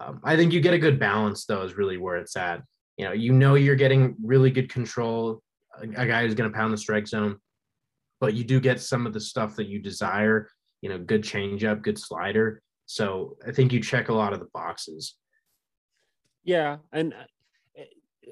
Um, 0.00 0.20
I 0.24 0.36
think 0.36 0.52
you 0.52 0.60
get 0.60 0.74
a 0.74 0.78
good 0.78 0.98
balance 0.98 1.46
though, 1.46 1.62
is 1.62 1.76
really 1.76 1.96
where 1.96 2.16
it's 2.16 2.36
at. 2.36 2.62
You 2.96 3.06
know, 3.06 3.12
you 3.12 3.32
know 3.32 3.54
you're 3.54 3.76
getting 3.76 4.16
really 4.22 4.50
good 4.50 4.70
control, 4.70 5.40
a, 5.80 6.02
a 6.02 6.06
guy 6.06 6.22
who's 6.22 6.34
going 6.34 6.50
to 6.50 6.56
pound 6.56 6.72
the 6.72 6.78
strike 6.78 7.06
zone, 7.06 7.38
but 8.20 8.34
you 8.34 8.44
do 8.44 8.60
get 8.60 8.80
some 8.80 9.06
of 9.06 9.12
the 9.12 9.20
stuff 9.20 9.56
that 9.56 9.68
you 9.68 9.78
desire 9.80 10.50
you 10.80 10.88
know, 10.88 10.98
good 10.98 11.22
changeup, 11.22 11.82
good 11.82 11.98
slider. 11.98 12.62
So 12.86 13.36
I 13.46 13.52
think 13.52 13.72
you 13.72 13.80
check 13.80 14.08
a 14.08 14.14
lot 14.14 14.32
of 14.32 14.40
the 14.40 14.48
boxes. 14.52 15.16
Yeah, 16.44 16.78
and 16.92 17.12
uh, 17.12 17.82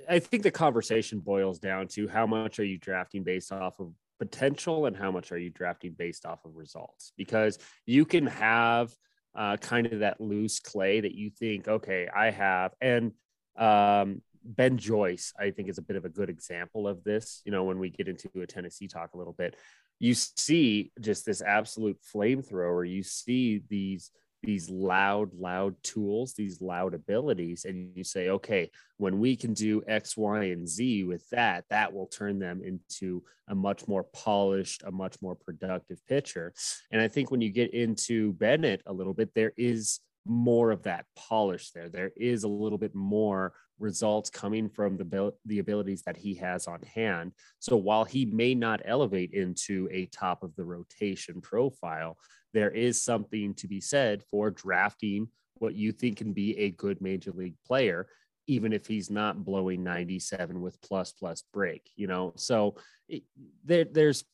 I 0.09 0.19
think 0.19 0.43
the 0.43 0.51
conversation 0.51 1.21
boils 1.21 1.59
down 1.59 1.89
to 1.89 2.09
how 2.09 2.27
much 2.27 2.59
are 2.59 2.65
you 2.65 2.79
drafting 2.79 3.23
based 3.23 3.53
off 3.53 3.79
of 3.81 3.93
potential 4.19 4.87
and 4.87 4.97
how 4.97 5.11
much 5.11 5.33
are 5.33 5.39
you 5.39 5.51
drafting 5.51 5.93
based 5.93 6.25
off 6.25 6.45
of 6.45 6.57
results? 6.57 7.13
Because 7.17 7.59
you 7.85 8.05
can 8.05 8.27
have 8.27 8.93
uh, 9.35 9.57
kind 9.59 9.87
of 9.87 10.01
that 10.01 10.21
loose 10.21 10.61
clay 10.61 11.01
that 11.01 11.15
you 11.15 11.31
think, 11.31 11.69
okay, 11.69 12.09
I 12.15 12.31
have, 12.31 12.73
and 12.81 13.13
um, 13.59 14.23
Ben 14.43 14.79
Joyce, 14.79 15.33
I 15.39 15.51
think, 15.51 15.69
is 15.69 15.79
a 15.79 15.83
bit 15.83 15.97
of 15.97 16.05
a 16.05 16.09
good 16.09 16.31
example 16.31 16.87
of 16.87 17.05
this. 17.05 17.43
You 17.45 17.53
know, 17.53 17.65
when 17.65 17.79
we 17.79 17.91
get 17.91 18.09
into 18.09 18.31
a 18.41 18.47
Tennessee 18.47 18.89
talk 18.89 19.15
a 19.15 19.19
little 19.19 19.33
bit, 19.33 19.57
you 19.99 20.15
see 20.15 20.93
just 21.01 21.25
this 21.25 21.43
absolute 21.43 21.99
flamethrower. 22.15 22.89
You 22.89 23.03
see 23.03 23.63
these 23.69 24.11
these 24.43 24.71
loud, 24.71 25.31
loud 25.35 25.75
tools, 25.83 26.35
these 26.35 26.61
loud 26.61 26.95
abilities, 26.95 27.65
and 27.65 27.91
you 27.97 28.05
say, 28.05 28.29
okay, 28.29 28.71
when 28.97 29.19
we 29.19 29.35
can 29.35 29.53
do 29.53 29.83
X, 29.89 30.17
Y, 30.17 30.45
and 30.45 30.69
Z 30.69 31.05
with 31.05 31.29
that, 31.31 31.65
that 31.71 31.93
will 31.93 32.07
turn 32.07 32.39
them 32.39 32.63
into 32.63 33.25
a 33.49 33.55
much 33.55 33.89
more 33.89 34.05
polished, 34.05 34.85
a 34.87 34.91
much 34.93 35.17
more 35.21 35.35
productive 35.35 35.99
pitcher. 36.07 36.55
And 36.93 37.01
I 37.01 37.09
think 37.09 37.31
when 37.31 37.41
you 37.41 37.51
get 37.51 37.75
into 37.75 38.35
Bennett 38.35 38.83
a 38.87 38.93
little 38.93 39.15
bit, 39.15 39.35
there 39.35 39.53
is 39.57 40.01
more 40.25 40.71
of 40.71 40.83
that 40.85 41.07
polish 41.17 41.71
there. 41.71 41.89
There 41.89 42.13
is 42.17 42.45
a 42.45 42.49
little 42.49 42.79
bit 42.79 42.95
more 42.95 43.53
results 43.79 44.31
coming 44.31 44.69
from 44.69 44.97
the 44.97 45.33
the 45.45 45.59
abilities 45.59 46.03
that 46.03 46.17
he 46.17 46.35
has 46.35 46.67
on 46.67 46.81
hand. 46.83 47.33
So 47.59 47.77
while 47.77 48.05
he 48.05 48.25
may 48.27 48.55
not 48.55 48.81
elevate 48.85 49.33
into 49.33 49.89
a 49.91 50.07
top 50.07 50.43
of 50.43 50.55
the 50.57 50.65
rotation 50.65 51.41
profile, 51.41 52.17
there 52.53 52.71
is 52.71 53.03
something 53.03 53.55
to 53.55 53.69
be 53.69 53.81
said 53.81 54.23
for 54.31 54.51
drafting 54.51 55.29
what 55.59 55.75
you 55.75 55.93
think 55.93 56.19
can 56.19 56.33
be 56.33 56.57
a 56.59 56.71
good 56.71 57.01
major 57.01 57.33
league 57.33 57.57
player 57.67 58.07
even 58.49 58.73
if 58.73 58.87
he's 58.87 59.11
not 59.11 59.45
blowing 59.45 59.83
97 59.83 60.61
with 60.61 60.81
plus 60.81 61.13
plus 61.13 61.43
break 61.53 61.91
you 61.97 62.07
know 62.07 62.33
so 62.37 62.77
it, 63.09 63.23
there, 63.65 63.85
there's 63.85 64.25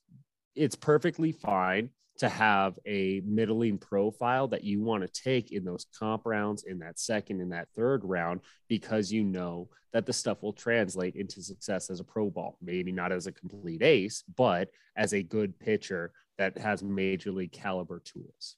it's 0.54 0.76
perfectly 0.76 1.32
fine 1.32 1.88
to 2.18 2.28
have 2.28 2.78
a 2.86 3.22
middling 3.24 3.78
profile 3.78 4.48
that 4.48 4.64
you 4.64 4.80
want 4.80 5.02
to 5.02 5.22
take 5.22 5.50
in 5.50 5.64
those 5.64 5.86
comp 5.98 6.22
rounds 6.24 6.64
in 6.64 6.78
that 6.80 6.98
second 6.98 7.40
in 7.40 7.48
that 7.50 7.68
third 7.74 8.04
round 8.04 8.40
because 8.68 9.10
you 9.10 9.24
know 9.24 9.68
that 9.92 10.06
the 10.06 10.12
stuff 10.12 10.42
will 10.42 10.52
translate 10.52 11.16
into 11.16 11.42
success 11.42 11.90
as 11.90 12.00
a 12.00 12.04
pro 12.04 12.30
ball. 12.30 12.56
Maybe 12.62 12.92
not 12.92 13.12
as 13.12 13.26
a 13.26 13.32
complete 13.32 13.82
ace 13.82 14.24
but 14.36 14.68
as 14.96 15.14
a 15.14 15.22
good 15.22 15.58
pitcher 15.58 16.12
that 16.38 16.58
has 16.58 16.82
major 16.82 17.32
league 17.32 17.52
caliber 17.52 18.00
tools. 18.04 18.56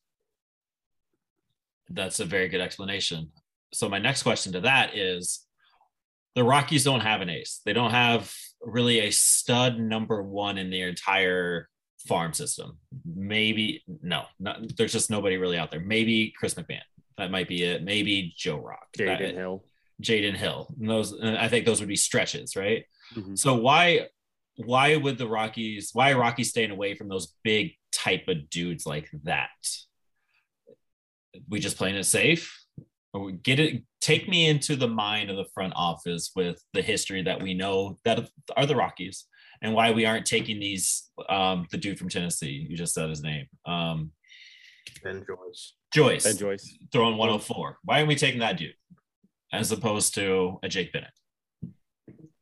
That's 1.88 2.20
a 2.20 2.24
very 2.24 2.48
good 2.48 2.60
explanation. 2.60 3.30
So 3.72 3.88
my 3.88 3.98
next 3.98 4.22
question 4.22 4.52
to 4.52 4.60
that 4.60 4.96
is 4.96 5.46
the 6.34 6.44
rockies 6.44 6.84
don't 6.84 7.00
have 7.00 7.20
an 7.20 7.30
ace. 7.30 7.60
They 7.64 7.72
don't 7.72 7.90
have 7.90 8.32
really 8.60 9.00
a 9.00 9.10
stud 9.10 9.78
number 9.78 10.22
one 10.22 10.58
in 10.58 10.70
the 10.70 10.82
entire 10.82 11.68
farm 12.06 12.32
system. 12.32 12.78
Maybe 13.04 13.82
no, 14.02 14.24
not, 14.38 14.76
there's 14.76 14.92
just 14.92 15.10
nobody 15.10 15.36
really 15.36 15.58
out 15.58 15.70
there. 15.70 15.80
Maybe 15.80 16.32
Chris 16.36 16.54
McMahon. 16.54 16.80
That 17.18 17.30
might 17.30 17.48
be 17.48 17.62
it. 17.62 17.82
Maybe 17.82 18.34
Joe 18.36 18.58
Rock. 18.58 18.88
Jaden 18.98 19.34
Hill. 19.34 19.64
Jaden 20.02 20.34
Hill. 20.34 20.74
And 20.80 20.90
those 20.90 21.18
I 21.22 21.48
think 21.48 21.64
those 21.64 21.80
would 21.80 21.88
be 21.88 21.96
stretches, 21.96 22.56
right? 22.56 22.84
Mm-hmm. 23.14 23.36
So 23.36 23.54
why 23.54 24.08
why 24.56 24.96
would 24.96 25.18
the 25.18 25.28
Rockies 25.28 25.90
why 25.92 26.12
are 26.12 26.18
Rockies 26.18 26.50
staying 26.50 26.70
away 26.70 26.94
from 26.94 27.08
those 27.08 27.34
big 27.42 27.72
type 27.92 28.28
of 28.28 28.50
dudes 28.50 28.86
like 28.86 29.10
that? 29.24 29.48
We 31.48 31.60
just 31.60 31.76
playing 31.76 31.96
it 31.96 32.04
safe? 32.04 32.52
Get 33.42 33.60
it 33.60 33.84
take 34.00 34.28
me 34.28 34.48
into 34.48 34.76
the 34.76 34.88
mind 34.88 35.30
of 35.30 35.36
the 35.36 35.46
front 35.54 35.72
office 35.76 36.32
with 36.36 36.60
the 36.74 36.82
history 36.82 37.22
that 37.22 37.42
we 37.42 37.54
know 37.54 37.96
that 38.04 38.28
are 38.56 38.66
the 38.66 38.76
Rockies 38.76 39.26
and 39.64 39.72
why 39.72 39.90
we 39.90 40.04
aren't 40.04 40.26
taking 40.26 40.60
these 40.60 41.10
um 41.28 41.66
the 41.72 41.78
dude 41.78 41.98
from 41.98 42.10
Tennessee. 42.10 42.66
You 42.68 42.76
just 42.76 42.94
said 42.94 43.08
his 43.08 43.22
name. 43.22 43.46
Um 43.66 44.12
Ben 45.02 45.24
Joyce. 45.26 45.74
Joyce. 45.92 46.24
Ben 46.24 46.36
Joyce. 46.36 46.78
Throwing 46.92 47.16
104. 47.16 47.78
Why 47.84 47.96
aren't 47.96 48.08
we 48.08 48.14
taking 48.14 48.40
that 48.40 48.58
dude 48.58 48.74
as 49.52 49.72
opposed 49.72 50.14
to 50.14 50.58
a 50.62 50.68
Jake 50.68 50.92
Bennett? 50.92 51.10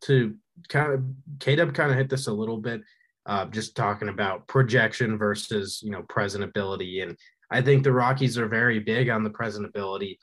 To 0.03 0.35
kind 0.69 0.93
of 0.93 1.05
K-Dub 1.39 1.75
kind 1.75 1.93
of 1.93 1.97
hit 1.97 2.11
this 2.11 2.27
a 2.27 2.33
little 2.33 2.57
bit, 2.57 2.83
uh, 3.27 3.47
just 3.47 3.77
talking 3.77 4.09
about 4.09 4.49
projection 4.49 5.17
versus 5.17 5.81
you 5.83 5.93
know 5.93 6.03
presentability. 6.03 7.05
And 7.05 7.17
I 7.53 7.63
think 7.63 7.85
the 7.85 7.93
Rockies 7.93 8.37
are 8.37 8.49
very 8.49 8.81
big 8.81 9.09
on 9.09 9.23
the 9.23 9.31
presentability. 9.31 10.19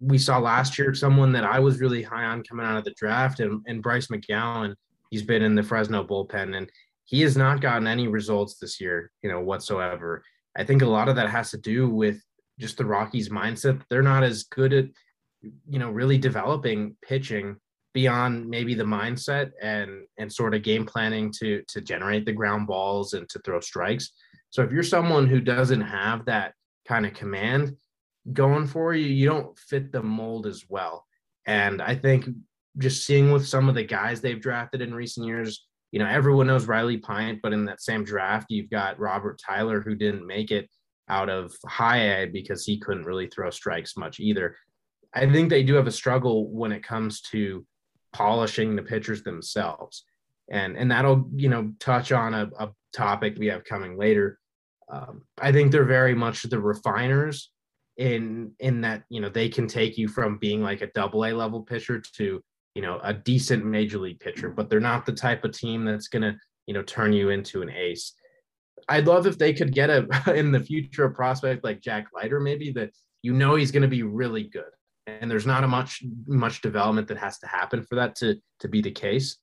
We 0.00 0.18
saw 0.18 0.38
last 0.38 0.78
year 0.78 0.94
someone 0.94 1.32
that 1.32 1.44
I 1.44 1.58
was 1.58 1.80
really 1.80 2.02
high 2.02 2.24
on 2.24 2.44
coming 2.44 2.66
out 2.66 2.76
of 2.76 2.84
the 2.84 2.94
draft 2.96 3.40
and, 3.40 3.62
and 3.66 3.82
Bryce 3.82 4.08
McGovern 4.08 4.74
He's 5.14 5.22
been 5.22 5.42
in 5.42 5.54
the 5.54 5.62
Fresno 5.62 6.02
bullpen 6.02 6.56
and 6.56 6.68
he 7.04 7.20
has 7.20 7.36
not 7.36 7.60
gotten 7.60 7.86
any 7.86 8.08
results 8.08 8.56
this 8.56 8.80
year, 8.80 9.12
you 9.22 9.30
know, 9.30 9.40
whatsoever. 9.40 10.24
I 10.56 10.64
think 10.64 10.82
a 10.82 10.86
lot 10.86 11.08
of 11.08 11.14
that 11.14 11.30
has 11.30 11.52
to 11.52 11.56
do 11.56 11.88
with 11.88 12.20
just 12.58 12.78
the 12.78 12.84
Rockies' 12.84 13.28
mindset. 13.28 13.80
They're 13.88 14.02
not 14.02 14.24
as 14.24 14.42
good 14.42 14.72
at, 14.72 14.86
you 15.70 15.78
know, 15.78 15.88
really 15.88 16.18
developing 16.18 16.96
pitching 17.00 17.58
beyond 17.92 18.48
maybe 18.48 18.74
the 18.74 18.82
mindset 18.82 19.52
and 19.62 20.04
and 20.18 20.32
sort 20.32 20.52
of 20.52 20.64
game 20.64 20.84
planning 20.84 21.30
to 21.38 21.62
to 21.68 21.80
generate 21.80 22.26
the 22.26 22.32
ground 22.32 22.66
balls 22.66 23.12
and 23.12 23.28
to 23.28 23.38
throw 23.44 23.60
strikes. 23.60 24.10
So 24.50 24.64
if 24.64 24.72
you're 24.72 24.82
someone 24.82 25.28
who 25.28 25.40
doesn't 25.40 25.82
have 25.82 26.24
that 26.24 26.54
kind 26.88 27.06
of 27.06 27.14
command 27.14 27.76
going 28.32 28.66
for 28.66 28.94
you, 28.94 29.06
you 29.06 29.28
don't 29.28 29.56
fit 29.56 29.92
the 29.92 30.02
mold 30.02 30.48
as 30.48 30.64
well. 30.68 31.06
And 31.46 31.80
I 31.80 31.94
think 31.94 32.26
just 32.78 33.06
seeing 33.06 33.30
with 33.30 33.46
some 33.46 33.68
of 33.68 33.74
the 33.74 33.84
guys 33.84 34.20
they've 34.20 34.40
drafted 34.40 34.82
in 34.82 34.94
recent 34.94 35.26
years, 35.26 35.66
you 35.92 35.98
know, 35.98 36.06
everyone 36.06 36.48
knows 36.48 36.66
Riley 36.66 36.96
Pint, 36.98 37.40
but 37.42 37.52
in 37.52 37.64
that 37.66 37.80
same 37.80 38.04
draft, 38.04 38.46
you've 38.50 38.70
got 38.70 38.98
Robert 38.98 39.40
Tyler 39.44 39.80
who 39.80 39.94
didn't 39.94 40.26
make 40.26 40.50
it 40.50 40.68
out 41.08 41.28
of 41.28 41.54
high 41.66 42.22
A 42.22 42.26
because 42.26 42.64
he 42.64 42.78
couldn't 42.78 43.04
really 43.04 43.28
throw 43.28 43.50
strikes 43.50 43.96
much 43.96 44.18
either. 44.18 44.56
I 45.14 45.30
think 45.30 45.50
they 45.50 45.62
do 45.62 45.74
have 45.74 45.86
a 45.86 45.92
struggle 45.92 46.48
when 46.48 46.72
it 46.72 46.82
comes 46.82 47.20
to 47.32 47.64
polishing 48.12 48.74
the 48.74 48.82
pitchers 48.82 49.22
themselves. 49.22 50.04
And 50.50 50.76
and 50.76 50.90
that'll, 50.90 51.28
you 51.34 51.48
know, 51.48 51.72
touch 51.78 52.12
on 52.12 52.34
a, 52.34 52.50
a 52.58 52.70
topic 52.92 53.36
we 53.38 53.46
have 53.46 53.64
coming 53.64 53.96
later. 53.96 54.38
Um, 54.90 55.22
I 55.40 55.52
think 55.52 55.72
they're 55.72 55.84
very 55.84 56.14
much 56.14 56.42
the 56.42 56.58
refiners 56.58 57.50
in 57.96 58.52
in 58.58 58.80
that, 58.82 59.04
you 59.08 59.20
know, 59.20 59.28
they 59.28 59.48
can 59.48 59.68
take 59.68 59.96
you 59.96 60.08
from 60.08 60.38
being 60.38 60.62
like 60.62 60.82
a 60.82 60.88
double 60.88 61.24
A 61.24 61.32
level 61.32 61.62
pitcher 61.62 62.02
to, 62.16 62.42
you 62.74 62.82
know, 62.82 63.00
a 63.02 63.14
decent 63.14 63.64
major 63.64 63.98
league 63.98 64.20
pitcher, 64.20 64.50
but 64.50 64.68
they're 64.68 64.80
not 64.80 65.06
the 65.06 65.12
type 65.12 65.44
of 65.44 65.52
team 65.52 65.84
that's 65.84 66.08
gonna, 66.08 66.36
you 66.66 66.74
know, 66.74 66.82
turn 66.82 67.12
you 67.12 67.30
into 67.30 67.62
an 67.62 67.70
ace. 67.70 68.14
I'd 68.88 69.06
love 69.06 69.26
if 69.26 69.38
they 69.38 69.52
could 69.52 69.72
get 69.72 69.90
a 69.90 70.06
in 70.34 70.52
the 70.52 70.60
future 70.60 71.04
a 71.04 71.10
prospect 71.10 71.64
like 71.64 71.80
Jack 71.80 72.06
Leiter, 72.14 72.40
maybe 72.40 72.72
that 72.72 72.90
you 73.22 73.32
know 73.32 73.54
he's 73.54 73.70
going 73.70 73.82
to 73.82 73.88
be 73.88 74.02
really 74.02 74.44
good. 74.44 74.64
And 75.06 75.30
there's 75.30 75.46
not 75.46 75.64
a 75.64 75.68
much 75.68 76.02
much 76.26 76.62
development 76.62 77.08
that 77.08 77.18
has 77.18 77.38
to 77.38 77.46
happen 77.46 77.82
for 77.82 77.94
that 77.96 78.16
to 78.16 78.36
to 78.60 78.68
be 78.68 78.80
the 78.80 78.90
case. 78.90 79.38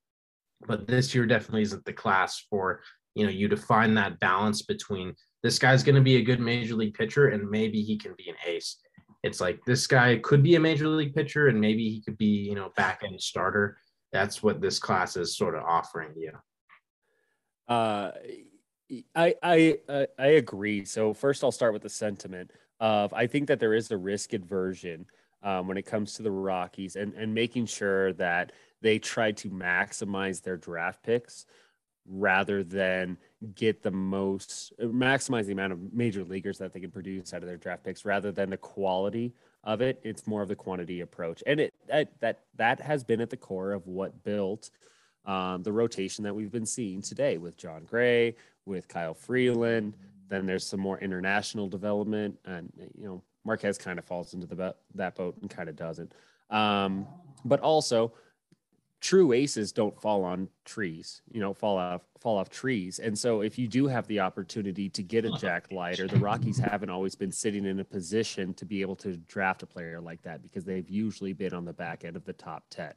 But 0.67 0.88
this 0.88 1.15
year 1.15 1.25
definitely 1.25 1.63
isn't 1.63 1.86
the 1.86 1.93
class 1.93 2.45
for 2.49 2.82
you 3.15 3.25
know 3.25 3.32
you 3.32 3.47
to 3.47 3.57
find 3.57 3.97
that 3.97 4.19
balance 4.19 4.61
between 4.61 5.15
this 5.43 5.57
guy's 5.57 5.84
going 5.84 5.95
to 5.95 6.01
be 6.01 6.17
a 6.17 6.23
good 6.23 6.39
major 6.39 6.75
league 6.75 6.93
pitcher 6.93 7.29
and 7.29 7.49
maybe 7.49 7.82
he 7.82 7.97
can 7.97 8.13
be 8.17 8.29
an 8.29 8.36
ace 8.45 8.77
it's 9.24 9.39
like 9.39 9.59
this 9.65 9.88
guy 9.88 10.17
could 10.17 10.43
be 10.43 10.55
a 10.55 10.59
major 10.59 10.88
league 10.88 11.13
pitcher 11.13 11.47
and 11.47 11.59
maybe 11.59 11.89
he 11.89 12.01
could 12.01 12.17
be 12.17 12.26
you 12.26 12.55
know 12.55 12.72
back 12.76 13.01
end 13.05 13.22
starter. 13.22 13.78
That's 14.11 14.43
what 14.43 14.61
this 14.61 14.80
class 14.80 15.15
is 15.15 15.38
sort 15.38 15.55
of 15.55 15.63
offering 15.63 16.13
you 16.17 16.32
uh 17.67 18.11
I 19.15 19.36
I 19.41 19.78
I 20.19 20.28
agree. 20.28 20.84
So 20.84 21.13
first, 21.13 21.43
I'll 21.43 21.51
start 21.51 21.74
with 21.74 21.84
the 21.84 21.89
sentiment 21.89 22.51
of 22.80 23.13
I 23.13 23.28
think 23.28 23.47
that 23.47 23.59
there 23.59 23.74
is 23.74 23.89
a 23.91 23.97
risk 23.97 24.34
aversion 24.34 25.05
um, 25.43 25.67
when 25.67 25.78
it 25.78 25.86
comes 25.86 26.15
to 26.15 26.24
the 26.24 26.32
Rockies 26.32 26.97
and, 26.97 27.13
and 27.13 27.34
making 27.34 27.67
sure 27.67 28.11
that 28.13 28.51
they 28.82 28.99
try 28.99 29.32
to 29.32 29.49
maximize 29.49 30.41
their 30.41 30.57
draft 30.57 31.03
picks 31.03 31.45
rather 32.08 32.64
than 32.64 33.18
get 33.56 33.82
the 33.82 33.91
most 33.91 34.74
maximize 34.80 35.45
the 35.45 35.52
amount 35.52 35.74
of 35.74 35.93
major 35.93 36.24
leaguers 36.24 36.58
that 36.58 36.74
they 36.74 36.80
can 36.80 36.91
produce 36.91 37.34
out 37.34 37.41
of 37.41 37.47
their 37.47 37.58
draft 37.58 37.84
picks 37.84 38.06
rather 38.06 38.32
than 38.32 38.49
the 38.49 38.58
quality 38.58 39.34
of 39.64 39.82
it. 39.82 39.99
It's 40.04 40.28
more 40.28 40.41
of 40.41 40.47
the 40.47 40.56
quantity 40.56 41.02
approach. 41.02 41.43
And 41.45 41.60
it 41.60 41.74
that 41.88 42.20
that, 42.20 42.39
that 42.56 42.80
has 42.82 43.04
been 43.04 43.22
at 43.22 43.30
the 43.30 43.38
core 43.38 43.72
of 43.74 43.88
what 43.88 44.24
built 44.24 44.72
um, 45.26 45.64
the 45.64 45.72
rotation 45.72 46.24
that 46.24 46.36
we've 46.36 46.52
been 46.52 46.66
seeing 46.66 47.02
today 47.02 47.38
with 47.38 47.58
jon 47.58 47.84
gray 47.84 48.36
with 48.66 48.88
kyle 48.88 49.14
freeland. 49.14 49.95
Then 50.30 50.45
there's 50.45 50.66
some 50.66 50.80
more 50.80 50.99
international 50.99 51.68
development 51.68 52.39
and 52.45 52.72
you 52.97 53.06
know 53.06 53.22
Marquez 53.43 53.78
kind 53.78 53.97
of 53.99 54.06
falls 54.06 54.34
into 54.34 54.47
the 54.47 54.76
that 54.95 55.16
boat 55.16 55.38
and 55.41 55.49
kind 55.49 55.70
of 55.70 55.76
doesn't. 55.76 56.14
Um, 56.49 57.08
but 57.45 57.60
also, 57.60 58.14
true 59.02 59.34
aces 59.34 59.72
don't 59.72 59.99
fall 59.99 60.24
on 60.24 60.47
trees, 60.64 61.22
you 61.32 61.41
know, 61.41 61.54
fall 61.54 61.78
off 61.78 62.04
fall 62.20 62.38
off 62.38 62.49
trees. 62.49 62.99
And 62.99 63.18
so, 63.18 63.41
if 63.41 63.58
you 63.58 63.68
do 63.68 63.88
have 63.88 64.08
the 64.08 64.20
opportunity 64.20 64.89
to 64.89 65.04
get 65.04 65.26
a 65.26 65.32
Jack 65.32 65.72
Leiter, 65.72 66.08
the 66.08 66.20
Rockies 66.20 66.60
haven't 66.60 66.91
always 66.91 67.16
been 67.16 67.32
sitting 67.32 67.66
in 67.66 67.80
a 67.80 67.84
position 67.84 68.54
to 68.54 68.66
be 68.66 68.82
able 68.82 68.95
to 68.97 69.18
draft 69.18 69.64
a 69.64 69.66
player 69.66 69.99
like 69.99 70.22
that 70.22 70.43
because 70.43 70.64
they've 70.64 70.89
usually 70.89 71.34
been 71.34 71.54
on 71.54 71.66
the 71.66 71.74
back 71.74 72.06
end 72.06 72.16
of 72.16 72.24
the 72.26 72.34
top 72.34 72.64
ten. 72.70 72.93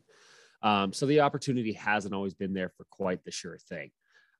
Um, 0.62 0.92
so 0.92 1.06
the 1.06 1.20
opportunity 1.20 1.72
hasn't 1.72 2.14
always 2.14 2.34
been 2.34 2.54
there 2.54 2.68
for 2.68 2.84
quite 2.90 3.24
the 3.24 3.30
sure 3.30 3.58
thing. 3.58 3.90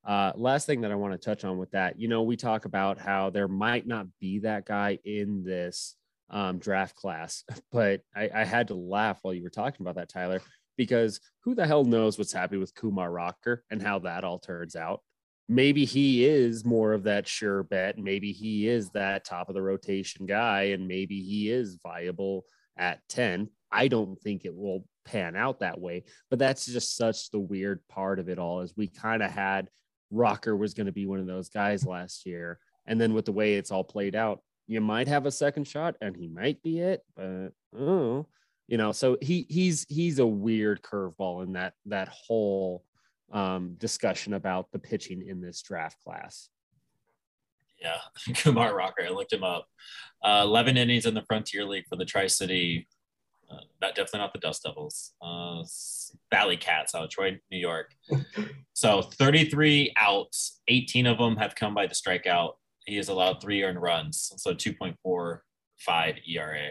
Uh, 0.05 0.33
last 0.37 0.67
thing 0.67 0.83
that 0.83 0.93
I 0.93 0.97
want 0.97 1.13
to 1.13 1.19
touch 1.19 1.45
on 1.45 1.57
with 1.57 1.71
that, 1.71 1.99
you 1.99 2.09
know, 2.09 2.23
we 2.23 2.37
talk 2.37 2.67
about 2.67 2.99
how 2.99 3.31
there 3.31 3.49
might 3.49 3.87
not 3.87 4.07
be 4.21 4.41
that 4.41 4.67
guy 4.67 4.99
in 5.05 5.43
this 5.45 5.97
um, 6.29 6.59
draft 6.59 6.95
class, 6.95 7.43
but 7.73 8.03
I, 8.15 8.29
I 8.35 8.45
had 8.45 8.69
to 8.69 8.75
laugh 8.75 9.19
while 9.23 9.33
you 9.33 9.43
were 9.43 9.51
talking 9.51 9.83
about 9.85 9.97
that, 9.97 10.11
Tyler, 10.11 10.43
because 10.77 11.21
who 11.43 11.55
the 11.55 11.67
hell 11.67 11.85
knows 11.85 12.19
what's 12.19 12.33
happening 12.33 12.61
with 12.61 12.75
Kumar 12.75 13.11
Rocker 13.11 13.65
and 13.71 13.83
how 13.83 13.99
that 14.01 14.25
all 14.25 14.39
turns 14.39 14.77
out. 14.77 15.01
Maybe 15.49 15.85
he 15.85 16.25
is 16.25 16.65
more 16.65 16.95
of 16.95 17.03
that 17.05 17.29
sure 17.29 17.63
bet. 17.63 17.99
Maybe 17.99 18.33
he 18.33 18.67
is 18.67 18.89
that 18.91 19.25
top 19.25 19.49
of 19.49 19.55
the 19.55 19.63
rotation 19.63 20.25
guy, 20.25 20.63
and 20.65 20.89
maybe 20.89 21.21
he 21.21 21.51
is 21.51 21.79
viable 21.83 22.45
at 22.79 23.01
10. 23.11 23.49
I 23.71 23.89
don't 23.89 24.19
think 24.21 24.45
it 24.45 24.55
will 24.55 24.87
pan 25.05 25.37
out 25.37 25.61
that 25.61 25.81
way, 25.81 26.05
but 26.31 26.39
that's 26.39 26.65
just 26.65 26.97
such 26.97 27.31
the 27.31 27.41
weird 27.41 27.81
part 27.89 28.19
of 28.19 28.29
it 28.29 28.39
all 28.39 28.63
is 28.63 28.73
we 28.77 28.89
kind 28.89 29.23
of 29.23 29.31
had 29.31 29.69
Rocker 30.11 30.57
was 30.57 30.75
going 30.75 30.87
to 30.87 30.93
be 30.93 31.07
one 31.07 31.21
of 31.21 31.27
those 31.27 31.49
guys 31.49 31.85
last 31.85 32.25
year. 32.25 32.59
And 32.87 33.01
then 33.01 33.15
with 33.15 33.25
the 33.25 33.33
way 33.33 33.55
it's 33.55 33.71
all 33.71 33.85
played 33.85 34.15
out, 34.15 34.41
you 34.67 34.81
might 34.81 35.09
have 35.09 35.27
a 35.27 35.31
second 35.31 35.67
shot 35.67 35.97
and 36.01 36.17
he 36.17 36.29
might 36.29 36.63
be 36.63 36.81
it, 36.81 37.03
but 37.17 37.51
oh, 37.77 38.27
you 38.67 38.79
know, 38.79 38.93
so 38.93 39.19
he 39.21 39.47
he's 39.49 39.85
he's 39.89 40.19
a 40.19 40.27
weird 40.27 40.83
curveball 40.83 41.45
in 41.45 41.53
that 41.53 41.75
that 41.87 42.09
whole 42.09 42.85
um, 43.33 43.75
discussion 43.79 44.35
about 44.35 44.71
the 44.73 44.79
pitching 44.79 45.27
in 45.27 45.41
this 45.41 45.61
draft 45.63 45.99
class. 46.03 46.49
Yeah, 47.81 47.99
Kumar 48.37 48.75
Rocker. 48.75 49.05
I 49.07 49.11
looked 49.11 49.33
him 49.33 49.45
up. 49.45 49.67
Uh, 50.23 50.43
Eleven 50.45 50.77
innings 50.77 51.07
in 51.07 51.15
the 51.15 51.23
Frontier 51.23 51.65
League 51.65 51.85
for 51.89 51.97
the 51.97 52.05
Tri 52.05 52.27
City. 52.27 52.89
Uh, 53.51 53.61
not 53.83 53.95
definitely 53.95 54.21
not 54.21 54.33
the 54.33 54.39
Dust 54.39 54.63
Devils. 54.63 55.13
Uh, 55.21 55.63
Valley 56.33 56.57
Cats 56.57 56.95
out 56.95 57.05
of 57.05 57.11
Troy, 57.11 57.39
New 57.51 57.59
York. 57.59 57.95
so 58.73 59.03
33 59.03 59.93
outs, 59.97 60.63
18 60.69 61.07
of 61.07 61.19
them 61.19 61.37
have 61.37 61.55
come 61.55 61.75
by 61.75 61.87
the 61.87 61.95
strikeout. 61.95 62.53
He 62.87 62.97
has 62.97 63.09
allowed 63.11 63.43
three 63.43 63.63
earned 63.63 63.81
runs, 63.81 64.33
so 64.37 64.55
2.45 64.55 65.41
ERA. 66.27 66.71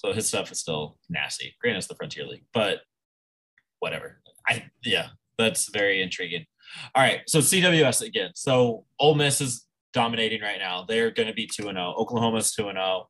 So 0.00 0.14
his 0.14 0.26
stuff 0.26 0.50
is 0.50 0.58
still 0.58 0.96
nasty. 1.10 1.54
Granted, 1.60 1.78
it's 1.78 1.86
the 1.86 1.94
Frontier 1.94 2.24
League, 2.24 2.44
but 2.54 2.80
whatever. 3.80 4.22
I 4.48 4.64
yeah, 4.82 5.08
that's 5.36 5.68
very 5.68 6.00
intriguing. 6.00 6.46
All 6.94 7.02
right, 7.02 7.20
so 7.26 7.40
CWS 7.40 8.00
again. 8.00 8.30
So 8.34 8.86
Ole 8.98 9.14
Miss 9.14 9.42
is 9.42 9.66
dominating 9.92 10.40
right 10.40 10.58
now. 10.58 10.86
They're 10.88 11.10
going 11.10 11.28
to 11.28 11.34
be 11.34 11.46
two 11.46 11.68
and 11.68 11.76
zero. 11.76 11.94
Oh. 11.94 12.02
Oklahoma's 12.02 12.52
two 12.52 12.68
and 12.68 12.76
zero. 12.76 12.86
Oh. 12.86 13.08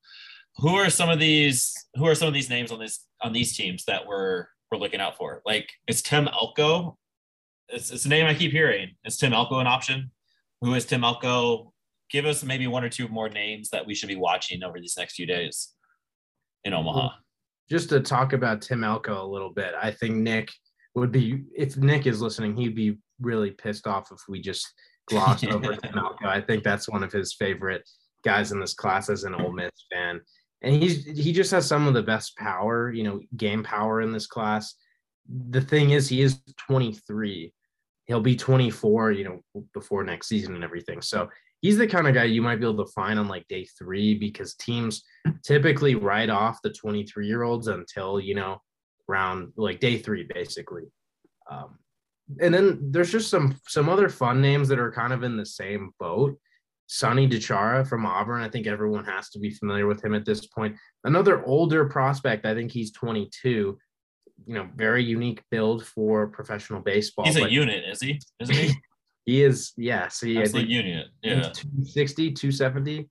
Who 0.56 0.74
are 0.74 0.90
some 0.90 1.08
of 1.08 1.20
these? 1.20 1.72
Who 1.94 2.06
are 2.06 2.16
some 2.16 2.26
of 2.26 2.34
these 2.34 2.50
names 2.50 2.72
on 2.72 2.80
this 2.80 3.06
on 3.22 3.32
these 3.32 3.56
teams 3.56 3.84
that 3.84 4.04
we're 4.04 4.46
we're 4.72 4.78
looking 4.78 5.00
out 5.00 5.16
for? 5.16 5.42
Like, 5.46 5.70
is 5.86 6.02
Tim 6.02 6.26
Elko? 6.26 6.98
It's, 7.68 7.92
it's 7.92 8.04
a 8.04 8.08
name 8.08 8.26
I 8.26 8.34
keep 8.34 8.50
hearing. 8.50 8.96
Is 9.04 9.16
Tim 9.16 9.32
Elko 9.32 9.60
an 9.60 9.68
option? 9.68 10.10
Who 10.60 10.74
is 10.74 10.86
Tim 10.86 11.04
Elko? 11.04 11.72
give 12.10 12.26
us 12.26 12.42
maybe 12.42 12.66
one 12.66 12.84
or 12.84 12.88
two 12.88 13.06
more 13.06 13.28
names 13.28 13.70
that 13.70 13.86
we 13.86 13.94
should 13.94 14.08
be 14.08 14.16
watching 14.16 14.64
over 14.64 14.80
these 14.80 14.96
next 14.98 15.14
few 15.14 15.26
days 15.26 15.74
in 16.64 16.74
Omaha. 16.74 17.10
Just 17.70 17.88
to 17.90 18.00
talk 18.00 18.32
about 18.32 18.62
Tim 18.62 18.84
Elko 18.84 19.24
a 19.24 19.26
little 19.26 19.50
bit, 19.50 19.74
I 19.80 19.90
think 19.90 20.16
Nick 20.16 20.50
would 20.94 21.12
be 21.12 21.44
if 21.56 21.76
Nick 21.76 22.06
is 22.06 22.20
listening, 22.20 22.56
he'd 22.56 22.74
be 22.74 22.98
really 23.20 23.50
pissed 23.50 23.86
off 23.86 24.10
if 24.10 24.20
we 24.28 24.40
just 24.40 24.66
glossed 25.06 25.46
over 25.46 25.76
Tim 25.82 25.98
Elko. 25.98 26.26
I 26.26 26.40
think 26.40 26.64
that's 26.64 26.88
one 26.88 27.02
of 27.02 27.12
his 27.12 27.34
favorite 27.34 27.88
guys 28.24 28.52
in 28.52 28.60
this 28.60 28.74
class 28.74 29.08
as 29.08 29.24
an 29.24 29.34
Ole 29.34 29.52
Miss 29.52 29.70
fan. 29.92 30.20
And 30.62 30.82
he's 30.82 31.04
he 31.04 31.32
just 31.32 31.50
has 31.52 31.66
some 31.66 31.86
of 31.86 31.94
the 31.94 32.02
best 32.02 32.36
power, 32.36 32.92
you 32.92 33.02
know, 33.02 33.20
game 33.36 33.62
power 33.62 34.02
in 34.02 34.12
this 34.12 34.26
class. 34.26 34.74
The 35.50 35.60
thing 35.60 35.90
is, 35.90 36.08
he 36.08 36.22
is 36.22 36.40
23. 36.66 37.52
He'll 38.06 38.20
be 38.20 38.36
24, 38.36 39.12
you 39.12 39.24
know, 39.24 39.62
before 39.72 40.02
next 40.02 40.26
season 40.26 40.54
and 40.54 40.64
everything. 40.64 41.00
So 41.00 41.28
he's 41.60 41.76
the 41.76 41.86
kind 41.86 42.06
of 42.06 42.14
guy 42.14 42.24
you 42.24 42.42
might 42.42 42.56
be 42.56 42.66
able 42.66 42.84
to 42.84 42.92
find 42.92 43.18
on 43.18 43.28
like 43.28 43.46
day 43.48 43.66
three 43.78 44.14
because 44.14 44.54
teams 44.54 45.02
typically 45.44 45.94
write 45.94 46.30
off 46.30 46.62
the 46.62 46.72
23 46.72 47.26
year 47.26 47.42
olds 47.42 47.68
until 47.68 48.18
you 48.18 48.34
know 48.34 48.60
round 49.08 49.52
like 49.56 49.80
day 49.80 49.98
three 49.98 50.26
basically. 50.32 50.84
Um, 51.50 51.78
and 52.40 52.54
then 52.54 52.92
there's 52.92 53.10
just 53.10 53.28
some 53.28 53.56
some 53.66 53.88
other 53.88 54.08
fun 54.08 54.40
names 54.40 54.68
that 54.68 54.78
are 54.78 54.92
kind 54.92 55.12
of 55.12 55.22
in 55.22 55.36
the 55.36 55.46
same 55.46 55.90
boat. 55.98 56.38
Sonny 56.86 57.28
DiChiara 57.28 57.86
from 57.86 58.04
auburn 58.04 58.42
i 58.42 58.48
think 58.48 58.66
everyone 58.66 59.04
has 59.04 59.30
to 59.30 59.38
be 59.38 59.50
familiar 59.50 59.86
with 59.86 60.04
him 60.04 60.14
at 60.14 60.24
this 60.24 60.46
point. 60.46 60.76
Another 61.04 61.44
older 61.44 61.84
prospect 61.84 62.46
i 62.46 62.54
think 62.54 62.72
he's 62.72 62.92
22 62.92 63.78
you 64.46 64.54
know 64.54 64.68
very 64.74 65.04
unique 65.04 65.42
build 65.50 65.84
for 65.84 66.28
professional 66.28 66.80
baseball 66.80 67.26
he's 67.26 67.36
a 67.36 67.50
unit 67.50 67.84
is 67.86 68.00
he? 68.00 68.18
Isn't 68.40 68.56
he 68.56 68.74
He 69.24 69.42
is, 69.42 69.72
yes. 69.76 70.20
He, 70.20 70.38
Absolute 70.38 70.68
unit. 70.68 71.06
Yeah. 71.22 71.42
260, 71.42 72.32
270. 72.32 73.08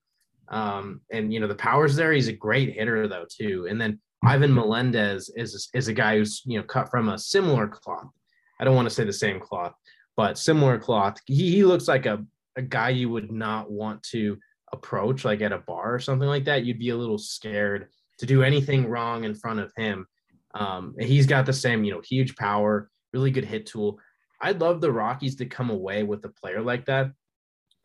Um, 0.49 1.01
and 1.12 1.32
you 1.32 1.39
know, 1.39 1.47
the 1.47 1.55
power's 1.55 1.95
there. 1.95 2.12
He's 2.12 2.28
a 2.28 2.34
great 2.34 2.74
hitter 2.74 3.07
though, 3.07 3.26
too. 3.30 3.68
And 3.70 3.80
then 3.80 3.99
Ivan 4.24 4.53
Melendez 4.53 5.32
is 5.36 5.70
is 5.74 5.88
a 5.88 5.93
guy 5.93 6.18
who's 6.18 6.41
you 6.45 6.60
know 6.60 6.66
cut 6.66 6.89
from 6.89 7.10
a 7.10 7.18
similar 7.18 7.68
cloth. 7.68 8.10
I 8.60 8.66
don't 8.66 8.76
want 8.76 8.89
to 8.89 8.93
say 8.93 9.05
the 9.05 9.14
same 9.14 9.39
cloth, 9.39 9.74
but 10.18 10.38
similar 10.38 10.78
cloth. 10.78 11.18
He, 11.26 11.51
he 11.51 11.64
looks 11.64 11.88
like 11.88 12.05
a, 12.05 12.26
a 12.57 12.62
guy 12.62 12.89
you 12.89 13.10
would 13.10 13.32
not 13.32 13.72
want 13.72 14.03
to 14.12 14.38
approach 14.74 15.24
like 15.24 15.41
at 15.41 15.53
a 15.53 15.60
bar 15.60 15.93
or 15.95 15.99
something 15.99 16.28
like 16.28 16.43
that. 16.45 16.66
You'd 16.66 16.80
be 16.80 16.89
a 16.89 16.97
little 16.97 17.18
scared 17.18 17.88
to 18.18 18.26
do 18.26 18.43
anything 18.43 18.88
wrong 18.88 19.24
in 19.24 19.34
front 19.34 19.62
of 19.62 19.72
him. 19.78 20.05
Um, 20.53 20.95
he's 20.99 21.26
got 21.26 21.45
the 21.45 21.53
same, 21.53 21.86
you 21.86 21.93
know, 21.93 22.01
huge 22.01 22.36
power, 22.36 22.89
really 23.14 23.32
good 23.32 23.45
hit 23.45 23.66
tool. 23.66 23.99
I'd 24.42 24.62
love 24.62 24.82
the 24.82 24.92
Rockies 24.92 25.36
to 25.38 25.46
come 25.46 25.70
away 25.70 26.04
with 26.04 26.24
a 26.26 26.30
player 26.30 26.62
like 26.62 26.86
that, 26.86 27.12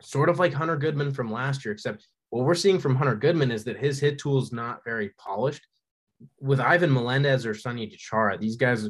sort 0.01 0.29
of 0.29 0.39
like 0.39 0.53
Hunter 0.53 0.77
Goodman 0.77 1.13
from 1.13 1.31
last 1.31 1.65
year, 1.65 1.73
except 1.73 2.07
what 2.29 2.45
we're 2.45 2.55
seeing 2.55 2.79
from 2.79 2.95
Hunter 2.95 3.15
Goodman 3.15 3.51
is 3.51 3.63
that 3.65 3.77
his 3.77 3.99
hit 3.99 4.17
tool 4.19 4.41
is 4.41 4.51
not 4.51 4.83
very 4.83 5.09
polished. 5.17 5.65
With 6.39 6.59
Ivan 6.59 6.93
Melendez 6.93 7.45
or 7.45 7.53
Sonny 7.53 7.87
DiChiara, 7.87 8.39
these 8.39 8.55
guys 8.55 8.89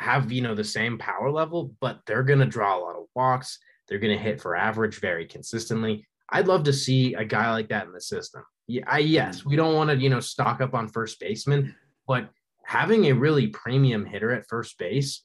have 0.00 0.30
you 0.30 0.42
know 0.42 0.54
the 0.54 0.64
same 0.64 0.98
power 0.98 1.30
level, 1.30 1.74
but 1.80 2.00
they're 2.06 2.22
going 2.22 2.38
to 2.38 2.46
draw 2.46 2.78
a 2.78 2.80
lot 2.80 2.96
of 2.96 3.06
walks. 3.14 3.58
They're 3.88 3.98
going 3.98 4.16
to 4.16 4.22
hit 4.22 4.40
for 4.40 4.54
average 4.54 5.00
very 5.00 5.26
consistently. 5.26 6.06
I'd 6.30 6.46
love 6.46 6.64
to 6.64 6.72
see 6.72 7.14
a 7.14 7.24
guy 7.24 7.50
like 7.50 7.68
that 7.70 7.86
in 7.86 7.92
the 7.92 8.00
system. 8.00 8.44
Yeah, 8.66 8.84
I, 8.86 8.98
yes, 8.98 9.46
we 9.46 9.56
don't 9.56 9.74
want 9.74 9.90
to 9.90 9.96
you 9.96 10.10
know 10.10 10.20
stock 10.20 10.60
up 10.60 10.74
on 10.74 10.88
first 10.88 11.18
baseman, 11.18 11.74
but 12.06 12.28
having 12.64 13.06
a 13.06 13.12
really 13.12 13.46
premium 13.46 14.04
hitter 14.04 14.30
at 14.30 14.46
first 14.46 14.78
base 14.78 15.22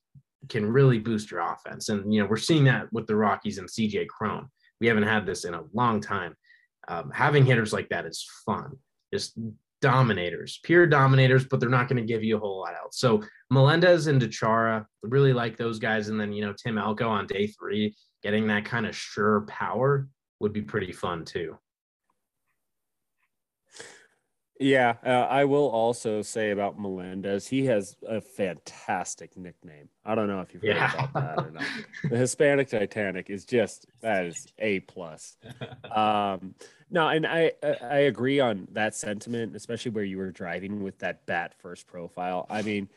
can 0.50 0.66
really 0.66 1.00
boost 1.00 1.32
your 1.32 1.42
offense. 1.42 1.90
And 1.90 2.14
you 2.14 2.22
know 2.22 2.28
we're 2.28 2.38
seeing 2.38 2.64
that 2.66 2.92
with 2.92 3.08
the 3.08 3.16
Rockies 3.16 3.58
and 3.58 3.70
CJ 3.70 4.08
Cron. 4.08 4.50
We 4.80 4.88
haven't 4.88 5.04
had 5.04 5.26
this 5.26 5.46
in 5.46 5.54
a 5.54 5.64
long 5.74 6.02
time. 6.02 6.36
Um, 6.88 7.12
having 7.12 7.46
hitters 7.46 7.72
like 7.72 7.90
that 7.90 8.06
is 8.06 8.28
fun. 8.46 8.78
Just 9.14 9.38
dominators, 9.82 10.60
pure 10.64 10.88
dominators, 10.88 11.46
but 11.46 11.60
they're 11.60 11.70
not 11.70 11.88
going 11.88 12.02
to 12.02 12.08
give 12.08 12.24
you 12.24 12.38
a 12.38 12.40
whole 12.40 12.62
lot 12.62 12.74
else. 12.74 12.98
So 12.98 13.22
Melendez 13.50 14.08
and 14.08 14.22
DiChiara, 14.22 14.86
really 15.04 15.34
like 15.34 15.58
those 15.58 15.78
guys. 15.78 16.08
And 16.08 16.20
then, 16.20 16.32
you 16.32 16.44
know, 16.44 16.54
Tim 16.54 16.78
Elko 16.78 17.08
on 17.08 17.28
day 17.28 17.48
three, 17.48 17.96
getting 18.24 18.48
that 18.48 18.64
kind 18.64 18.86
of 18.86 18.96
sure 18.96 19.42
power 19.42 20.08
would 20.40 20.54
be 20.54 20.62
pretty 20.62 20.94
fun 20.94 21.26
too. 21.26 21.58
Yeah, 24.64 24.96
uh, 25.06 25.28
I 25.30 25.44
will 25.44 25.68
also 25.68 26.22
say 26.22 26.52
about 26.52 26.80
Melendez, 26.80 27.48
he 27.48 27.66
has 27.66 27.98
a 28.08 28.22
fantastic 28.22 29.36
nickname. 29.36 29.90
I 30.06 30.16
don't 30.16 30.28
know 30.28 30.40
if 30.40 30.54
you've 30.54 30.64
heard 30.64 30.78
yeah. 30.78 30.94
about 30.94 31.14
that 31.14 31.46
or 31.46 31.52
not. 31.52 31.66
The 32.10 32.16
Hispanic 32.16 32.70
Titanic 32.70 33.30
is 33.30 33.44
just 33.44 33.88
that 34.00 34.26
is 34.26 34.48
a 34.60 34.80
plus. 34.82 35.38
Um, 35.94 36.56
no, 36.90 37.10
and 37.10 37.28
I 37.28 37.52
I 37.82 37.98
agree 38.08 38.40
on 38.40 38.70
that 38.72 38.96
sentiment, 38.96 39.54
especially 39.54 39.92
where 39.92 40.06
you 40.06 40.18
were 40.18 40.32
driving 40.32 40.82
with 40.82 40.98
that 41.00 41.26
bat 41.26 41.54
first 41.60 41.86
profile. 41.86 42.48
I 42.50 42.62
mean, 42.62 42.88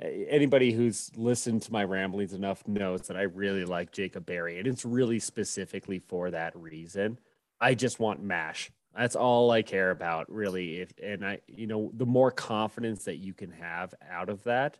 anybody 0.00 0.72
who's 0.72 1.12
listened 1.16 1.62
to 1.62 1.72
my 1.72 1.84
ramblings 1.84 2.32
enough 2.32 2.66
knows 2.66 3.02
that 3.02 3.16
I 3.16 3.22
really 3.22 3.64
like 3.64 3.92
Jacob 3.92 4.26
Berry, 4.26 4.58
and 4.58 4.66
it's 4.66 4.84
really 4.84 5.20
specifically 5.20 6.00
for 6.00 6.32
that 6.32 6.56
reason. 6.56 7.20
I 7.60 7.74
just 7.74 8.00
want 8.00 8.20
mash. 8.22 8.72
That's 8.96 9.16
all 9.16 9.50
I 9.50 9.62
care 9.62 9.90
about, 9.90 10.30
really. 10.30 10.80
If 10.80 10.92
and 11.02 11.24
I, 11.24 11.40
you 11.46 11.66
know, 11.66 11.90
the 11.94 12.06
more 12.06 12.30
confidence 12.30 13.04
that 13.04 13.16
you 13.16 13.32
can 13.32 13.50
have 13.52 13.94
out 14.10 14.28
of 14.28 14.42
that, 14.44 14.78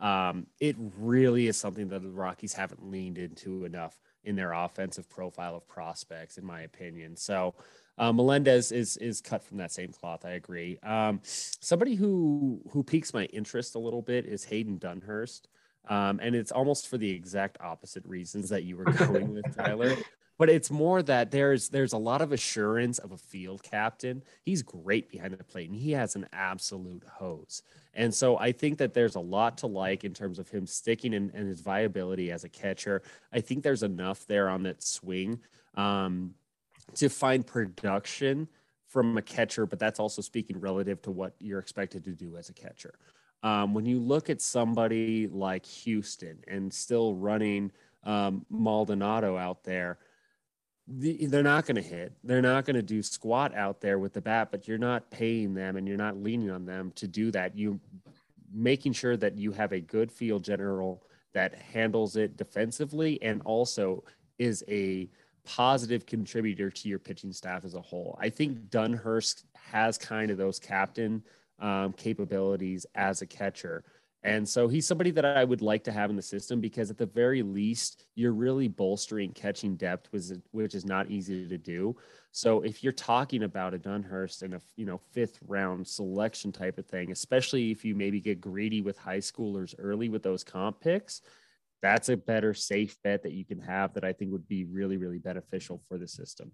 um, 0.00 0.46
it 0.60 0.76
really 0.98 1.46
is 1.46 1.56
something 1.56 1.88
that 1.88 2.02
the 2.02 2.10
Rockies 2.10 2.52
haven't 2.52 2.84
leaned 2.84 3.18
into 3.18 3.64
enough 3.64 3.96
in 4.24 4.36
their 4.36 4.52
offensive 4.52 5.08
profile 5.08 5.54
of 5.56 5.66
prospects, 5.68 6.38
in 6.38 6.44
my 6.44 6.62
opinion. 6.62 7.16
So 7.16 7.54
uh, 7.98 8.12
Melendez 8.12 8.72
is 8.72 8.96
is 8.96 9.20
cut 9.20 9.44
from 9.44 9.58
that 9.58 9.70
same 9.70 9.92
cloth. 9.92 10.24
I 10.24 10.32
agree. 10.32 10.78
Um, 10.82 11.20
somebody 11.22 11.94
who 11.94 12.60
who 12.70 12.82
piques 12.82 13.14
my 13.14 13.26
interest 13.26 13.74
a 13.74 13.78
little 13.78 14.02
bit 14.02 14.26
is 14.26 14.44
Hayden 14.44 14.78
Dunhurst, 14.78 15.42
um, 15.88 16.18
and 16.22 16.34
it's 16.34 16.52
almost 16.52 16.88
for 16.88 16.98
the 16.98 17.10
exact 17.10 17.58
opposite 17.60 18.04
reasons 18.04 18.48
that 18.48 18.64
you 18.64 18.76
were 18.76 18.84
going 18.92 19.34
with 19.34 19.56
Tyler. 19.56 19.94
But 20.42 20.50
it's 20.50 20.72
more 20.72 21.04
that 21.04 21.30
there's 21.30 21.68
there's 21.68 21.92
a 21.92 21.98
lot 21.98 22.20
of 22.20 22.32
assurance 22.32 22.98
of 22.98 23.12
a 23.12 23.16
field 23.16 23.62
captain. 23.62 24.24
He's 24.44 24.60
great 24.60 25.08
behind 25.08 25.32
the 25.34 25.44
plate, 25.44 25.70
and 25.70 25.78
he 25.78 25.92
has 25.92 26.16
an 26.16 26.26
absolute 26.32 27.04
hose. 27.08 27.62
And 27.94 28.12
so 28.12 28.36
I 28.38 28.50
think 28.50 28.78
that 28.78 28.92
there's 28.92 29.14
a 29.14 29.20
lot 29.20 29.58
to 29.58 29.68
like 29.68 30.02
in 30.02 30.14
terms 30.14 30.40
of 30.40 30.48
him 30.48 30.66
sticking 30.66 31.14
and, 31.14 31.32
his 31.32 31.60
viability 31.60 32.32
as 32.32 32.42
a 32.42 32.48
catcher. 32.48 33.02
I 33.32 33.40
think 33.40 33.62
there's 33.62 33.84
enough 33.84 34.26
there 34.26 34.48
on 34.48 34.64
that 34.64 34.82
swing. 34.82 35.38
Um, 35.76 36.34
to 36.96 37.08
find 37.08 37.46
production 37.46 38.48
from 38.88 39.16
a 39.16 39.22
catcher, 39.22 39.64
but 39.64 39.78
that's 39.78 40.00
also 40.00 40.22
speaking 40.22 40.58
relative 40.58 41.00
to 41.02 41.12
what 41.12 41.36
you're 41.38 41.60
expected 41.60 42.02
to 42.02 42.10
do 42.10 42.36
as 42.36 42.48
a 42.48 42.52
catcher. 42.52 42.94
Um, 43.44 43.74
when 43.74 43.86
you 43.86 44.00
look 44.00 44.28
at 44.28 44.42
somebody 44.42 45.28
like 45.28 45.64
Houston 45.66 46.38
and 46.48 46.74
still 46.74 47.14
running 47.14 47.70
um, 48.02 48.44
Maldonado 48.50 49.36
out 49.36 49.62
there, 49.62 49.98
the, 50.98 51.26
they're 51.26 51.42
not 51.42 51.66
going 51.66 51.76
to 51.76 51.82
hit. 51.82 52.12
They're 52.22 52.42
not 52.42 52.64
going 52.64 52.76
to 52.76 52.82
do 52.82 53.02
squat 53.02 53.54
out 53.54 53.80
there 53.80 53.98
with 53.98 54.12
the 54.12 54.20
bat, 54.20 54.48
but 54.50 54.68
you're 54.68 54.78
not 54.78 55.10
paying 55.10 55.54
them 55.54 55.76
and 55.76 55.88
you're 55.88 55.96
not 55.96 56.16
leaning 56.16 56.50
on 56.50 56.66
them 56.66 56.92
to 56.96 57.06
do 57.06 57.30
that. 57.30 57.56
You 57.56 57.80
making 58.52 58.92
sure 58.92 59.16
that 59.16 59.36
you 59.36 59.52
have 59.52 59.72
a 59.72 59.80
good 59.80 60.12
field 60.12 60.44
general 60.44 61.02
that 61.32 61.54
handles 61.54 62.16
it 62.16 62.36
defensively 62.36 63.20
and 63.22 63.40
also 63.42 64.04
is 64.38 64.62
a 64.68 65.08
positive 65.44 66.04
contributor 66.04 66.70
to 66.70 66.88
your 66.88 66.98
pitching 66.98 67.32
staff 67.32 67.64
as 67.64 67.74
a 67.74 67.80
whole. 67.80 68.18
I 68.20 68.28
think 68.28 68.68
Dunhurst 68.68 69.44
has 69.54 69.96
kind 69.96 70.30
of 70.30 70.36
those 70.36 70.58
captain 70.58 71.22
um, 71.58 71.92
capabilities 71.94 72.84
as 72.94 73.22
a 73.22 73.26
catcher. 73.26 73.84
And 74.24 74.48
so 74.48 74.68
he's 74.68 74.86
somebody 74.86 75.10
that 75.12 75.24
I 75.24 75.42
would 75.42 75.62
like 75.62 75.82
to 75.84 75.92
have 75.92 76.08
in 76.08 76.14
the 76.14 76.22
system 76.22 76.60
because 76.60 76.90
at 76.90 76.98
the 76.98 77.06
very 77.06 77.42
least, 77.42 78.04
you're 78.14 78.32
really 78.32 78.68
bolstering 78.68 79.32
catching 79.32 79.74
depth, 79.74 80.08
which 80.52 80.74
is 80.74 80.84
not 80.84 81.10
easy 81.10 81.48
to 81.48 81.58
do. 81.58 81.96
So 82.30 82.62
if 82.62 82.84
you're 82.84 82.92
talking 82.92 83.42
about 83.42 83.74
a 83.74 83.78
Dunhurst 83.78 84.42
and 84.42 84.54
a 84.54 84.60
you 84.76 84.86
know 84.86 85.00
fifth 85.10 85.40
round 85.46 85.86
selection 85.86 86.52
type 86.52 86.78
of 86.78 86.86
thing, 86.86 87.10
especially 87.10 87.72
if 87.72 87.84
you 87.84 87.96
maybe 87.96 88.20
get 88.20 88.40
greedy 88.40 88.80
with 88.80 88.96
high 88.96 89.18
schoolers 89.18 89.74
early 89.78 90.08
with 90.08 90.22
those 90.22 90.44
comp 90.44 90.80
picks, 90.80 91.20
that's 91.82 92.08
a 92.08 92.16
better 92.16 92.54
safe 92.54 92.96
bet 93.02 93.24
that 93.24 93.32
you 93.32 93.44
can 93.44 93.58
have 93.58 93.92
that 93.94 94.04
I 94.04 94.12
think 94.12 94.30
would 94.30 94.46
be 94.46 94.64
really, 94.64 94.98
really 94.98 95.18
beneficial 95.18 95.82
for 95.88 95.98
the 95.98 96.06
system. 96.06 96.52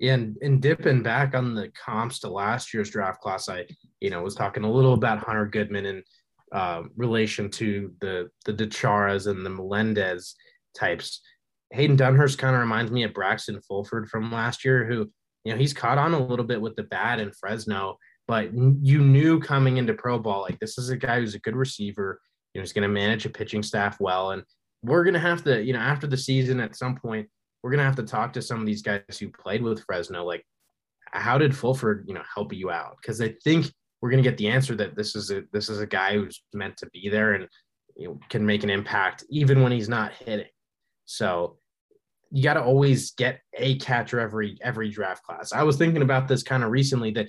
And 0.00 0.36
and 0.40 0.62
dipping 0.62 1.02
back 1.02 1.34
on 1.34 1.54
the 1.54 1.68
comps 1.70 2.20
to 2.20 2.30
last 2.30 2.72
year's 2.72 2.90
draft 2.90 3.20
class, 3.20 3.48
I 3.48 3.66
you 4.00 4.10
know 4.10 4.22
was 4.22 4.36
talking 4.36 4.62
a 4.62 4.70
little 4.70 4.94
about 4.94 5.18
Hunter 5.18 5.46
Goodman 5.46 5.84
in 5.84 6.04
uh, 6.52 6.82
relation 6.96 7.50
to 7.50 7.92
the 8.00 8.28
the 8.44 8.52
DiChiaras 8.52 9.26
and 9.26 9.44
the 9.44 9.50
Melendez 9.50 10.34
types. 10.76 11.20
Hayden 11.72 11.96
Dunhurst 11.96 12.38
kind 12.38 12.56
of 12.56 12.60
reminds 12.60 12.90
me 12.90 13.04
of 13.04 13.14
Braxton 13.14 13.60
Fulford 13.62 14.08
from 14.08 14.32
last 14.32 14.64
year, 14.64 14.84
who 14.84 15.10
you 15.44 15.52
know 15.52 15.56
he's 15.56 15.72
caught 15.72 15.98
on 15.98 16.14
a 16.14 16.26
little 16.26 16.44
bit 16.44 16.60
with 16.60 16.76
the 16.76 16.82
bat 16.82 17.20
in 17.20 17.32
Fresno, 17.32 17.96
but 18.26 18.52
you 18.54 19.00
knew 19.00 19.40
coming 19.40 19.76
into 19.76 19.94
pro 19.94 20.18
ball 20.18 20.42
like 20.42 20.58
this 20.58 20.78
is 20.78 20.90
a 20.90 20.96
guy 20.96 21.20
who's 21.20 21.34
a 21.34 21.40
good 21.40 21.56
receiver 21.56 22.20
you 22.54 22.60
know, 22.60 22.62
he's 22.62 22.72
going 22.72 22.82
to 22.82 22.88
manage 22.88 23.26
a 23.26 23.30
pitching 23.30 23.62
staff 23.62 23.98
well. 24.00 24.32
And 24.32 24.42
we're 24.82 25.04
going 25.04 25.14
to 25.14 25.20
have 25.20 25.44
to, 25.44 25.62
you 25.62 25.72
know, 25.72 25.78
after 25.78 26.06
the 26.06 26.16
season 26.16 26.60
at 26.60 26.76
some 26.76 26.96
point, 26.96 27.28
we're 27.62 27.70
going 27.70 27.78
to 27.78 27.84
have 27.84 27.96
to 27.96 28.02
talk 28.02 28.32
to 28.32 28.42
some 28.42 28.60
of 28.60 28.66
these 28.66 28.82
guys 28.82 29.02
who 29.18 29.28
played 29.28 29.62
with 29.62 29.84
Fresno. 29.84 30.24
Like, 30.24 30.44
how 31.12 31.38
did 31.38 31.56
Fulford, 31.56 32.04
you 32.08 32.14
know, 32.14 32.22
help 32.34 32.52
you 32.52 32.70
out? 32.70 32.96
Because 33.00 33.20
I 33.20 33.34
think 33.44 33.66
we're 34.00 34.10
going 34.10 34.22
to 34.22 34.28
get 34.28 34.38
the 34.38 34.48
answer 34.48 34.74
that 34.76 34.96
this 34.96 35.14
is 35.14 35.30
a 35.30 35.42
this 35.52 35.68
is 35.68 35.80
a 35.80 35.86
guy 35.86 36.14
who's 36.14 36.42
meant 36.52 36.76
to 36.78 36.86
be 36.90 37.08
there 37.08 37.34
and 37.34 37.48
you 37.96 38.08
know, 38.08 38.20
can 38.28 38.44
make 38.44 38.62
an 38.62 38.70
impact 38.70 39.24
even 39.30 39.62
when 39.62 39.72
he's 39.72 39.88
not 39.88 40.12
hitting. 40.12 40.46
So 41.04 41.58
you 42.30 42.42
got 42.42 42.54
to 42.54 42.62
always 42.62 43.10
get 43.12 43.40
a 43.54 43.76
catcher 43.78 44.20
every 44.20 44.58
every 44.62 44.90
draft 44.90 45.24
class. 45.24 45.52
I 45.52 45.62
was 45.62 45.76
thinking 45.76 46.02
about 46.02 46.28
this 46.28 46.42
kind 46.42 46.62
of 46.62 46.70
recently 46.70 47.10
that 47.12 47.28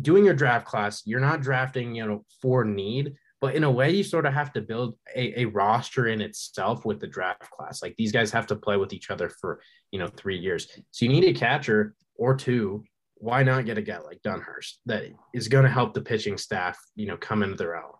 doing 0.00 0.24
your 0.24 0.34
draft 0.34 0.66
class, 0.66 1.02
you're 1.04 1.20
not 1.20 1.42
drafting, 1.42 1.94
you 1.94 2.06
know, 2.06 2.24
for 2.40 2.64
need, 2.64 3.14
but 3.42 3.56
in 3.56 3.64
a 3.64 3.70
way 3.70 3.90
you 3.90 4.04
sort 4.04 4.24
of 4.24 4.32
have 4.32 4.52
to 4.52 4.60
build 4.62 4.96
a, 5.14 5.42
a, 5.42 5.44
roster 5.46 6.06
in 6.06 6.22
itself 6.22 6.86
with 6.86 7.00
the 7.00 7.06
draft 7.06 7.50
class 7.50 7.82
like 7.82 7.94
these 7.98 8.12
guys 8.12 8.30
have 8.30 8.46
to 8.46 8.56
play 8.56 8.76
with 8.78 8.94
each 8.94 9.10
other 9.10 9.28
for 9.28 9.60
you 9.90 9.98
know 9.98 10.06
three 10.06 10.38
years 10.38 10.68
so 10.92 11.04
you 11.04 11.10
need 11.10 11.24
a 11.24 11.38
catcher 11.38 11.94
or 12.14 12.34
two 12.34 12.82
why 13.22 13.44
not 13.44 13.64
get 13.64 13.78
a 13.78 13.82
guy 13.82 14.00
like 14.00 14.20
dunhurst 14.22 14.78
that 14.84 15.04
is 15.32 15.46
going 15.46 15.62
to 15.62 15.70
help 15.70 15.94
the 15.94 16.00
pitching 16.00 16.36
staff 16.36 16.76
you 16.96 17.06
know 17.06 17.16
come 17.16 17.44
into 17.44 17.54
their 17.54 17.76
own? 17.76 17.92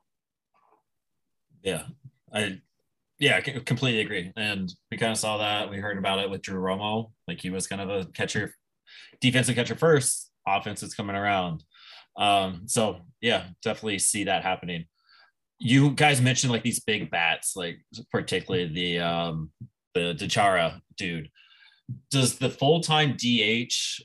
Yeah 1.63 1.85
i 2.35 2.59
yeah 3.21 3.37
i 3.37 3.41
completely 3.41 4.01
agree. 4.01 4.33
And 4.37 4.73
we 4.91 4.97
kind 4.97 5.13
of 5.13 5.19
saw 5.19 5.39
that. 5.39 5.71
We 5.71 5.77
heard 5.77 5.97
about 5.97 6.19
it 6.19 6.29
with 6.29 6.43
drew 6.43 6.61
romo. 6.61 7.13
Like 7.29 7.41
he 7.41 7.51
was 7.51 7.69
kind 7.69 7.81
of 7.81 7.89
a 7.89 8.07
catcher 8.07 8.57
defensive 9.21 9.55
catcher 9.55 9.77
first. 9.77 10.33
Offense 10.47 10.83
is 10.83 10.95
coming 10.95 11.15
around. 11.15 11.63
Um 12.17 12.63
so 12.67 13.03
yeah 13.21 13.45
definitely 13.63 14.01
see 14.01 14.25
that 14.25 14.43
happening. 14.43 14.87
You 15.61 15.93
guys 15.93 16.21
mentioned 16.21 16.53
like 16.53 16.65
these 16.65 16.81
big 16.81 17.13
bats, 17.13 17.55
like 17.55 17.79
particularly 18.11 18.75
the 18.75 18.99
um 18.99 19.53
the 19.95 20.17
DiChiara 20.19 20.81
dude. 20.97 21.31
Does 22.11 22.39
the 22.39 22.51
full 22.51 22.81
time 22.81 23.17
DH? 23.17 24.03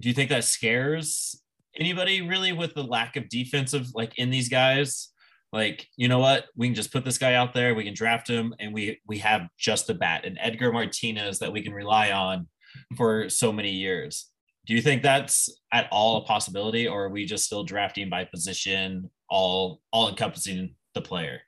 Do 0.00 0.08
you 0.08 0.14
think 0.14 0.30
that 0.30 0.44
scares 0.44 1.40
anybody 1.78 2.22
really 2.22 2.52
with 2.52 2.74
the 2.74 2.82
lack 2.82 3.16
of 3.16 3.28
defensive 3.28 3.86
like 3.94 4.18
in 4.18 4.30
these 4.30 4.48
guys? 4.48 5.10
Like, 5.52 5.86
you 5.96 6.08
know 6.08 6.18
what? 6.18 6.46
We 6.56 6.66
can 6.66 6.74
just 6.74 6.92
put 6.92 7.04
this 7.04 7.18
guy 7.18 7.34
out 7.34 7.54
there. 7.54 7.74
We 7.74 7.84
can 7.84 7.94
draft 7.94 8.28
him, 8.28 8.54
and 8.58 8.74
we 8.74 9.00
we 9.06 9.18
have 9.18 9.48
just 9.56 9.88
a 9.88 9.94
bat, 9.94 10.24
and 10.24 10.36
Edgar 10.40 10.72
Martinez 10.72 11.38
that 11.38 11.52
we 11.52 11.62
can 11.62 11.72
rely 11.72 12.10
on 12.10 12.48
for 12.96 13.28
so 13.28 13.52
many 13.52 13.70
years. 13.70 14.30
Do 14.66 14.74
you 14.74 14.82
think 14.82 15.02
that's 15.02 15.48
at 15.70 15.88
all 15.92 16.16
a 16.16 16.24
possibility, 16.24 16.88
or 16.88 17.04
are 17.04 17.08
we 17.08 17.24
just 17.24 17.44
still 17.44 17.62
drafting 17.62 18.10
by 18.10 18.24
position, 18.24 19.10
all 19.30 19.80
all 19.92 20.08
encompassing 20.08 20.74
the 20.94 21.02
player? 21.02 21.42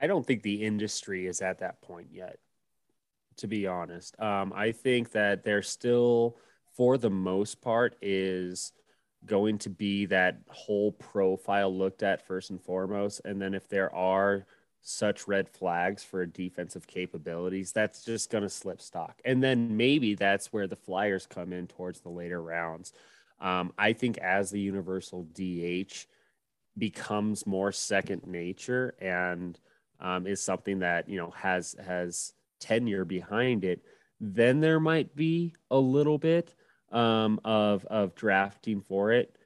I 0.00 0.06
don't 0.06 0.26
think 0.26 0.42
the 0.42 0.64
industry 0.64 1.26
is 1.26 1.42
at 1.42 1.60
that 1.60 1.82
point 1.82 2.08
yet, 2.10 2.38
to 3.36 3.46
be 3.46 3.66
honest. 3.66 4.18
Um, 4.18 4.52
I 4.56 4.72
think 4.72 5.12
that 5.12 5.44
they're 5.44 5.62
still, 5.62 6.38
for 6.76 6.98
the 6.98 7.10
most 7.10 7.60
part, 7.60 7.96
is 8.02 8.72
going 9.24 9.58
to 9.58 9.70
be 9.70 10.06
that 10.06 10.40
whole 10.48 10.92
profile 10.92 11.74
looked 11.74 12.02
at 12.02 12.26
first 12.26 12.50
and 12.50 12.60
foremost. 12.60 13.20
And 13.24 13.40
then 13.40 13.54
if 13.54 13.68
there 13.68 13.94
are 13.94 14.46
such 14.80 15.28
red 15.28 15.48
flags 15.48 16.02
for 16.02 16.26
defensive 16.26 16.86
capabilities, 16.86 17.72
that's 17.72 18.04
just 18.04 18.30
going 18.30 18.42
to 18.42 18.50
slip 18.50 18.80
stock. 18.80 19.20
And 19.24 19.42
then 19.42 19.76
maybe 19.76 20.14
that's 20.14 20.52
where 20.52 20.66
the 20.66 20.76
Flyers 20.76 21.26
come 21.26 21.52
in 21.52 21.68
towards 21.68 22.00
the 22.00 22.08
later 22.08 22.42
rounds. 22.42 22.92
Um, 23.40 23.72
I 23.78 23.92
think 23.92 24.18
as 24.18 24.50
the 24.50 24.60
universal 24.60 25.26
DH 25.34 26.06
becomes 26.76 27.46
more 27.46 27.70
second 27.70 28.26
nature 28.26 28.94
and 29.00 29.58
um, 30.00 30.26
is 30.26 30.40
something 30.40 30.80
that 30.80 31.08
you 31.08 31.16
know 31.16 31.30
has 31.30 31.76
has 31.84 32.32
tenure 32.60 33.04
behind 33.04 33.64
it, 33.64 33.84
then 34.20 34.60
there 34.60 34.80
might 34.80 35.14
be 35.14 35.54
a 35.70 35.78
little 35.78 36.18
bit 36.18 36.54
um, 36.92 37.40
of 37.44 37.84
of 37.86 38.14
drafting 38.14 38.80
for 38.80 39.12
it. 39.12 39.36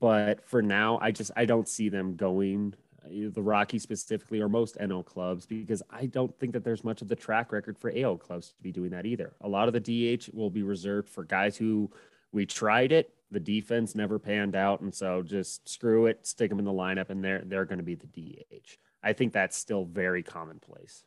But 0.00 0.46
for 0.46 0.62
now, 0.62 0.98
I 1.00 1.10
just 1.10 1.30
I 1.36 1.44
don't 1.44 1.68
see 1.68 1.88
them 1.88 2.16
going 2.16 2.74
the 3.10 3.42
Rockies 3.42 3.82
specifically 3.82 4.40
or 4.40 4.48
most 4.48 4.76
NL 4.78 5.04
clubs 5.04 5.46
because 5.46 5.82
I 5.90 6.06
don't 6.06 6.36
think 6.38 6.52
that 6.52 6.64
there's 6.64 6.84
much 6.84 7.00
of 7.00 7.08
the 7.08 7.16
track 7.16 7.52
record 7.52 7.78
for 7.78 7.92
AL 7.96 8.18
clubs 8.18 8.48
to 8.48 8.62
be 8.62 8.72
doing 8.72 8.90
that 8.90 9.06
either. 9.06 9.34
A 9.40 9.48
lot 9.48 9.68
of 9.68 9.74
the 9.74 9.80
DH 10.16 10.28
will 10.34 10.50
be 10.50 10.62
reserved 10.62 11.08
for 11.08 11.24
guys 11.24 11.56
who 11.56 11.90
we 12.32 12.44
tried 12.44 12.92
it, 12.92 13.14
the 13.30 13.40
defense 13.40 13.94
never 13.94 14.18
panned 14.18 14.54
out, 14.54 14.80
and 14.80 14.94
so 14.94 15.22
just 15.22 15.68
screw 15.68 16.06
it, 16.06 16.26
stick 16.26 16.50
them 16.50 16.58
in 16.58 16.64
the 16.64 16.72
lineup, 16.72 17.10
and 17.10 17.22
they're 17.22 17.42
they're 17.44 17.64
going 17.64 17.78
to 17.78 17.84
be 17.84 17.94
the 17.94 18.06
DH. 18.06 18.76
I 19.02 19.12
think 19.12 19.32
that's 19.32 19.56
still 19.56 19.84
very 19.84 20.22
commonplace. 20.22 21.04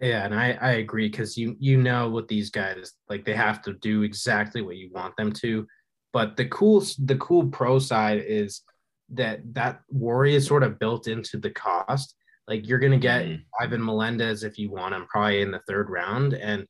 Yeah, 0.00 0.24
and 0.24 0.34
I, 0.34 0.56
I 0.60 0.70
agree 0.72 1.08
because 1.08 1.36
you 1.36 1.56
you 1.58 1.76
know 1.76 2.08
what 2.08 2.28
these 2.28 2.50
guys 2.50 2.92
like 3.08 3.24
they 3.24 3.34
have 3.34 3.62
to 3.62 3.72
do 3.74 4.02
exactly 4.02 4.62
what 4.62 4.76
you 4.76 4.90
want 4.92 5.16
them 5.16 5.32
to. 5.34 5.66
But 6.12 6.36
the 6.36 6.46
cool 6.46 6.84
the 7.04 7.16
cool 7.16 7.46
pro 7.48 7.78
side 7.78 8.22
is 8.26 8.62
that 9.10 9.40
that 9.54 9.80
worry 9.90 10.34
is 10.34 10.46
sort 10.46 10.62
of 10.62 10.78
built 10.78 11.08
into 11.08 11.36
the 11.36 11.50
cost. 11.50 12.14
Like 12.46 12.68
you're 12.68 12.78
gonna 12.78 12.98
get 12.98 13.26
mm. 13.26 13.42
Ivan 13.60 13.84
Melendez 13.84 14.44
if 14.44 14.56
you 14.56 14.70
want 14.70 14.94
him 14.94 15.06
probably 15.06 15.42
in 15.42 15.50
the 15.50 15.62
third 15.66 15.90
round. 15.90 16.34
And 16.34 16.66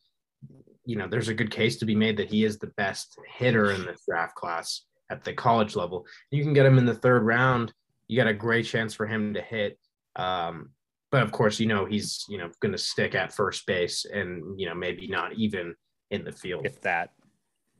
you 0.86 0.96
know, 0.96 1.06
there's 1.06 1.28
a 1.28 1.34
good 1.34 1.50
case 1.50 1.76
to 1.76 1.84
be 1.84 1.94
made 1.94 2.16
that 2.16 2.30
he 2.30 2.44
is 2.44 2.58
the 2.58 2.72
best 2.78 3.14
hitter 3.36 3.72
in 3.72 3.84
this 3.84 4.00
draft 4.08 4.34
class 4.34 4.86
at 5.10 5.22
the 5.22 5.34
college 5.34 5.76
level. 5.76 6.06
You 6.30 6.42
can 6.42 6.54
get 6.54 6.64
him 6.64 6.78
in 6.78 6.86
the 6.86 6.94
third 6.94 7.24
round. 7.24 7.74
You 8.08 8.16
got 8.16 8.26
a 8.26 8.32
great 8.32 8.64
chance 8.64 8.94
for 8.94 9.06
him 9.06 9.34
to 9.34 9.42
hit. 9.42 9.78
Um, 10.16 10.70
but 11.10 11.22
of 11.22 11.32
course, 11.32 11.58
you 11.58 11.66
know 11.66 11.84
he's 11.84 12.24
you 12.28 12.38
know 12.38 12.50
going 12.60 12.72
to 12.72 12.78
stick 12.78 13.14
at 13.14 13.32
first 13.32 13.66
base 13.66 14.04
and 14.04 14.58
you 14.58 14.66
know 14.66 14.74
maybe 14.74 15.06
not 15.08 15.34
even 15.34 15.74
in 16.10 16.24
the 16.24 16.32
field. 16.32 16.66
If 16.66 16.80
that, 16.82 17.10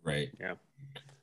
right? 0.05 0.29
Yeah. 0.41 0.55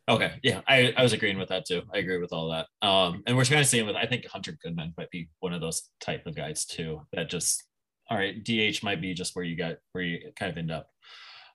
Okay. 0.07 0.33
Yeah, 0.43 0.61
I, 0.67 0.93
I 0.95 1.01
was 1.01 1.13
agreeing 1.13 1.39
with 1.39 1.49
that 1.49 1.65
too. 1.65 1.81
I 1.91 1.97
agree 1.97 2.19
with 2.19 2.31
all 2.31 2.49
that. 2.49 2.67
Um, 2.87 3.23
and 3.25 3.35
we're 3.35 3.45
kind 3.45 3.61
of 3.61 3.67
seeing 3.67 3.87
with 3.87 3.95
I 3.95 4.05
think 4.05 4.25
Hunter 4.27 4.55
Goodman 4.63 4.93
might 4.97 5.09
be 5.09 5.29
one 5.39 5.53
of 5.53 5.61
those 5.61 5.89
type 5.99 6.27
of 6.27 6.35
guys 6.35 6.65
too. 6.65 7.01
That 7.13 7.29
just 7.29 7.63
all 8.09 8.17
right, 8.17 8.43
DH 8.43 8.83
might 8.83 9.01
be 9.01 9.13
just 9.15 9.35
where 9.35 9.45
you 9.45 9.55
got 9.55 9.77
where 9.93 10.03
you 10.03 10.31
kind 10.37 10.51
of 10.51 10.57
end 10.57 10.71
up. 10.71 10.89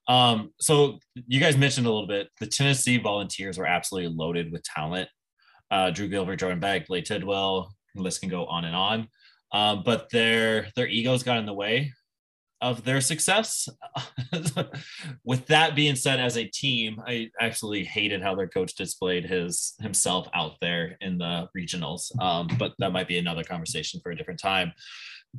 Um, 0.08 0.52
so 0.58 0.98
you 1.14 1.38
guys 1.38 1.56
mentioned 1.56 1.86
a 1.86 1.90
little 1.90 2.08
bit 2.08 2.28
the 2.40 2.46
Tennessee 2.46 2.98
Volunteers 2.98 3.58
were 3.58 3.66
absolutely 3.66 4.12
loaded 4.12 4.50
with 4.50 4.64
talent. 4.64 5.08
Uh, 5.70 5.90
Drew 5.90 6.08
Gilbert, 6.08 6.36
Jordan 6.36 6.58
Beck, 6.58 6.88
Blade 6.88 7.04
Tidwell, 7.04 7.72
list 7.94 8.20
can 8.20 8.28
go 8.28 8.46
on 8.46 8.64
and 8.64 8.74
on. 8.74 9.06
Um, 9.52 9.82
but 9.84 10.10
their 10.10 10.68
their 10.76 10.86
egos 10.86 11.22
got 11.22 11.38
in 11.38 11.46
the 11.46 11.52
way 11.54 11.92
of 12.60 12.84
their 12.84 13.00
success. 13.00 13.68
With 15.24 15.46
that 15.46 15.74
being 15.74 15.96
said, 15.96 16.20
as 16.20 16.36
a 16.36 16.44
team, 16.44 17.00
I 17.06 17.30
actually 17.40 17.84
hated 17.84 18.22
how 18.22 18.34
their 18.34 18.48
coach 18.48 18.74
displayed 18.74 19.24
his 19.24 19.74
himself 19.80 20.28
out 20.34 20.56
there 20.60 20.96
in 21.00 21.18
the 21.18 21.48
regionals. 21.56 22.10
Um, 22.20 22.48
but 22.58 22.74
that 22.78 22.92
might 22.92 23.08
be 23.08 23.18
another 23.18 23.44
conversation 23.44 24.00
for 24.02 24.10
a 24.10 24.16
different 24.16 24.40
time. 24.40 24.72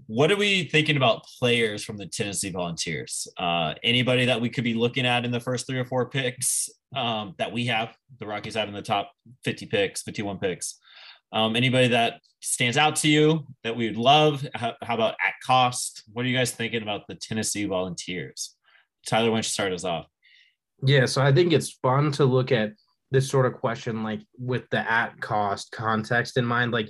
What 0.08 0.32
are 0.32 0.38
we 0.38 0.64
thinking 0.64 0.96
about 0.96 1.26
players 1.38 1.84
from 1.84 1.98
the 1.98 2.06
Tennessee 2.06 2.50
Volunteers? 2.50 3.28
Uh, 3.38 3.74
anybody 3.84 4.26
that 4.26 4.40
we 4.40 4.50
could 4.50 4.64
be 4.64 4.74
looking 4.74 5.06
at 5.06 5.26
in 5.26 5.32
the 5.32 5.40
first 5.40 5.68
three 5.68 5.80
or 5.80 5.86
four 5.86 6.10
picks 6.10 6.70
um, 6.96 7.36
that 7.38 7.52
we 7.52 7.66
have, 7.66 7.96
the 8.20 8.26
Rockies 8.26 8.56
have 8.56 8.70
in 8.70 8.74
the 8.74 8.82
top 8.82 9.12
50 9.44 9.66
picks, 9.66 10.02
51 10.02 10.40
picks. 10.40 10.80
Um, 11.34 11.56
anybody 11.56 11.90
that 11.90 12.22
stands 12.42 12.78
out 12.78 12.96
to 12.98 13.08
you 13.08 13.46
that 13.64 13.76
we 13.76 13.88
would 13.88 13.98
love? 13.98 14.46
How, 14.54 14.74
how, 14.82 14.96
about 14.96 15.16
at 15.26 15.34
cost? 15.46 16.04
What 16.12 16.26
are 16.26 16.28
you 16.28 16.36
guys 16.36 16.52
thinking 16.52 16.82
about 16.82 17.08
the 17.08 17.16
Tennessee 17.16 17.66
Volunteers? 17.66 18.56
Tyler, 19.06 19.30
why 19.30 19.38
don't 19.38 19.38
you 19.38 19.44
start 19.44 19.74
us 19.74 19.86
off? 19.86 20.08
Yeah, 20.84 21.06
so 21.06 21.22
I 21.22 21.32
think 21.32 21.54
it's 21.54 21.72
fun 21.72 22.12
to 22.14 22.26
look 22.26 22.52
at 22.52 22.74
this 23.12 23.30
sort 23.30 23.46
of 23.46 23.54
question 23.54 24.04
like 24.04 24.22
with 24.38 24.64
the 24.72 24.90
at 24.90 25.20
cost 25.22 25.72
context 25.72 26.38
in 26.38 26.46
mind. 26.46 26.72
Like 26.72 26.90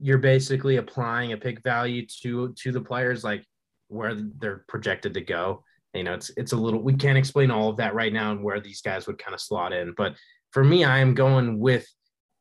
you're 0.00 0.18
basically 0.18 0.76
applying 0.76 1.32
a 1.32 1.36
pick 1.36 1.62
value 1.62 2.06
to 2.22 2.54
to 2.54 2.72
the 2.72 2.80
players, 2.80 3.22
like 3.22 3.44
where 3.88 4.14
they're 4.14 4.64
projected 4.68 5.14
to 5.14 5.20
go. 5.20 5.62
You 5.94 6.04
know, 6.04 6.14
it's 6.14 6.30
it's 6.36 6.52
a 6.52 6.56
little 6.56 6.82
we 6.82 6.94
can't 6.94 7.18
explain 7.18 7.50
all 7.50 7.68
of 7.70 7.76
that 7.76 7.94
right 7.94 8.12
now 8.12 8.32
and 8.32 8.42
where 8.42 8.60
these 8.60 8.82
guys 8.82 9.06
would 9.06 9.18
kind 9.18 9.34
of 9.34 9.40
slot 9.40 9.72
in. 9.72 9.94
But 9.96 10.14
for 10.52 10.64
me, 10.64 10.84
I 10.84 10.98
am 10.98 11.14
going 11.14 11.58
with 11.58 11.86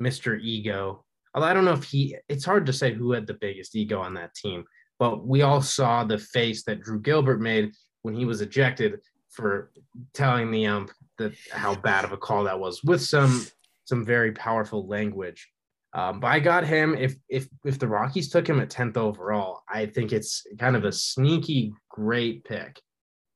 Mr. 0.02 0.40
Ego 0.40 1.06
I 1.44 1.54
don't 1.54 1.66
know 1.66 1.74
if 1.74 1.84
he, 1.84 2.16
it's 2.30 2.46
hard 2.46 2.66
to 2.66 2.74
say 2.74 2.94
who 2.94 3.12
had 3.12 3.28
the 3.28 3.34
biggest 3.36 3.76
ego 3.76 4.00
on 4.00 4.14
that 4.16 4.34
team, 4.34 4.64
but 5.00 5.26
we 5.26 5.42
all 5.42 5.62
saw 5.62 6.04
the 6.04 6.18
face 6.18 6.64
that 6.64 6.82
Drew 6.82 7.00
Gilbert 7.00 7.42
made 7.42 7.72
when 8.02 8.16
he 8.16 8.26
was 8.26 8.42
ejected 8.42 9.00
for 9.30 9.72
telling 10.14 10.52
the 10.52 10.66
ump 10.66 10.92
that 11.18 11.34
how 11.52 11.76
bad 11.76 12.06
of 12.06 12.12
a 12.12 12.18
call 12.18 12.46
that 12.46 12.60
was 12.60 12.84
with 12.84 13.02
some 13.02 13.46
some 13.86 14.04
very 14.04 14.32
powerful 14.32 14.88
language. 14.88 15.48
Um, 15.94 16.20
but 16.20 16.28
I 16.28 16.40
got 16.40 16.66
him. 16.66 16.96
If 16.96 17.16
if 17.30 17.48
if 17.66 17.80
the 17.80 17.88
Rockies 17.88 18.30
took 18.30 18.48
him 18.48 18.60
at 18.60 18.70
tenth 18.70 18.98
overall, 18.98 19.62
I 19.70 19.86
think 19.86 20.12
it's 20.12 20.46
kind 20.60 20.76
of 20.76 20.86
a 20.86 20.92
sneaky 20.92 21.74
great 21.90 22.44
pick. 22.44 22.82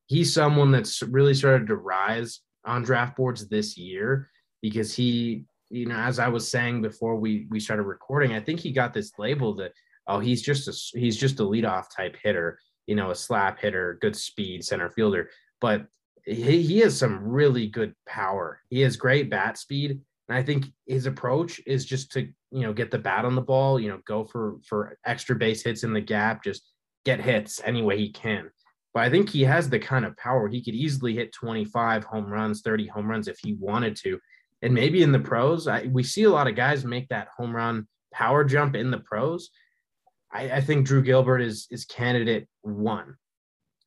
He's 0.07 0.33
someone 0.33 0.71
that's 0.71 1.01
really 1.01 1.33
started 1.33 1.67
to 1.67 1.75
rise 1.75 2.41
on 2.65 2.83
draft 2.83 3.15
boards 3.15 3.47
this 3.47 3.77
year 3.77 4.29
because 4.61 4.93
he 4.93 5.45
you 5.71 5.85
know, 5.85 5.95
as 5.95 6.19
I 6.19 6.27
was 6.27 6.47
saying 6.47 6.81
before 6.81 7.15
we 7.15 7.47
we 7.49 7.59
started 7.59 7.83
recording, 7.83 8.33
I 8.33 8.39
think 8.39 8.59
he 8.59 8.71
got 8.71 8.93
this 8.93 9.13
label 9.17 9.55
that 9.55 9.71
oh, 10.07 10.19
he's 10.19 10.41
just 10.41 10.67
a 10.67 10.99
he's 10.99 11.17
just 11.17 11.39
a 11.39 11.43
leadoff 11.43 11.85
type 11.95 12.17
hitter, 12.21 12.59
you 12.87 12.95
know, 12.95 13.11
a 13.11 13.15
slap 13.15 13.59
hitter, 13.59 13.97
good 14.01 14.15
speed 14.15 14.63
center 14.63 14.89
fielder, 14.89 15.29
but 15.59 15.87
he, 16.25 16.61
he 16.61 16.79
has 16.79 16.97
some 16.97 17.23
really 17.23 17.67
good 17.67 17.93
power. 18.07 18.61
He 18.69 18.81
has 18.81 18.95
great 18.97 19.29
bat 19.29 19.57
speed, 19.57 20.01
and 20.29 20.37
I 20.37 20.43
think 20.43 20.65
his 20.85 21.05
approach 21.05 21.61
is 21.65 21.85
just 21.85 22.11
to 22.13 22.21
you 22.51 22.61
know 22.61 22.73
get 22.73 22.91
the 22.91 22.99
bat 22.99 23.25
on 23.25 23.35
the 23.35 23.41
ball, 23.41 23.79
you 23.79 23.89
know, 23.89 23.99
go 24.05 24.25
for 24.25 24.57
for 24.67 24.97
extra 25.05 25.35
base 25.35 25.63
hits 25.63 25.83
in 25.83 25.93
the 25.93 26.01
gap, 26.01 26.43
just 26.43 26.63
get 27.05 27.21
hits 27.21 27.61
any 27.63 27.81
way 27.81 27.97
he 27.97 28.09
can. 28.09 28.51
But 28.93 29.03
I 29.03 29.09
think 29.09 29.29
he 29.29 29.43
has 29.43 29.69
the 29.69 29.79
kind 29.79 30.03
of 30.03 30.17
power 30.17 30.49
he 30.49 30.61
could 30.61 30.75
easily 30.75 31.15
hit 31.15 31.31
25 31.31 32.03
home 32.03 32.25
runs, 32.25 32.61
30 32.61 32.87
home 32.87 33.09
runs 33.09 33.29
if 33.29 33.39
he 33.39 33.53
wanted 33.53 33.95
to 33.97 34.19
and 34.61 34.73
maybe 34.73 35.01
in 35.03 35.11
the 35.11 35.19
pros, 35.19 35.67
I, 35.67 35.83
we 35.91 36.03
see 36.03 36.23
a 36.23 36.29
lot 36.29 36.47
of 36.47 36.55
guys 36.55 36.85
make 36.85 37.09
that 37.09 37.29
home 37.35 37.55
run 37.55 37.87
power 38.13 38.43
jump 38.43 38.75
in 38.75 38.91
the 38.91 38.99
pros. 38.99 39.49
I, 40.31 40.51
I 40.51 40.61
think 40.61 40.85
Drew 40.85 41.01
Gilbert 41.01 41.39
is 41.39 41.67
is 41.71 41.85
candidate 41.85 42.47
one, 42.61 43.15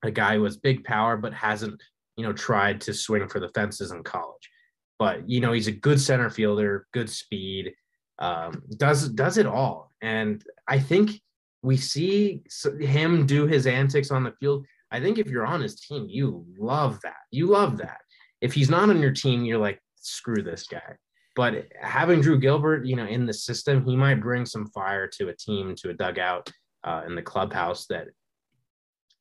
a 0.03 0.11
guy 0.11 0.37
who 0.37 0.45
has 0.45 0.57
big 0.57 0.85
power 0.85 1.17
but 1.17 1.33
hasn't 1.33 1.83
you 2.17 2.25
know 2.25 2.33
tried 2.33 2.81
to 2.83 2.95
swing 2.95 3.29
for 3.29 3.41
the 3.41 3.51
fences 3.51 3.91
in 3.91 4.03
college. 4.03 4.51
But 4.99 5.29
you 5.29 5.41
know 5.41 5.53
he's 5.53 5.69
a 5.69 5.73
good 5.73 6.01
center 6.01 6.31
fielder, 6.31 6.87
good 6.93 7.11
speed, 7.11 7.75
um, 8.19 8.63
does 8.77 9.09
does 9.11 9.39
it 9.39 9.47
all, 9.47 9.93
and 10.01 10.43
I 10.69 10.79
think 10.79 11.21
we 11.63 11.77
see 11.79 12.43
him 12.79 13.25
do 13.25 13.47
his 13.47 13.67
antics 13.67 14.11
on 14.11 14.23
the 14.23 14.35
field. 14.39 14.67
I 14.91 15.01
think 15.01 15.19
if 15.19 15.29
you're 15.29 15.47
on 15.47 15.63
his 15.63 15.81
team, 15.81 16.07
you 16.09 16.45
love 16.59 17.01
that. 17.03 17.17
You 17.31 17.47
love 17.47 17.79
that. 17.79 17.99
If 18.43 18.53
he's 18.53 18.69
not 18.69 18.91
on 18.91 19.01
your 19.01 19.13
team, 19.13 19.45
you're 19.45 19.59
like, 19.59 19.81
screw 20.05 20.43
this 20.43 20.67
guy. 20.67 20.97
But 21.37 21.67
having 21.81 22.21
Drew 22.21 22.39
Gilbert, 22.39 22.87
you 22.87 22.95
know, 22.95 23.07
in 23.07 23.27
the 23.27 23.33
system, 23.33 23.85
he 23.85 23.97
might 23.97 24.21
bring 24.21 24.47
some 24.47 24.67
fire 24.69 25.09
to 25.19 25.29
a 25.29 25.37
team, 25.37 25.75
to 25.77 25.91
a 25.91 25.95
dugout 25.95 26.51
uh, 26.85 27.03
in 27.07 27.15
the 27.15 27.23
clubhouse 27.23 27.87
that 27.87 28.09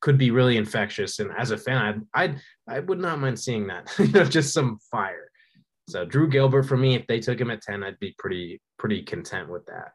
could 0.00 0.16
be 0.18 0.30
really 0.30 0.56
infectious. 0.56 1.18
And 1.18 1.32
as 1.36 1.50
a 1.50 1.58
fan, 1.58 2.06
I'd, 2.14 2.30
I'd 2.32 2.40
I 2.68 2.80
would 2.80 3.00
not 3.00 3.18
mind 3.18 3.38
seeing 3.38 3.66
that, 3.66 3.90
you 3.98 4.08
know, 4.08 4.24
just 4.24 4.52
some 4.52 4.78
fire. 4.90 5.30
So 5.88 6.04
Drew 6.04 6.28
Gilbert 6.28 6.64
for 6.64 6.76
me, 6.76 6.94
if 6.94 7.06
they 7.06 7.20
took 7.20 7.40
him 7.40 7.50
at 7.50 7.62
10, 7.62 7.82
I'd 7.82 7.98
be 7.98 8.14
pretty, 8.18 8.60
pretty 8.78 9.02
content 9.02 9.50
with 9.50 9.66
that. 9.66 9.92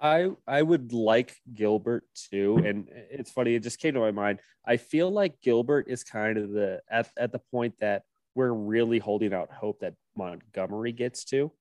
I 0.00 0.30
I 0.46 0.60
would 0.60 0.92
like 0.92 1.34
Gilbert 1.54 2.04
too, 2.14 2.60
and 2.62 2.88
it's 2.92 3.30
funny. 3.30 3.54
It 3.54 3.62
just 3.62 3.78
came 3.78 3.94
to 3.94 4.00
my 4.00 4.10
mind. 4.10 4.40
I 4.66 4.76
feel 4.76 5.10
like 5.10 5.40
Gilbert 5.40 5.86
is 5.88 6.04
kind 6.04 6.36
of 6.36 6.50
the 6.50 6.82
at, 6.90 7.08
at 7.16 7.32
the 7.32 7.38
point 7.38 7.74
that 7.78 8.02
we're 8.34 8.52
really 8.52 8.98
holding 8.98 9.32
out 9.32 9.50
hope 9.52 9.80
that 9.80 9.94
Montgomery 10.16 10.92
gets 10.92 11.24
to, 11.26 11.52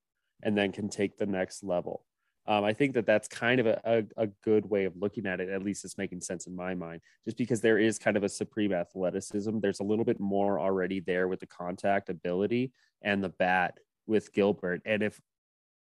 and 0.41 0.57
then 0.57 0.71
can 0.71 0.89
take 0.89 1.17
the 1.17 1.25
next 1.25 1.63
level. 1.63 2.05
Um, 2.45 2.65
I 2.65 2.73
think 2.73 2.93
that 2.95 3.05
that's 3.05 3.27
kind 3.29 3.61
of 3.61 3.67
a, 3.67 3.81
a, 3.85 4.23
a, 4.23 4.27
good 4.43 4.69
way 4.69 4.83
of 4.83 4.97
looking 4.97 5.25
at 5.25 5.39
it. 5.39 5.47
At 5.47 5.63
least 5.63 5.85
it's 5.85 5.97
making 5.97 6.19
sense 6.19 6.45
in 6.45 6.53
my 6.53 6.75
mind, 6.75 6.99
just 7.23 7.37
because 7.37 7.61
there 7.61 7.79
is 7.79 7.97
kind 7.97 8.17
of 8.17 8.23
a 8.23 8.29
supreme 8.29 8.73
athleticism. 8.73 9.59
There's 9.59 9.79
a 9.79 9.85
little 9.85 10.03
bit 10.03 10.19
more 10.19 10.59
already 10.59 10.99
there 10.99 11.29
with 11.29 11.39
the 11.39 11.47
contact 11.47 12.09
ability 12.09 12.73
and 13.01 13.23
the 13.23 13.29
bat 13.29 13.77
with 14.07 14.33
Gilbert. 14.33 14.81
And 14.85 15.01
if 15.01 15.21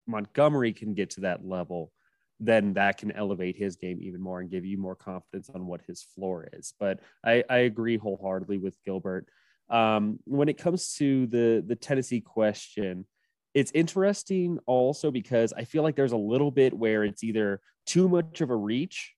Montgomery 0.08 0.74
can 0.74 0.96
get 0.96 1.12
to 1.12 1.22
that 1.22 1.46
level, 1.46 1.92
then 2.40 2.74
that 2.74 2.98
can 2.98 3.12
elevate 3.12 3.58
his 3.58 3.76
game 3.76 4.00
even 4.02 4.22
more 4.22 4.40
and 4.40 4.50
give 4.50 4.66
you 4.66 4.78
more 4.78 4.96
confidence 4.96 5.50
on 5.54 5.68
what 5.68 5.82
his 5.86 6.02
floor 6.02 6.48
is. 6.54 6.74
But 6.80 7.00
I, 7.24 7.44
I 7.50 7.58
agree 7.60 7.98
wholeheartedly 7.98 8.58
with 8.58 8.78
Gilbert. 8.84 9.28
Um, 9.70 10.20
when 10.26 10.50
it 10.50 10.58
comes 10.58 10.94
to 10.96 11.28
the 11.28 11.64
the 11.66 11.76
Tennessee 11.76 12.22
question, 12.22 13.06
it's 13.54 13.72
interesting 13.74 14.60
also 14.66 15.12
because 15.12 15.54
I 15.54 15.64
feel 15.64 15.84
like 15.84 15.96
there's 15.96 16.12
a 16.12 16.18
little 16.18 16.52
bit 16.52 16.74
where 16.74 17.04
it's 17.04 17.24
either 17.24 17.62
too 17.86 18.08
much 18.08 18.42
of 18.42 18.50
a 18.50 18.56
reach 18.56 19.14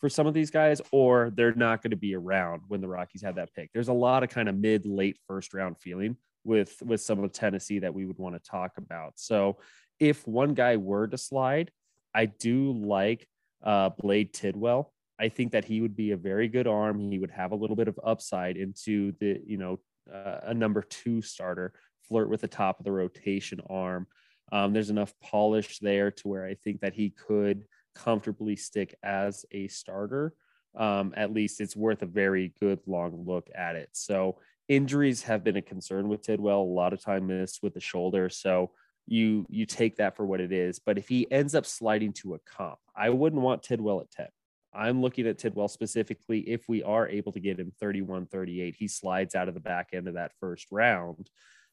for 0.00 0.08
some 0.08 0.26
of 0.26 0.34
these 0.34 0.50
guys 0.50 0.80
or 0.92 1.32
they're 1.34 1.54
not 1.54 1.82
going 1.82 1.90
to 1.90 1.96
be 1.96 2.14
around 2.14 2.62
when 2.68 2.80
the 2.80 2.88
Rockies 2.88 3.22
have 3.22 3.36
that 3.36 3.54
pick. 3.54 3.70
There's 3.72 3.88
a 3.88 3.92
lot 3.92 4.22
of 4.22 4.28
kind 4.28 4.48
of 4.48 4.56
mid 4.56 4.86
late 4.86 5.18
first 5.26 5.54
round 5.54 5.78
feeling 5.78 6.16
with 6.44 6.80
with 6.82 7.00
some 7.00 7.22
of 7.22 7.32
Tennessee 7.32 7.80
that 7.80 7.94
we 7.94 8.06
would 8.06 8.18
want 8.18 8.34
to 8.36 8.50
talk 8.50 8.72
about. 8.78 9.14
So 9.16 9.58
if 10.00 10.26
one 10.26 10.54
guy 10.54 10.76
were 10.76 11.06
to 11.06 11.18
slide, 11.18 11.70
I 12.14 12.26
do 12.26 12.72
like 12.72 13.26
uh, 13.62 13.90
Blade 13.90 14.32
Tidwell. 14.32 14.92
I 15.18 15.28
think 15.28 15.52
that 15.52 15.64
he 15.64 15.80
would 15.80 15.96
be 15.96 16.10
a 16.10 16.16
very 16.16 16.48
good 16.48 16.66
arm. 16.66 16.98
He 16.98 17.18
would 17.18 17.30
have 17.30 17.52
a 17.52 17.56
little 17.56 17.76
bit 17.76 17.88
of 17.88 17.98
upside 18.02 18.56
into 18.56 19.12
the, 19.20 19.40
you 19.46 19.56
know, 19.56 19.80
uh, 20.12 20.40
a 20.44 20.54
number 20.54 20.82
two 20.82 21.22
starter, 21.22 21.72
flirt 22.08 22.28
with 22.28 22.40
the 22.40 22.48
top 22.48 22.78
of 22.78 22.84
the 22.84 22.92
rotation 22.92 23.60
arm. 23.70 24.06
Um, 24.52 24.72
there's 24.72 24.90
enough 24.90 25.14
polish 25.22 25.78
there 25.78 26.10
to 26.10 26.28
where 26.28 26.44
I 26.44 26.54
think 26.54 26.80
that 26.80 26.94
he 26.94 27.10
could 27.10 27.64
comfortably 27.94 28.56
stick 28.56 28.94
as 29.02 29.44
a 29.52 29.68
starter. 29.68 30.34
Um, 30.76 31.14
at 31.16 31.32
least 31.32 31.60
it's 31.60 31.76
worth 31.76 32.02
a 32.02 32.06
very 32.06 32.52
good 32.60 32.80
long 32.86 33.24
look 33.26 33.48
at 33.54 33.76
it. 33.76 33.90
So 33.92 34.38
injuries 34.68 35.22
have 35.22 35.44
been 35.44 35.56
a 35.56 35.62
concern 35.62 36.08
with 36.08 36.22
Tidwell. 36.22 36.62
A 36.62 36.64
lot 36.64 36.92
of 36.92 37.00
time 37.00 37.28
missed 37.28 37.62
with 37.62 37.74
the 37.74 37.80
shoulder. 37.80 38.28
So 38.28 38.72
you 39.06 39.46
you 39.48 39.66
take 39.66 39.96
that 39.96 40.16
for 40.16 40.26
what 40.26 40.40
it 40.40 40.50
is. 40.50 40.78
But 40.78 40.98
if 40.98 41.08
he 41.08 41.30
ends 41.30 41.54
up 41.54 41.66
sliding 41.66 42.12
to 42.14 42.34
a 42.34 42.38
comp, 42.40 42.78
I 42.96 43.10
wouldn't 43.10 43.42
want 43.42 43.62
Tidwell 43.62 44.00
at 44.00 44.10
10. 44.10 44.26
I'm 44.74 45.00
looking 45.00 45.26
at 45.26 45.38
Tidwell 45.38 45.68
specifically 45.68 46.40
if 46.40 46.68
we 46.68 46.82
are 46.82 47.08
able 47.08 47.32
to 47.32 47.40
get 47.40 47.58
him 47.58 47.72
31 47.80 48.26
38, 48.26 48.74
he 48.78 48.88
slides 48.88 49.34
out 49.34 49.48
of 49.48 49.54
the 49.54 49.60
back 49.60 49.90
end 49.92 50.08
of 50.08 50.14
that 50.14 50.32
first 50.40 50.66
round, 50.70 51.28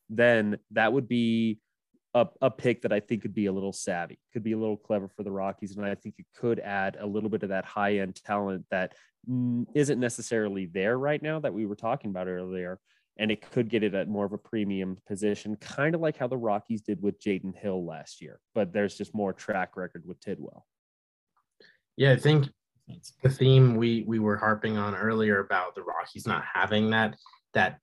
then 0.10 0.58
that 0.72 0.94
would 0.94 1.08
be 1.08 1.60
a, 2.14 2.28
a 2.42 2.52
pick 2.52 2.82
that 2.82 2.92
I 2.92 3.00
think 3.00 3.22
could 3.22 3.34
be 3.34 3.46
a 3.46 3.52
little 3.52 3.74
savvy, 3.74 4.20
could 4.34 4.44
be 4.44 4.52
a 4.52 4.58
little 4.58 4.78
clever 4.78 5.08
for 5.08 5.24
the 5.24 5.32
Rockies. 5.32 5.76
And 5.76 5.86
I 5.86 5.96
think 5.96 6.16
it 6.18 6.26
could 6.36 6.60
add 6.60 6.98
a 7.00 7.06
little 7.06 7.30
bit 7.30 7.44
of 7.44 7.50
that 7.50 7.66
high 7.66 7.98
end 7.98 8.22
talent 8.24 8.66
that 8.72 8.94
isn't 9.74 10.00
necessarily 10.00 10.66
there 10.66 10.98
right 10.98 11.22
now 11.22 11.40
that 11.40 11.54
we 11.54 11.66
were 11.66 11.76
talking 11.76 12.10
about 12.10 12.28
earlier 12.28 12.80
and 13.18 13.30
it 13.30 13.42
could 13.52 13.70
get 13.70 13.84
it 13.84 13.94
at 13.94 14.08
more 14.08 14.26
of 14.26 14.34
a 14.34 14.38
premium 14.38 14.98
position, 15.08 15.56
kind 15.58 15.94
of 15.96 16.02
like 16.02 16.18
how 16.18 16.28
the 16.28 16.38
Rockies 16.38 16.82
did 16.82 17.02
with 17.02 17.22
Jaden 17.22 17.56
Hill 17.56 17.86
last 17.86 18.22
year. 18.22 18.40
But 18.56 18.74
there's 18.74 18.98
just 18.98 19.14
more 19.14 19.34
track 19.34 19.76
record 19.76 20.04
with 20.06 20.20
Tidwell. 20.22 20.66
Yeah, 21.98 22.14
I 22.14 22.16
think 22.16 22.48
the 23.24 23.30
theme 23.30 23.76
we 23.76 24.04
we 24.08 24.20
were 24.20 24.38
harping 24.38 24.78
on 24.78 24.96
earlier 24.96 25.40
about 25.40 25.76
the 25.76 25.84
Rockies 25.84 26.28
not 26.28 26.44
having 26.54 26.90
that 26.92 27.16
that 27.54 27.80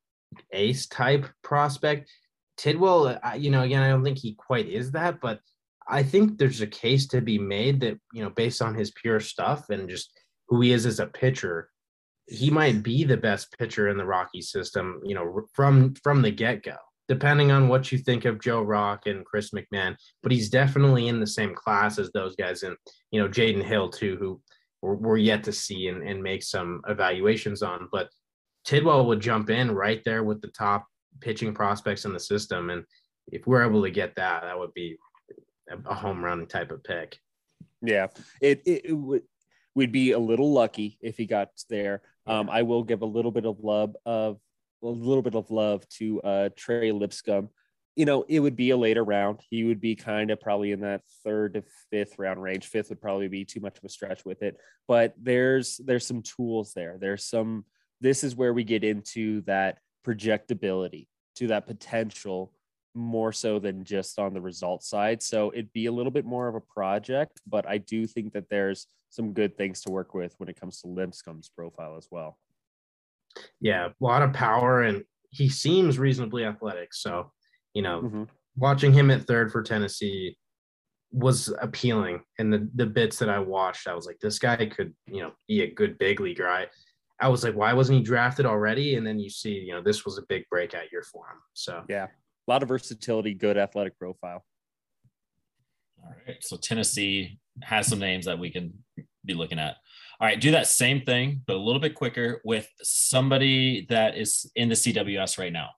ace 0.53 0.87
type 0.87 1.27
prospect. 1.43 2.11
Tidwell, 2.57 3.19
you 3.37 3.51
know, 3.51 3.63
again, 3.63 3.83
I 3.83 3.89
don't 3.89 4.03
think 4.03 4.19
he 4.19 4.35
quite 4.35 4.69
is 4.69 4.91
that, 4.93 5.21
but 5.21 5.41
I 5.89 6.03
think 6.03 6.37
there's 6.37 6.61
a 6.61 6.67
case 6.67 7.07
to 7.09 7.21
be 7.21 7.39
made 7.39 7.81
that 7.81 7.99
you 8.13 8.23
know, 8.23 8.31
based 8.31 8.61
on 8.61 8.75
his 8.75 8.91
pure 8.91 9.21
stuff 9.21 9.71
and 9.71 9.89
just 9.89 10.13
who 10.49 10.61
he 10.61 10.73
is 10.73 10.87
as 10.87 11.01
a 11.01 11.07
pitcher, 11.07 11.71
he 12.27 12.51
might 12.51 12.83
be 12.83 13.05
the 13.05 13.17
best 13.17 13.57
pitcher 13.59 13.89
in 13.89 13.97
the 13.97 14.05
Rocky 14.05 14.43
system, 14.43 15.01
you 15.05 15.15
know, 15.15 15.47
from 15.55 15.95
from 16.03 16.23
the 16.23 16.31
get 16.31 16.63
go. 16.63 16.77
Depending 17.09 17.51
on 17.51 17.69
what 17.69 17.91
you 17.91 17.97
think 17.97 18.27
of 18.27 18.39
Joe 18.39 18.61
Rock 18.61 19.07
and 19.07 19.25
Chris 19.25 19.53
McMahon, 19.53 19.97
but 20.23 20.31
he's 20.31 20.51
definitely 20.51 21.09
in 21.09 21.21
the 21.21 21.27
same 21.27 21.55
class 21.55 21.99
as 21.99 22.11
those 22.13 22.37
guys, 22.37 22.65
and 22.65 22.77
you 23.11 23.21
know 23.21 23.29
Jaden 23.29 23.65
Hill 23.65 23.89
too, 23.89 24.17
who 24.21 24.41
we're, 24.83 24.95
we're 24.95 25.17
yet 25.17 25.45
to 25.45 25.53
see 25.53 25.89
and, 25.89 26.03
and 26.07 26.23
make 26.23 26.43
some 26.43 26.81
evaluations 26.89 27.63
on. 27.63 27.89
But 27.91 28.09
Tidwell 28.65 29.07
would 29.07 29.21
jump 29.21 29.51
in 29.51 29.71
right 29.71 30.03
there 30.05 30.25
with 30.25 30.41
the 30.41 30.49
top 30.49 30.87
pitching 31.21 31.55
prospects 31.55 32.05
in 32.05 32.13
the 32.13 32.21
system, 32.21 32.71
and 32.71 32.85
if 33.31 33.47
we're 33.47 33.65
able 33.65 33.83
to 33.83 33.91
get 33.91 34.15
that, 34.17 34.43
that 34.43 34.59
would 34.59 34.75
be 34.75 34.97
a 35.87 35.95
home 35.95 36.25
run 36.25 36.47
type 36.47 36.71
of 36.71 36.83
pick. 36.85 37.19
Yeah, 37.83 38.09
it 38.41 38.63
it, 38.67 38.87
it 38.87 38.93
would 38.93 39.23
we'd 39.75 39.93
be 39.93 40.13
a 40.13 40.19
little 40.19 40.53
lucky 40.53 40.99
if 41.01 41.17
he 41.17 41.27
got 41.27 41.51
there. 41.69 42.03
Um, 42.27 42.51
I 42.51 42.63
will 42.63 42.83
give 42.83 43.03
a 43.03 43.07
little 43.07 43.31
bit 43.31 43.47
of 43.47 43.61
love 43.61 43.97
of 44.05 44.39
a 44.83 44.89
little 44.89 45.23
bit 45.23 45.35
of 45.35 45.51
love 45.51 45.89
to 45.89 46.21
uh, 46.23 46.49
Trey 46.57 46.93
Lipscomb. 46.93 47.49
You 47.99 48.05
know, 48.05 48.25
it 48.29 48.39
would 48.39 48.55
be 48.55 48.71
a 48.71 48.77
later 48.77 49.03
round. 49.03 49.41
He 49.51 49.65
would 49.65 49.81
be 49.81 49.97
kind 49.97 50.31
of 50.31 50.41
probably 50.41 50.71
in 50.71 50.81
that 50.81 51.03
third 51.25 51.55
to 51.55 51.65
fifth 51.91 52.19
round 52.19 52.41
range. 52.41 52.67
Fifth 52.67 52.91
would 52.91 53.01
probably 53.01 53.27
be 53.27 53.45
too 53.45 53.59
much 53.59 53.77
of 53.77 53.85
a 53.85 53.89
stretch 53.89 54.25
with 54.25 54.43
it. 54.43 54.57
But 54.87 55.15
there's 55.21 55.81
there's 55.85 56.07
some 56.07 56.23
tools 56.23 56.73
there. 56.75 56.97
There's 57.01 57.25
some. 57.25 57.65
This 58.01 58.23
is 58.23 58.37
where 58.37 58.55
we 58.55 58.63
get 58.63 58.85
into 58.85 59.41
that 59.43 59.79
projectability, 60.07 61.09
to 61.37 61.49
that 61.49 61.67
potential 61.67 62.53
more 62.95 63.33
so 63.33 63.59
than 63.59 63.85
just 63.85 64.19
on 64.19 64.35
the 64.35 64.41
result 64.41 64.83
side. 64.83 65.23
So 65.23 65.51
it'd 65.53 65.73
be 65.73 65.87
a 65.87 65.93
little 65.93 66.13
bit 66.13 66.25
more 66.25 66.49
of 66.49 66.55
a 66.55 66.61
project, 66.61 67.41
but 67.47 67.67
I 67.67 67.79
do 67.79 68.07
think 68.07 68.33
that 68.33 68.49
there's 68.49 68.87
some 69.11 69.33
good 69.33 69.57
things 69.57 69.81
to 69.83 69.91
work 69.91 70.15
with 70.15 70.35
when 70.39 70.49
it 70.49 70.61
comes 70.61 70.81
to 70.81 70.89
Lipscomb's 70.89 71.49
profile 71.49 71.97
as 71.97 72.09
well. 72.11 72.39
Yeah, 73.61 73.87
a 73.87 73.93
lot 74.01 74.23
of 74.23 74.33
power, 74.33 74.83
and 74.83 75.05
he 75.31 75.49
seems 75.49 75.99
reasonably 75.99 76.45
athletic. 76.45 76.93
So, 76.93 77.33
you 77.75 77.83
know, 77.83 78.03
mm-hmm. 78.03 78.23
watching 78.57 78.93
him 78.93 79.11
at 79.11 79.27
third 79.27 79.53
for 79.53 79.63
Tennessee 79.63 80.37
was 81.11 81.53
appealing. 81.61 82.21
And 82.39 82.53
the 82.53 82.69
the 82.75 82.87
bits 82.87 83.19
that 83.19 83.29
I 83.29 83.39
watched, 83.39 83.89
I 83.89 83.95
was 83.95 84.07
like, 84.07 84.19
this 84.21 84.39
guy 84.39 84.67
could, 84.67 84.95
you 85.07 85.23
know, 85.23 85.33
be 85.47 85.63
a 85.63 85.71
good 85.71 85.99
big 85.99 86.21
leaguer. 86.21 86.49
I 86.49 86.67
I 87.21 87.29
was 87.29 87.43
like, 87.43 87.55
why 87.55 87.73
wasn't 87.73 87.99
he 87.99 88.05
drafted 88.05 88.47
already? 88.47 88.97
And 88.97 89.07
then 89.07 89.19
you 89.19 89.31
see, 89.31 89.55
you 89.55 89.73
know, 89.73 89.83
this 89.83 90.05
was 90.05 90.19
a 90.19 90.23
big 90.29 90.45
breakout 90.51 90.93
year 90.93 91.03
for 91.03 91.27
him. 91.27 91.39
So 91.55 91.83
yeah, 91.89 92.05
a 92.05 92.51
lot 92.51 92.63
of 92.63 92.69
versatility, 92.69 93.35
good 93.35 93.57
athletic 93.57 93.99
profile. 93.99 94.45
All 96.03 96.15
right. 96.27 96.37
So 96.41 96.57
Tennessee 96.57 97.39
has 97.63 97.89
some 97.89 97.99
names 97.99 98.27
that 98.27 98.39
we 98.39 98.51
can 98.51 98.73
be 99.25 99.35
looking 99.35 99.59
at. 99.59 99.77
All 100.21 100.27
right, 100.27 100.41
do 100.41 100.51
that 100.51 100.67
same 100.67 101.03
thing, 101.03 101.43
but 101.47 101.55
a 101.55 101.59
little 101.59 101.81
bit 101.81 101.95
quicker 101.95 102.41
with 102.45 102.69
somebody 102.83 103.87
that 103.89 104.17
is 104.17 104.51
in 104.57 104.69
the 104.69 104.75
CWS 104.75 105.39
right 105.39 105.53
now. 105.53 105.69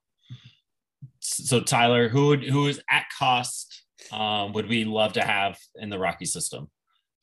So 1.20 1.60
Tyler, 1.60 2.08
who 2.08 2.28
would, 2.28 2.44
who 2.44 2.66
is 2.66 2.80
at 2.90 3.04
cost 3.16 3.80
um, 4.12 4.52
would 4.52 4.68
we 4.68 4.84
love 4.84 5.12
to 5.14 5.22
have 5.22 5.58
in 5.76 5.90
the 5.90 5.98
Rocky 5.98 6.24
system? 6.24 6.68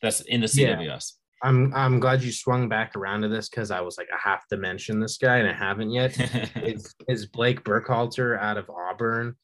That's 0.01 0.21
in 0.21 0.41
the 0.41 0.47
CWS. 0.47 0.85
Yeah. 0.85 0.99
I'm 1.43 1.73
I'm 1.75 1.99
glad 1.99 2.23
you 2.23 2.31
swung 2.31 2.67
back 2.67 2.95
around 2.95 3.21
to 3.21 3.27
this 3.27 3.47
because 3.47 3.69
I 3.69 3.81
was 3.81 3.97
like, 3.97 4.07
I 4.11 4.29
have 4.29 4.47
to 4.47 4.57
mention 4.57 4.99
this 4.99 5.17
guy 5.17 5.37
and 5.37 5.47
I 5.47 5.53
haven't 5.53 5.91
yet. 5.91 6.17
is, 6.55 6.95
is 7.07 7.27
Blake 7.27 7.63
Burkhalter 7.63 8.39
out 8.39 8.57
of 8.57 8.69
Auburn? 8.69 9.35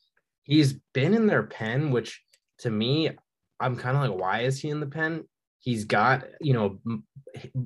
He's 0.43 0.73
been 0.93 1.13
in 1.13 1.27
their 1.27 1.43
pen, 1.43 1.91
which 1.91 2.21
to 2.59 2.71
me, 2.71 3.11
I'm 3.59 3.75
kind 3.75 3.95
of 3.95 4.09
like, 4.09 4.19
why 4.19 4.41
is 4.41 4.59
he 4.59 4.69
in 4.69 4.79
the 4.79 4.87
pen? 4.87 5.25
He's 5.59 5.85
got 5.85 6.23
you 6.41 6.53
know 6.53 6.79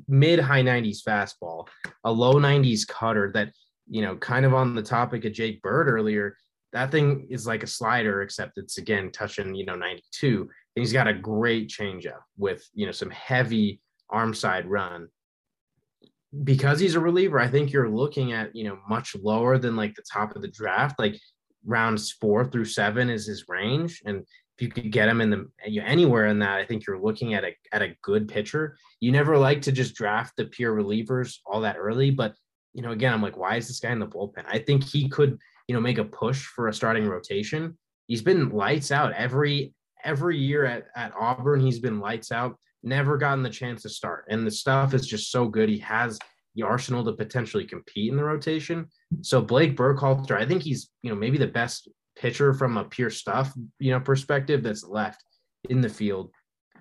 mid 0.07 0.39
high 0.39 0.61
90s 0.61 1.03
fastball, 1.07 1.67
a 2.03 2.11
low 2.11 2.33
90s 2.33 2.85
cutter 2.85 3.31
that 3.33 3.53
you 3.89 4.01
know 4.01 4.17
kind 4.17 4.45
of 4.45 4.53
on 4.53 4.75
the 4.75 4.83
topic 4.83 5.23
of 5.23 5.31
Jake 5.31 5.61
Bird 5.61 5.87
earlier. 5.87 6.35
That 6.73 6.91
thing 6.91 7.27
is 7.29 7.47
like 7.47 7.63
a 7.63 7.67
slider, 7.67 8.21
except 8.21 8.57
it's 8.57 8.77
again 8.77 9.11
touching 9.11 9.55
you 9.55 9.65
know 9.65 9.75
92. 9.75 10.41
And 10.41 10.49
he's 10.75 10.93
got 10.93 11.07
a 11.07 11.13
great 11.13 11.69
changeup 11.69 12.21
with 12.37 12.67
you 12.73 12.85
know 12.85 12.91
some 12.91 13.09
heavy 13.11 13.81
arm 14.09 14.33
side 14.33 14.67
run. 14.67 15.07
Because 16.43 16.79
he's 16.79 16.95
a 16.95 16.99
reliever, 16.99 17.39
I 17.39 17.47
think 17.47 17.71
you're 17.71 17.89
looking 17.89 18.33
at, 18.33 18.53
you 18.53 18.65
know, 18.65 18.77
much 18.89 19.15
lower 19.15 19.57
than 19.57 19.77
like 19.77 19.95
the 19.95 20.03
top 20.11 20.35
of 20.35 20.41
the 20.41 20.49
draft. 20.49 20.99
Like 20.99 21.17
rounds 21.65 22.11
four 22.11 22.45
through 22.45 22.65
seven 22.65 23.09
is 23.09 23.25
his 23.25 23.45
range. 23.47 24.01
And 24.05 24.25
if 24.57 24.61
you 24.61 24.69
could 24.69 24.91
get 24.91 25.07
him 25.07 25.21
in 25.21 25.29
the 25.29 25.47
anywhere 25.81 26.27
in 26.27 26.39
that, 26.39 26.57
I 26.57 26.65
think 26.65 26.85
you're 26.85 26.99
looking 26.99 27.33
at 27.33 27.43
a 27.43 27.55
at 27.71 27.81
a 27.81 27.95
good 28.01 28.27
pitcher. 28.27 28.75
You 28.99 29.11
never 29.11 29.37
like 29.37 29.61
to 29.63 29.71
just 29.71 29.95
draft 29.95 30.33
the 30.35 30.45
pure 30.45 30.75
relievers 30.75 31.37
all 31.45 31.61
that 31.61 31.77
early, 31.77 32.11
but 32.11 32.33
you 32.73 32.81
know, 32.81 32.91
again, 32.91 33.13
I'm 33.13 33.21
like, 33.21 33.37
why 33.37 33.55
is 33.55 33.67
this 33.67 33.79
guy 33.79 33.91
in 33.91 33.99
the 33.99 34.07
bullpen? 34.07 34.45
I 34.47 34.59
think 34.59 34.83
he 34.83 35.09
could 35.09 35.39
you 35.67 35.75
know, 35.75 35.81
make 35.81 35.97
a 35.97 36.03
push 36.03 36.45
for 36.45 36.67
a 36.67 36.73
starting 36.73 37.07
rotation. 37.07 37.77
He's 38.07 38.21
been 38.21 38.49
lights 38.49 38.91
out 38.91 39.13
every 39.13 39.73
every 40.03 40.37
year 40.37 40.65
at, 40.65 40.87
at 40.95 41.13
Auburn. 41.19 41.59
He's 41.59 41.79
been 41.79 41.99
lights 41.99 42.31
out, 42.31 42.57
never 42.83 43.17
gotten 43.17 43.43
the 43.43 43.49
chance 43.49 43.81
to 43.81 43.89
start. 43.89 44.25
And 44.29 44.45
the 44.45 44.51
stuff 44.51 44.93
is 44.93 45.05
just 45.05 45.31
so 45.31 45.47
good. 45.47 45.69
He 45.69 45.79
has 45.79 46.17
the 46.55 46.63
arsenal 46.63 47.03
to 47.05 47.13
potentially 47.13 47.65
compete 47.65 48.09
in 48.09 48.17
the 48.17 48.23
rotation. 48.23 48.87
So 49.21 49.41
Blake 49.41 49.75
Burkhalter, 49.75 50.37
I 50.37 50.45
think 50.45 50.63
he's, 50.63 50.89
you 51.03 51.09
know, 51.09 51.15
maybe 51.15 51.37
the 51.37 51.47
best 51.47 51.89
pitcher 52.17 52.53
from 52.53 52.77
a 52.77 52.85
pure 52.85 53.09
stuff, 53.09 53.53
you 53.79 53.91
know, 53.91 53.99
perspective 53.99 54.63
that's 54.63 54.83
left 54.83 55.23
in 55.69 55.81
the 55.81 55.89
field. 55.89 56.31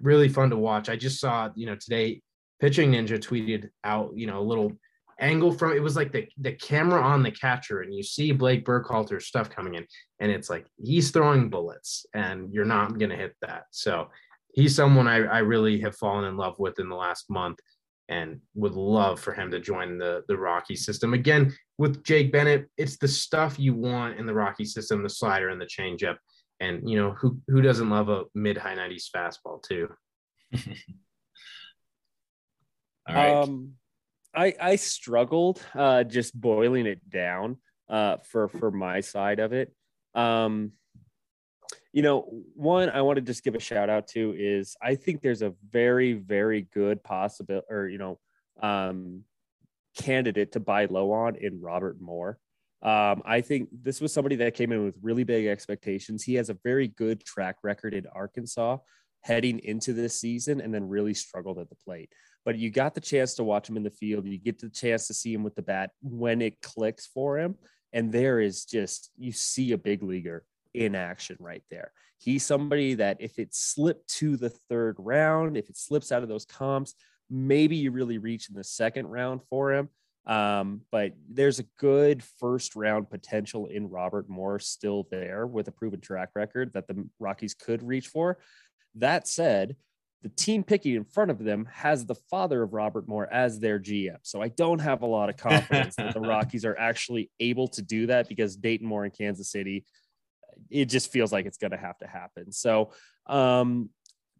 Really 0.00 0.28
fun 0.28 0.50
to 0.50 0.56
watch. 0.56 0.88
I 0.88 0.96
just 0.96 1.20
saw, 1.20 1.50
you 1.54 1.66
know, 1.66 1.76
today 1.76 2.22
pitching 2.60 2.92
ninja 2.92 3.18
tweeted 3.18 3.68
out, 3.84 4.12
you 4.14 4.26
know, 4.26 4.40
a 4.40 4.48
little 4.48 4.72
angle 5.20 5.52
from 5.52 5.72
it 5.72 5.82
was 5.82 5.96
like 5.96 6.12
the 6.12 6.28
the 6.38 6.52
camera 6.52 7.00
on 7.00 7.22
the 7.22 7.30
catcher 7.30 7.80
and 7.80 7.94
you 7.94 8.02
see 8.02 8.32
Blake 8.32 8.64
Burkhalter's 8.64 9.26
stuff 9.26 9.48
coming 9.48 9.74
in 9.74 9.86
and 10.20 10.30
it's 10.30 10.50
like 10.50 10.66
he's 10.82 11.10
throwing 11.10 11.48
bullets 11.48 12.04
and 12.14 12.52
you're 12.52 12.64
not 12.64 12.98
going 12.98 13.10
to 13.10 13.16
hit 13.16 13.34
that. 13.40 13.64
So 13.70 14.08
he's 14.52 14.74
someone 14.74 15.06
I, 15.06 15.24
I 15.24 15.38
really 15.38 15.80
have 15.80 15.96
fallen 15.96 16.24
in 16.24 16.36
love 16.36 16.58
with 16.58 16.78
in 16.78 16.88
the 16.88 16.96
last 16.96 17.30
month 17.30 17.58
and 18.08 18.40
would 18.54 18.74
love 18.74 19.18
for 19.18 19.32
him 19.32 19.50
to 19.50 19.60
join 19.60 19.98
the 19.98 20.22
the 20.28 20.36
Rocky 20.36 20.76
system. 20.76 21.14
Again, 21.14 21.52
with 21.78 22.04
Jake 22.04 22.32
Bennett, 22.32 22.68
it's 22.76 22.98
the 22.98 23.08
stuff 23.08 23.58
you 23.58 23.74
want 23.74 24.18
in 24.18 24.26
the 24.26 24.34
Rocky 24.34 24.64
system, 24.64 25.02
the 25.02 25.10
slider 25.10 25.48
and 25.48 25.60
the 25.60 25.66
changeup. 25.66 26.16
And 26.60 26.88
you 26.88 26.98
know, 26.98 27.12
who 27.12 27.38
who 27.48 27.62
doesn't 27.62 27.90
love 27.90 28.08
a 28.08 28.24
mid 28.34 28.56
high 28.56 28.76
90s 28.76 29.10
fastball 29.14 29.62
too? 29.62 29.88
All 33.08 33.14
right. 33.14 33.42
Um, 33.42 33.74
I 34.36 34.54
I 34.60 34.76
struggled 34.76 35.62
uh, 35.74 36.04
just 36.04 36.38
boiling 36.38 36.86
it 36.86 37.08
down 37.08 37.56
uh, 37.88 38.18
for 38.18 38.48
for 38.48 38.70
my 38.70 39.00
side 39.00 39.40
of 39.40 39.52
it. 39.52 39.72
Um, 40.14 40.72
you 41.92 42.02
know, 42.02 42.28
one 42.54 42.90
I 42.90 43.00
want 43.00 43.16
to 43.16 43.22
just 43.22 43.42
give 43.42 43.54
a 43.54 43.60
shout 43.60 43.88
out 43.88 44.08
to 44.08 44.34
is 44.36 44.76
I 44.82 44.94
think 44.94 45.22
there's 45.22 45.42
a 45.42 45.54
very 45.70 46.12
very 46.12 46.68
good 46.74 47.02
possibility, 47.02 47.66
or 47.70 47.88
you 47.88 47.98
know, 47.98 48.18
um, 48.60 49.22
candidate 49.96 50.52
to 50.52 50.60
buy 50.60 50.84
low 50.84 51.12
on 51.12 51.36
in 51.36 51.60
Robert 51.60 51.98
Moore. 51.98 52.38
Um, 52.82 53.22
I 53.24 53.40
think 53.40 53.70
this 53.72 54.02
was 54.02 54.12
somebody 54.12 54.36
that 54.36 54.54
came 54.54 54.70
in 54.70 54.84
with 54.84 54.96
really 55.00 55.24
big 55.24 55.46
expectations. 55.46 56.22
He 56.22 56.34
has 56.34 56.50
a 56.50 56.58
very 56.62 56.88
good 56.88 57.24
track 57.24 57.56
record 57.62 57.94
in 57.94 58.06
Arkansas 58.14 58.76
heading 59.22 59.58
into 59.60 59.94
this 59.94 60.20
season 60.20 60.60
and 60.60 60.72
then 60.72 60.86
really 60.86 61.14
struggled 61.14 61.58
at 61.58 61.68
the 61.70 61.74
plate 61.74 62.10
but 62.46 62.56
you 62.56 62.70
got 62.70 62.94
the 62.94 63.00
chance 63.00 63.34
to 63.34 63.44
watch 63.44 63.68
him 63.68 63.76
in 63.76 63.82
the 63.82 63.90
field. 63.90 64.24
You 64.24 64.38
get 64.38 64.60
the 64.60 64.70
chance 64.70 65.08
to 65.08 65.14
see 65.14 65.34
him 65.34 65.42
with 65.42 65.56
the 65.56 65.62
bat 65.62 65.90
when 66.00 66.40
it 66.40 66.62
clicks 66.62 67.04
for 67.04 67.36
him. 67.36 67.56
And 67.92 68.12
there 68.12 68.40
is 68.40 68.64
just, 68.64 69.10
you 69.18 69.32
see 69.32 69.72
a 69.72 69.78
big 69.78 70.04
leaguer 70.04 70.44
in 70.72 70.94
action 70.94 71.36
right 71.40 71.64
there. 71.72 71.90
He's 72.18 72.46
somebody 72.46 72.94
that 72.94 73.16
if 73.18 73.40
it 73.40 73.52
slipped 73.52 74.08
to 74.18 74.36
the 74.36 74.50
third 74.70 74.94
round, 74.98 75.56
if 75.56 75.68
it 75.68 75.76
slips 75.76 76.12
out 76.12 76.22
of 76.22 76.28
those 76.28 76.44
comps, 76.44 76.94
maybe 77.28 77.74
you 77.74 77.90
really 77.90 78.18
reach 78.18 78.48
in 78.48 78.54
the 78.54 78.64
second 78.64 79.08
round 79.08 79.40
for 79.50 79.72
him. 79.72 79.88
Um, 80.24 80.82
but 80.92 81.14
there's 81.28 81.58
a 81.58 81.66
good 81.78 82.22
first 82.22 82.76
round 82.76 83.10
potential 83.10 83.66
in 83.66 83.90
Robert 83.90 84.28
Moore 84.28 84.60
still 84.60 85.08
there 85.10 85.48
with 85.48 85.66
a 85.66 85.72
proven 85.72 86.00
track 86.00 86.30
record 86.36 86.72
that 86.74 86.86
the 86.86 87.08
Rockies 87.18 87.54
could 87.54 87.82
reach 87.82 88.06
for. 88.06 88.38
That 88.94 89.26
said, 89.26 89.76
the 90.22 90.28
team 90.30 90.64
picking 90.64 90.94
in 90.94 91.04
front 91.04 91.30
of 91.30 91.38
them 91.38 91.68
has 91.72 92.04
the 92.04 92.14
father 92.14 92.62
of 92.62 92.72
Robert 92.72 93.06
Moore 93.06 93.32
as 93.32 93.60
their 93.60 93.78
GM. 93.78 94.18
So 94.22 94.42
I 94.42 94.48
don't 94.48 94.80
have 94.80 95.02
a 95.02 95.06
lot 95.06 95.28
of 95.28 95.36
confidence 95.36 95.96
that 95.96 96.14
the 96.14 96.20
Rockies 96.28 96.64
are 96.64 96.76
actually 96.76 97.30
able 97.38 97.68
to 97.68 97.82
do 97.82 98.06
that 98.06 98.28
because 98.28 98.56
Dayton 98.56 98.86
Moore 98.86 99.04
in 99.04 99.10
Kansas 99.10 99.50
City, 99.50 99.84
it 100.70 100.86
just 100.86 101.12
feels 101.12 101.32
like 101.32 101.46
it's 101.46 101.58
going 101.58 101.70
to 101.72 101.76
have 101.76 101.98
to 101.98 102.06
happen. 102.06 102.50
So 102.50 102.92
um, 103.26 103.90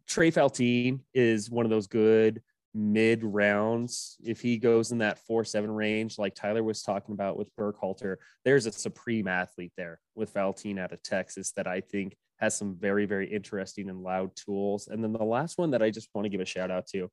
Trey 0.07 0.31
Faltine 0.31 1.01
is 1.13 1.49
one 1.49 1.65
of 1.65 1.69
those 1.69 1.87
good 1.87 2.41
mid 2.73 3.23
rounds. 3.23 4.17
If 4.23 4.41
he 4.41 4.57
goes 4.57 4.91
in 4.91 4.99
that 4.99 5.19
four 5.19 5.43
seven 5.43 5.71
range, 5.71 6.17
like 6.17 6.35
Tyler 6.35 6.63
was 6.63 6.81
talking 6.81 7.13
about 7.13 7.37
with 7.37 7.55
Burkhalter, 7.55 8.17
there's 8.45 8.65
a 8.65 8.71
supreme 8.71 9.27
athlete 9.27 9.73
there 9.77 9.99
with 10.15 10.33
Faltine 10.33 10.79
out 10.79 10.91
of 10.91 11.03
Texas 11.03 11.51
that 11.53 11.67
I 11.67 11.81
think 11.81 12.15
has 12.37 12.55
some 12.55 12.75
very, 12.79 13.05
very 13.05 13.31
interesting 13.31 13.89
and 13.89 14.03
loud 14.03 14.35
tools. 14.35 14.87
And 14.87 15.03
then 15.03 15.13
the 15.13 15.23
last 15.23 15.57
one 15.57 15.71
that 15.71 15.81
I 15.81 15.89
just 15.89 16.09
want 16.13 16.25
to 16.25 16.29
give 16.29 16.41
a 16.41 16.45
shout 16.45 16.71
out 16.71 16.87
to, 16.87 17.09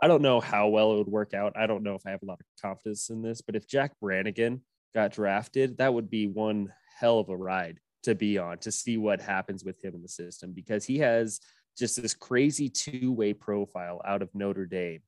I 0.00 0.08
don't 0.08 0.22
know 0.22 0.40
how 0.40 0.68
well 0.68 0.92
it 0.92 0.98
would 0.98 1.08
work 1.08 1.34
out. 1.34 1.54
I 1.56 1.66
don't 1.66 1.82
know 1.82 1.94
if 1.94 2.06
I 2.06 2.10
have 2.10 2.22
a 2.22 2.26
lot 2.26 2.40
of 2.40 2.46
confidence 2.60 3.10
in 3.10 3.22
this, 3.22 3.40
but 3.40 3.56
if 3.56 3.66
Jack 3.66 3.92
Brannigan 4.00 4.62
got 4.94 5.12
drafted, 5.12 5.78
that 5.78 5.92
would 5.92 6.10
be 6.10 6.26
one 6.26 6.72
hell 6.98 7.18
of 7.18 7.28
a 7.28 7.36
ride 7.36 7.78
to 8.04 8.14
be 8.14 8.38
on 8.38 8.58
to 8.58 8.70
see 8.70 8.96
what 8.96 9.20
happens 9.20 9.64
with 9.64 9.82
him 9.82 9.94
in 9.94 10.02
the 10.02 10.08
system 10.08 10.52
because 10.52 10.84
he 10.84 10.98
has 10.98 11.40
just 11.76 12.00
this 12.00 12.14
crazy 12.14 12.68
two 12.68 13.12
way 13.12 13.32
profile 13.32 14.00
out 14.04 14.22
of 14.22 14.34
Notre 14.34 14.66
Dame. 14.66 15.00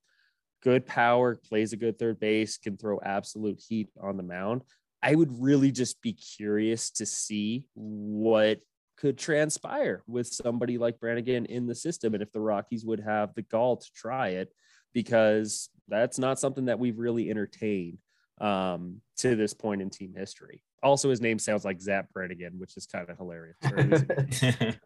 Good 0.63 0.87
power, 0.87 1.37
plays 1.37 1.73
a 1.73 1.77
good 1.77 1.99
third 1.99 2.21
base, 2.21 2.59
can 2.59 2.77
throw 2.77 3.01
absolute 3.03 3.61
heat 3.67 3.89
on 4.01 4.17
the 4.17 4.23
mound. 4.23 4.63
I 5.03 5.15
would 5.15 5.41
really 5.41 5.73
just 5.73 6.03
be 6.03 6.13
curious 6.13 6.91
to 6.93 7.07
see 7.07 7.65
what 7.75 8.61
could 9.01 9.17
transpire 9.17 10.03
with 10.07 10.27
somebody 10.27 10.77
like 10.77 11.01
Brannigan 11.01 11.47
in 11.47 11.67
the 11.67 11.75
system 11.75 12.15
and 12.15 12.23
if 12.23 12.33
the 12.33 12.41
Rockies 12.41 12.85
would 12.85 13.01
have 13.01 13.35
the 13.35 13.43
gall 13.43 13.79
to 13.79 13.87
try 13.95 14.29
it 14.29 14.53
because 14.93 15.71
that's 15.89 16.19
not 16.19 16.39
something 16.39 16.67
that 16.67 16.79
we've 16.79 16.99
really 16.99 17.31
entertained 17.31 17.99
um, 18.41 19.01
to 19.19 19.37
this 19.37 19.55
point 19.55 19.81
in 19.83 19.91
team 19.91 20.15
history. 20.17 20.63
Also, 20.83 21.11
his 21.11 21.21
name 21.21 21.39
sounds 21.39 21.65
like 21.65 21.81
Zapp 21.81 22.13
Brannigan, 22.13 22.59
which 22.59 22.77
is 22.77 22.87
kind 22.87 23.09
of 23.09 23.17
hilarious. 23.17 23.57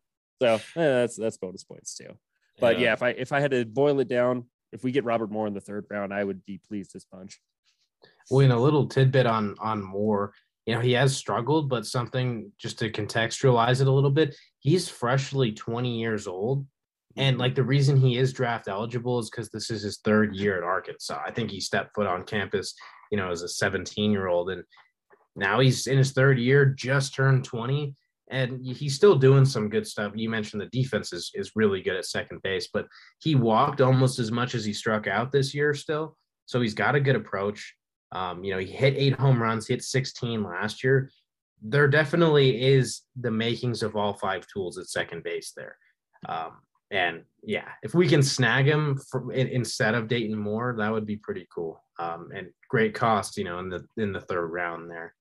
so 0.42 0.54
eh, 0.54 0.60
that's 0.74 1.16
that's 1.16 1.36
bonus 1.36 1.64
points 1.64 1.94
too. 1.94 2.18
But 2.60 2.78
yeah. 2.78 2.86
yeah, 2.86 2.92
if 2.94 3.02
I 3.02 3.08
if 3.10 3.32
I 3.32 3.40
had 3.40 3.52
to 3.52 3.64
boil 3.64 4.00
it 4.00 4.08
down, 4.08 4.44
if 4.72 4.82
we 4.82 4.92
get 4.92 5.04
Robert 5.04 5.30
Moore 5.30 5.46
in 5.46 5.54
the 5.54 5.60
third 5.60 5.86
round, 5.90 6.12
I 6.12 6.24
would 6.24 6.44
be 6.44 6.60
pleased 6.66 6.96
as 6.96 7.04
punch. 7.04 7.40
Well, 8.30 8.40
in 8.40 8.50
a 8.50 8.58
little 8.58 8.86
tidbit 8.86 9.26
on 9.26 9.54
on 9.60 9.82
Moore, 9.82 10.32
you 10.66 10.74
know, 10.74 10.80
he 10.80 10.92
has 10.92 11.16
struggled, 11.16 11.68
but 11.68 11.86
something 11.86 12.50
just 12.58 12.78
to 12.78 12.90
contextualize 12.90 13.80
it 13.80 13.86
a 13.86 13.92
little 13.92 14.10
bit, 14.10 14.34
he's 14.60 14.88
freshly 14.88 15.52
20 15.52 15.98
years 15.98 16.26
old. 16.26 16.66
And 17.16 17.38
like 17.38 17.54
the 17.54 17.62
reason 17.62 17.96
he 17.96 18.16
is 18.18 18.32
draft 18.32 18.66
eligible 18.66 19.18
is 19.18 19.30
because 19.30 19.50
this 19.50 19.70
is 19.70 19.82
his 19.82 19.98
third 19.98 20.34
year 20.34 20.56
at 20.56 20.64
Arkansas. 20.64 21.22
I 21.24 21.30
think 21.30 21.50
he 21.50 21.60
stepped 21.60 21.94
foot 21.94 22.06
on 22.06 22.24
campus, 22.24 22.74
you 23.12 23.18
know, 23.18 23.30
as 23.30 23.42
a 23.42 23.48
17 23.48 24.10
year 24.10 24.26
old. 24.26 24.50
And 24.50 24.64
now 25.36 25.60
he's 25.60 25.86
in 25.86 25.98
his 25.98 26.12
third 26.12 26.38
year, 26.38 26.64
just 26.64 27.14
turned 27.14 27.44
20. 27.44 27.94
And 28.30 28.66
he's 28.66 28.94
still 28.94 29.16
doing 29.16 29.44
some 29.44 29.68
good 29.68 29.86
stuff. 29.86 30.12
You 30.16 30.30
mentioned 30.30 30.62
the 30.62 30.66
defense 30.66 31.12
is, 31.12 31.30
is 31.34 31.52
really 31.54 31.82
good 31.82 31.94
at 31.94 32.06
second 32.06 32.42
base, 32.42 32.68
but 32.72 32.86
he 33.20 33.34
walked 33.34 33.82
almost 33.82 34.18
as 34.18 34.32
much 34.32 34.54
as 34.54 34.64
he 34.64 34.72
struck 34.72 35.06
out 35.06 35.30
this 35.30 35.54
year 35.54 35.74
still. 35.74 36.16
So 36.46 36.60
he's 36.60 36.74
got 36.74 36.94
a 36.94 37.00
good 37.00 37.16
approach. 37.16 37.74
Um, 38.14 38.44
you 38.44 38.52
know, 38.52 38.58
he 38.58 38.66
hit 38.66 38.94
eight 38.96 39.18
home 39.18 39.42
runs, 39.42 39.66
he 39.66 39.74
hit 39.74 39.82
16 39.82 40.42
last 40.42 40.84
year. 40.84 41.10
There 41.60 41.88
definitely 41.88 42.62
is 42.62 43.02
the 43.18 43.30
makings 43.30 43.82
of 43.82 43.96
all 43.96 44.14
five 44.14 44.46
tools 44.46 44.78
at 44.78 44.88
second 44.88 45.24
base 45.24 45.52
there. 45.56 45.76
Um, 46.28 46.58
and 46.90 47.22
yeah, 47.42 47.68
if 47.82 47.94
we 47.94 48.06
can 48.06 48.22
snag 48.22 48.66
him 48.66 48.98
for, 49.10 49.32
in, 49.32 49.48
instead 49.48 49.94
of 49.94 50.08
Dayton 50.08 50.38
Moore, 50.38 50.76
that 50.78 50.92
would 50.92 51.06
be 51.06 51.16
pretty 51.16 51.46
cool. 51.52 51.82
Um, 51.98 52.30
and 52.34 52.50
great 52.68 52.94
cost, 52.94 53.36
you 53.36 53.44
know, 53.44 53.58
in 53.58 53.68
the 53.68 53.84
in 53.96 54.12
the 54.12 54.20
third 54.20 54.46
round 54.48 54.90
there. 54.90 55.14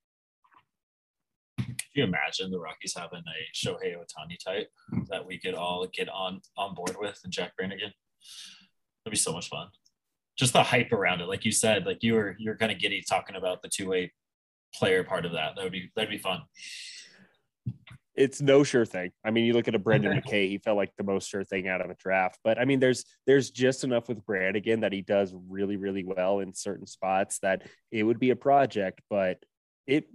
Can 1.58 1.76
you 1.96 2.04
imagine 2.04 2.52
the 2.52 2.60
Rockies 2.60 2.96
having 2.98 3.20
a 3.20 3.56
Shohei 3.56 3.96
Ohtani 3.96 4.38
type 4.44 4.70
that 5.10 5.26
we 5.26 5.40
could 5.40 5.54
all 5.54 5.88
get 5.88 6.10
on 6.10 6.42
on 6.58 6.76
board 6.76 6.96
with 7.00 7.20
and 7.24 7.32
Jack 7.32 7.56
Brannigan? 7.56 7.94
That'd 9.04 9.14
be 9.14 9.18
so 9.18 9.34
much 9.34 9.50
fun 9.50 9.70
just 10.38 10.54
the 10.54 10.64
hype 10.64 10.92
around 10.92 11.22
it, 11.22 11.28
like 11.28 11.46
you 11.46 11.52
said, 11.52 11.86
like 11.86 12.02
you 12.02 12.14
were 12.14 12.36
you're 12.40 12.58
kind 12.58 12.72
of 12.72 12.80
giddy 12.80 13.04
talking 13.08 13.36
about 13.36 13.62
the 13.62 13.70
two 13.70 13.90
way 13.90 14.12
player 14.74 15.04
part 15.04 15.26
of 15.26 15.34
that. 15.34 15.56
That 15.56 15.64
would 15.64 15.72
be 15.72 15.92
that'd 15.96 16.10
be 16.10 16.18
fun. 16.18 16.42
It's 18.16 18.42
no 18.42 18.64
sure 18.64 18.86
thing. 18.86 19.12
I 19.26 19.32
mean, 19.32 19.46
you 19.46 19.54
look 19.54 19.68
at 19.68 19.74
a 19.74 19.80
Brendan 19.80 20.22
McKay, 20.22 20.48
he 20.48 20.60
felt 20.60 20.78
like 20.78 20.92
the 20.98 21.04
most 21.04 21.28
sure 21.28 21.44
thing 21.44 21.68
out 21.68 21.82
of 21.82 21.90
a 21.90 21.96
draft. 21.96 22.38
But 22.44 22.60
I 22.60 22.66
mean, 22.66 22.80
there's 22.80 23.06
there's 23.26 23.50
just 23.50 23.84
enough 23.84 24.08
with 24.08 24.26
Brannigan 24.26 24.82
that 24.82 24.94
he 24.94 25.02
does 25.02 25.34
really, 25.50 25.78
really 25.78 26.04
well 26.04 26.40
in 26.40 26.54
certain 26.54 26.86
spots 26.86 27.40
that 27.40 27.64
it 27.92 28.04
would 28.04 28.20
be 28.20 28.30
a 28.30 28.36
project, 28.36 29.02
but 29.10 29.44
it 29.88 30.08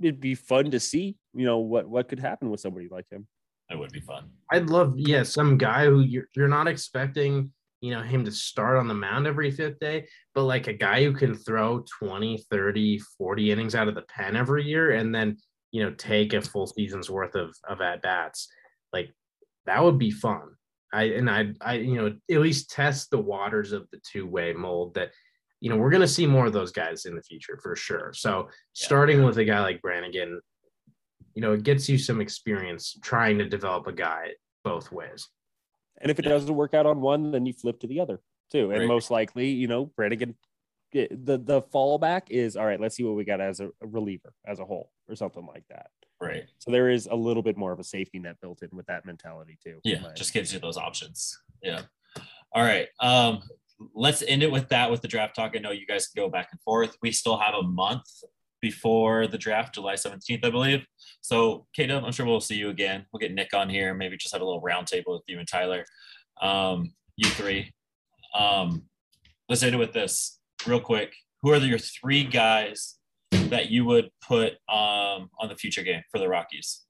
it'd 0.00 0.20
be 0.20 0.34
fun 0.34 0.70
to 0.70 0.80
see, 0.80 1.16
you 1.34 1.44
know, 1.44 1.58
what 1.58 1.88
what 1.88 2.08
could 2.08 2.20
happen 2.20 2.50
with 2.50 2.60
somebody 2.60 2.88
like 2.90 3.08
him. 3.10 3.26
That 3.68 3.78
would 3.78 3.92
be 3.92 4.00
fun. 4.00 4.30
I'd 4.50 4.70
love, 4.70 4.94
yeah, 4.96 5.24
some 5.24 5.58
guy 5.58 5.86
who 5.86 6.00
you're 6.00 6.28
you're 6.34 6.48
not 6.48 6.68
expecting 6.68 7.52
you 7.80 7.90
know 7.90 8.02
him 8.02 8.24
to 8.24 8.30
start 8.30 8.76
on 8.76 8.88
the 8.88 8.94
mound 8.94 9.26
every 9.26 9.50
fifth 9.50 9.78
day 9.78 10.06
but 10.34 10.44
like 10.44 10.66
a 10.66 10.72
guy 10.72 11.04
who 11.04 11.12
can 11.12 11.34
throw 11.34 11.84
20 11.98 12.44
30 12.50 12.98
40 13.18 13.52
innings 13.52 13.74
out 13.74 13.88
of 13.88 13.94
the 13.94 14.02
pen 14.02 14.36
every 14.36 14.64
year 14.64 14.92
and 14.92 15.14
then 15.14 15.36
you 15.72 15.82
know 15.82 15.90
take 15.92 16.32
a 16.32 16.40
full 16.40 16.66
season's 16.66 17.10
worth 17.10 17.34
of 17.34 17.54
of 17.68 17.80
at 17.80 18.02
bats 18.02 18.48
like 18.92 19.12
that 19.66 19.82
would 19.82 19.98
be 19.98 20.10
fun. 20.12 20.42
I 20.92 21.02
and 21.04 21.28
i 21.28 21.52
i 21.60 21.74
you 21.74 21.96
know 21.96 22.16
at 22.30 22.40
least 22.40 22.70
test 22.70 23.10
the 23.10 23.18
waters 23.18 23.72
of 23.72 23.88
the 23.90 24.00
two 24.10 24.26
way 24.26 24.52
mold 24.52 24.94
that 24.94 25.10
you 25.60 25.68
know 25.68 25.76
we're 25.76 25.90
going 25.90 26.00
to 26.02 26.08
see 26.08 26.26
more 26.26 26.46
of 26.46 26.52
those 26.52 26.70
guys 26.70 27.04
in 27.06 27.16
the 27.16 27.22
future 27.22 27.58
for 27.62 27.74
sure. 27.74 28.12
So 28.14 28.48
starting 28.72 29.24
with 29.24 29.38
a 29.38 29.44
guy 29.44 29.60
like 29.60 29.82
brannigan 29.82 30.40
you 31.36 31.42
know, 31.42 31.52
it 31.52 31.62
gets 31.62 31.88
you 31.88 31.98
some 31.98 32.20
experience 32.20 32.98
trying 33.02 33.38
to 33.38 33.48
develop 33.48 33.86
a 33.86 33.92
guy 33.92 34.30
both 34.64 34.90
ways. 34.90 35.28
And 36.00 36.10
if 36.10 36.18
it 36.18 36.22
doesn't 36.22 36.54
work 36.54 36.74
out 36.74 36.86
on 36.86 37.00
one, 37.00 37.30
then 37.30 37.46
you 37.46 37.52
flip 37.52 37.80
to 37.80 37.86
the 37.86 38.00
other 38.00 38.20
too. 38.50 38.70
And 38.70 38.80
Right. 38.80 38.88
most 38.88 39.10
likely, 39.10 39.48
you 39.48 39.66
know, 39.66 39.86
Brannigan, 39.86 40.36
the 40.92 41.08
the 41.42 41.62
fallback 41.74 42.30
is 42.30 42.56
all 42.56 42.64
right. 42.66 42.80
Let's 42.80 42.96
see 42.96 43.04
what 43.04 43.16
we 43.16 43.24
got 43.24 43.40
as 43.40 43.60
a, 43.60 43.70
reliever 43.80 44.32
as 44.46 44.58
a 44.60 44.64
whole, 44.64 44.92
or 45.08 45.16
something 45.16 45.46
like 45.46 45.64
that. 45.68 45.90
Right. 46.20 46.44
So 46.58 46.70
there 46.70 46.88
is 46.88 47.06
a 47.06 47.14
little 47.14 47.42
bit 47.42 47.56
more 47.56 47.72
of 47.72 47.80
a 47.80 47.84
safety 47.84 48.18
net 48.18 48.36
built 48.40 48.62
in 48.62 48.70
with 48.72 48.86
that 48.86 49.04
mentality 49.04 49.58
too. 49.62 49.80
Yeah, 49.84 50.12
just 50.14 50.32
gives 50.32 50.52
you 50.52 50.58
those 50.58 50.76
options. 50.78 51.38
Yeah. 51.62 51.82
All 52.52 52.62
right. 52.62 52.88
Um, 53.00 53.42
let's 53.94 54.22
end 54.22 54.42
it 54.42 54.50
with 54.50 54.68
that 54.70 54.90
with 54.90 55.02
the 55.02 55.08
draft 55.08 55.36
talk. 55.36 55.52
I 55.54 55.58
know 55.58 55.72
you 55.72 55.86
guys 55.86 56.06
can 56.06 56.22
go 56.22 56.30
back 56.30 56.48
and 56.52 56.60
forth. 56.62 56.96
We 57.02 57.12
still 57.12 57.36
have 57.36 57.54
a 57.54 57.62
month 57.62 58.06
before 58.60 59.26
the 59.26 59.38
draft, 59.38 59.74
July 59.74 59.94
17th, 59.94 60.44
I 60.44 60.50
believe. 60.50 60.84
So, 61.20 61.66
Kate, 61.74 61.90
I'm 61.90 62.12
sure 62.12 62.26
we'll 62.26 62.40
see 62.40 62.56
you 62.56 62.70
again. 62.70 63.06
We'll 63.12 63.20
get 63.20 63.32
Nick 63.32 63.54
on 63.54 63.68
here, 63.68 63.94
maybe 63.94 64.16
just 64.16 64.32
have 64.32 64.42
a 64.42 64.44
little 64.44 64.62
roundtable 64.62 65.14
with 65.14 65.22
you 65.26 65.38
and 65.38 65.48
Tyler. 65.48 65.84
Um, 66.40 66.94
you 67.16 67.28
three. 67.30 67.72
Um, 68.34 68.84
let's 69.48 69.62
end 69.62 69.74
it 69.74 69.78
with 69.78 69.92
this 69.92 70.40
real 70.66 70.80
quick. 70.80 71.14
Who 71.42 71.52
are 71.52 71.58
your 71.58 71.78
three 71.78 72.24
guys 72.24 72.96
that 73.30 73.70
you 73.70 73.84
would 73.84 74.10
put 74.26 74.52
um, 74.68 75.30
on 75.38 75.48
the 75.48 75.56
future 75.56 75.82
game 75.82 76.02
for 76.10 76.18
the 76.18 76.28
Rockies? 76.28 76.82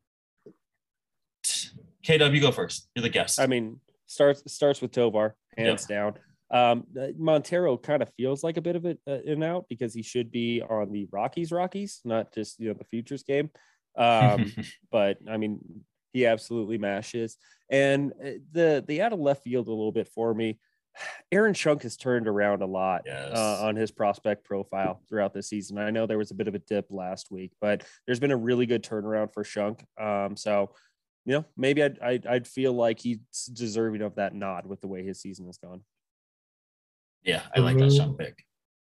K 2.02 2.18
Dub, 2.18 2.32
you 2.32 2.40
go 2.40 2.52
first. 2.52 2.88
You're 2.94 3.02
the 3.02 3.08
guest. 3.08 3.40
I 3.40 3.46
mean, 3.46 3.80
starts 4.06 4.42
starts 4.52 4.80
with 4.80 4.92
Tovar, 4.92 5.36
hands 5.56 5.86
down. 5.86 6.14
Um, 6.50 6.84
uh, 7.00 7.08
Montero 7.18 7.76
kind 7.76 8.02
of 8.02 8.12
feels 8.16 8.44
like 8.44 8.56
a 8.56 8.62
bit 8.62 8.76
of 8.76 8.86
uh, 8.86 8.94
an 9.06 9.42
out 9.42 9.66
because 9.68 9.92
he 9.92 10.02
should 10.02 10.30
be 10.30 10.62
on 10.62 10.92
the 10.92 11.06
Rockies, 11.10 11.50
Rockies, 11.52 12.00
not 12.04 12.32
just 12.32 12.60
you 12.60 12.68
know 12.68 12.74
the 12.74 12.84
futures 12.84 13.22
game. 13.24 13.50
Um, 13.96 14.52
but 14.90 15.18
I 15.28 15.36
mean, 15.36 15.58
he 16.12 16.26
absolutely 16.26 16.78
mashes. 16.78 17.36
And 17.68 18.12
uh, 18.24 18.30
the 18.52 18.84
the 18.86 19.02
out 19.02 19.12
of 19.12 19.18
left 19.18 19.42
field 19.42 19.66
a 19.66 19.70
little 19.70 19.92
bit 19.92 20.08
for 20.08 20.32
me. 20.34 20.58
Aaron 21.32 21.52
Schunk 21.54 21.82
has 21.82 21.96
turned 21.96 22.28
around 22.28 22.62
a 22.62 22.66
lot 22.66 23.02
Yes. 23.06 23.32
uh, 23.36 23.66
on 23.66 23.76
his 23.76 23.90
prospect 23.90 24.44
profile 24.44 25.02
throughout 25.08 25.34
the 25.34 25.42
season. 25.42 25.78
I 25.78 25.90
know 25.90 26.06
there 26.06 26.16
was 26.18 26.30
a 26.30 26.34
bit 26.34 26.48
of 26.48 26.54
a 26.54 26.58
dip 26.60 26.86
last 26.90 27.30
week, 27.30 27.52
but 27.60 27.84
there's 28.06 28.20
been 28.20 28.30
a 28.30 28.36
really 28.36 28.66
good 28.66 28.82
turnaround 28.84 29.32
for 29.32 29.42
Schunk. 29.44 29.80
Um, 30.00 30.36
so 30.36 30.70
you 31.24 31.32
know, 31.32 31.44
maybe 31.56 31.82
I'd, 31.82 31.98
I'd 31.98 32.26
I'd 32.26 32.46
feel 32.46 32.72
like 32.72 33.00
he's 33.00 33.18
deserving 33.52 34.02
of 34.02 34.14
that 34.14 34.32
nod 34.32 34.64
with 34.64 34.80
the 34.80 34.86
way 34.86 35.04
his 35.04 35.20
season 35.20 35.46
has 35.46 35.58
gone. 35.58 35.82
Yeah, 37.26 37.42
I 37.54 37.60
like 37.60 37.76
that 37.78 37.92
shot 37.92 38.16
pick. 38.16 38.38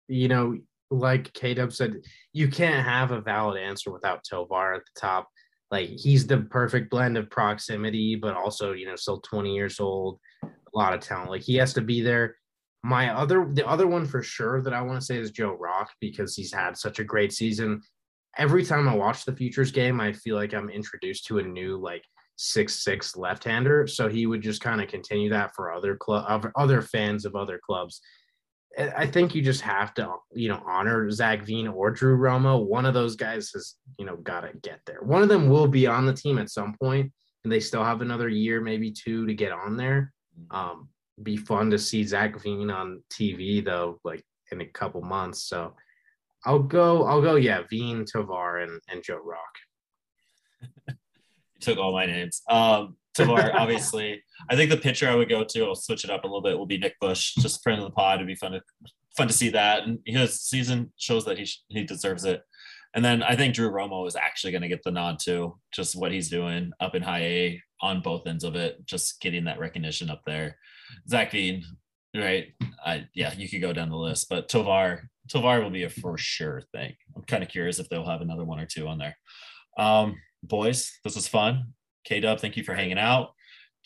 You 0.09 0.29
know, 0.29 0.59
like 0.91 1.33
K 1.33 1.55
Dub 1.55 1.73
said, 1.73 2.03
you 2.33 2.49
can't 2.49 2.87
have 2.87 3.11
a 3.11 3.21
valid 3.21 3.61
answer 3.61 3.91
without 3.91 4.25
Tovar 4.29 4.75
at 4.75 4.83
the 4.83 5.01
top. 5.01 5.29
Like 5.71 5.89
he's 5.89 6.27
the 6.27 6.39
perfect 6.39 6.91
blend 6.91 7.17
of 7.17 7.31
proximity, 7.31 8.15
but 8.15 8.37
also, 8.37 8.73
you 8.73 8.87
know, 8.87 8.95
still 8.95 9.21
20 9.21 9.55
years 9.55 9.81
old, 9.81 10.21
a 10.45 10.49
lot 10.75 10.95
of 10.95 11.01
talent. 11.01 11.31
Like 11.31 11.43
he 11.43 11.57
has 11.57 11.73
to 11.75 11.81
be 11.81 12.03
there. 12.03 12.37
My 12.85 13.13
other 13.13 13.49
the 13.53 13.67
other 13.67 13.89
one 13.89 14.07
for 14.07 14.23
sure 14.23 14.63
that 14.63 14.73
I 14.73 14.83
want 14.83 15.01
to 15.01 15.05
say 15.05 15.19
is 15.19 15.33
Joe 15.33 15.57
Rock 15.59 15.91
because 16.01 16.37
he's 16.37 16.53
had 16.53 16.77
such 16.77 17.01
a 17.01 17.05
great 17.05 17.33
season. 17.33 17.83
Every 18.39 18.65
time 18.65 18.89
I 18.89 18.95
watch 18.95 19.25
the 19.25 19.35
futures 19.35 19.73
game, 19.73 20.01
I 20.01 20.13
feel 20.13 20.37
like 20.37 20.53
I'm 20.55 20.69
introduced 20.69 21.27
to 21.27 21.39
a 21.39 21.43
new 21.43 21.79
like 21.79 22.05
six 22.37 22.85
six 22.85 23.17
left 23.17 23.43
hander. 23.43 23.89
So 23.89 24.09
he 24.09 24.27
would 24.27 24.43
just 24.43 24.61
kind 24.61 24.81
of 24.81 24.89
continue 24.89 25.31
that 25.31 25.53
for 25.57 25.73
other 25.73 25.97
club 25.97 26.53
other 26.55 26.81
fans 26.81 27.25
of 27.25 27.35
other 27.35 27.59
clubs. 27.65 28.01
I 28.79 29.07
think 29.07 29.35
you 29.35 29.41
just 29.41 29.63
have 29.63 29.95
to, 29.95 30.17
you 30.33 30.49
know, 30.49 30.63
honor 30.67 31.11
Zac 31.11 31.43
Veen 31.43 31.67
or 31.67 31.91
Drew 31.91 32.19
Romo. 32.19 32.63
One 32.65 32.85
of 32.85 32.93
those 32.93 33.17
guys 33.17 33.51
has, 33.55 33.77
you 33.99 34.05
know, 34.05 34.17
got 34.17 34.43
to 34.43 34.51
get 34.63 34.81
there. 34.85 35.03
One 35.03 35.23
of 35.23 35.31
them 35.31 35.49
will 35.49 35.67
be 35.67 35.87
on 35.87 36.05
the 36.05 36.13
team 36.13 36.39
at 36.39 36.51
some 36.51 36.75
point, 36.79 37.11
and 37.45 37.53
they 37.53 37.61
still 37.61 37.83
have 37.83 38.03
another 38.03 38.29
year, 38.29 38.61
maybe 38.61 38.91
two, 38.91 39.27
to 39.27 39.35
get 39.35 39.53
on 39.53 39.77
there. 39.77 40.13
Um, 40.51 40.91
be 41.23 41.37
fun 41.37 41.71
to 41.71 41.79
see 41.79 42.05
Zac 42.05 42.39
Veen 42.41 42.71
on 42.71 43.03
TV 43.11 43.65
though, 43.65 43.99
like 44.05 44.23
in 44.53 44.61
a 44.61 44.67
couple 44.67 45.01
months. 45.01 45.45
So 45.45 45.75
I'll 46.45 46.59
go, 46.59 47.05
I'll 47.05 47.23
go, 47.23 47.37
yeah, 47.37 47.63
Veen, 47.71 48.05
Tovar, 48.05 48.59
and 48.59 48.81
and 48.89 49.03
Joe 49.03 49.21
Rock. 49.23 49.41
You 51.59 51.61
took 51.61 51.79
all 51.79 51.93
my 51.93 52.05
names. 52.05 52.43
Um, 52.51 52.99
Tovar, 53.17 53.53
obviously. 53.59 54.23
I 54.51 54.57
think 54.57 54.71
the 54.71 54.77
pitcher 54.77 55.09
I 55.09 55.15
would 55.15 55.29
go 55.29 55.45
to, 55.45 55.65
I'll 55.65 55.75
switch 55.75 56.05
it 56.05 56.11
up 56.11 56.25
a 56.25 56.27
little 56.27 56.43
bit, 56.43 56.59
will 56.59 56.67
be 56.67 56.79
Nick 56.79 56.99
Bush, 57.01 57.35
just 57.37 57.63
friend 57.63 57.81
of 57.81 57.85
the 57.85 57.95
pod. 57.95 58.17
It'd 58.17 58.27
be 58.27 58.35
fun 58.35 58.53
to 58.53 58.61
fun 59.17 59.29
to 59.29 59.35
see 59.35 59.49
that. 59.51 59.85
And 59.85 59.99
his 60.05 60.41
season 60.41 60.93
shows 60.97 61.25
that 61.25 61.39
he 61.39 61.49
he 61.69 61.85
deserves 61.85 62.25
it. 62.25 62.43
And 62.95 63.05
then 63.05 63.23
I 63.23 63.37
think 63.37 63.55
Drew 63.55 63.71
Romo 63.71 64.07
is 64.07 64.17
actually 64.17 64.53
going 64.53 64.63
to 64.63 64.69
get 64.69 64.83
the 64.83 64.91
nod 64.91 65.19
too. 65.19 65.59
Just 65.73 65.97
what 65.97 66.13
he's 66.13 66.31
doing 66.31 66.73
up 66.81 66.95
in 66.95 67.03
high 67.03 67.23
A 67.23 67.63
on 67.81 68.01
both 68.01 68.27
ends 68.27 68.45
of 68.45 68.57
it, 68.57 68.85
just 68.87 69.21
getting 69.21 69.45
that 69.45 69.59
recognition 69.59 70.09
up 70.09 70.23
there. 70.27 70.57
Zac 71.09 71.33
Veen, 71.33 71.63
right? 72.15 72.47
I 72.85 73.07
yeah, 73.15 73.35
you 73.37 73.49
could 73.49 73.61
go 73.61 73.73
down 73.73 73.91
the 73.91 73.97
list, 73.97 74.29
but 74.31 74.49
Tovar, 74.49 75.11
Tovar 75.31 75.61
will 75.61 75.71
be 75.71 75.83
a 75.83 75.91
for 75.91 76.17
sure 76.17 76.63
thing. 76.73 76.95
I'm 77.15 77.25
kind 77.25 77.43
of 77.43 77.49
curious 77.49 77.79
if 77.79 77.89
they'll 77.89 78.09
have 78.09 78.23
another 78.23 78.45
one 78.45 78.61
or 78.61 78.67
two 78.67 78.87
on 78.89 78.99
there. 78.99 79.17
Um, 79.79 80.17
boys, 80.43 80.91
this 81.05 81.17
was 81.17 81.29
fun. 81.29 81.75
K 82.07 82.21
Dub, 82.21 82.41
thank 82.41 82.57
you 82.57 82.63
for 82.63 82.75
hanging 82.75 82.99
out. 82.99 83.35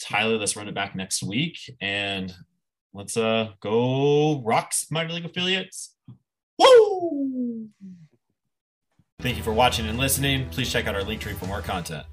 Tyler, 0.00 0.36
let's 0.36 0.54
run 0.54 0.68
it 0.68 0.74
back 0.74 0.94
next 0.94 1.22
week 1.22 1.58
and 1.80 2.32
let's 2.94 3.16
uh 3.16 3.50
go 3.60 4.42
Rocks 4.42 4.86
minor 4.90 5.12
league 5.12 5.24
affiliates. 5.24 5.96
Woo! 6.58 7.68
Thank 9.20 9.36
you 9.36 9.42
for 9.42 9.52
watching 9.52 9.86
and 9.86 9.98
listening. 9.98 10.48
Please 10.50 10.70
check 10.70 10.86
out 10.86 10.94
our 10.94 11.02
link 11.02 11.20
tree 11.20 11.34
for 11.34 11.46
more 11.46 11.62
content. 11.62 12.06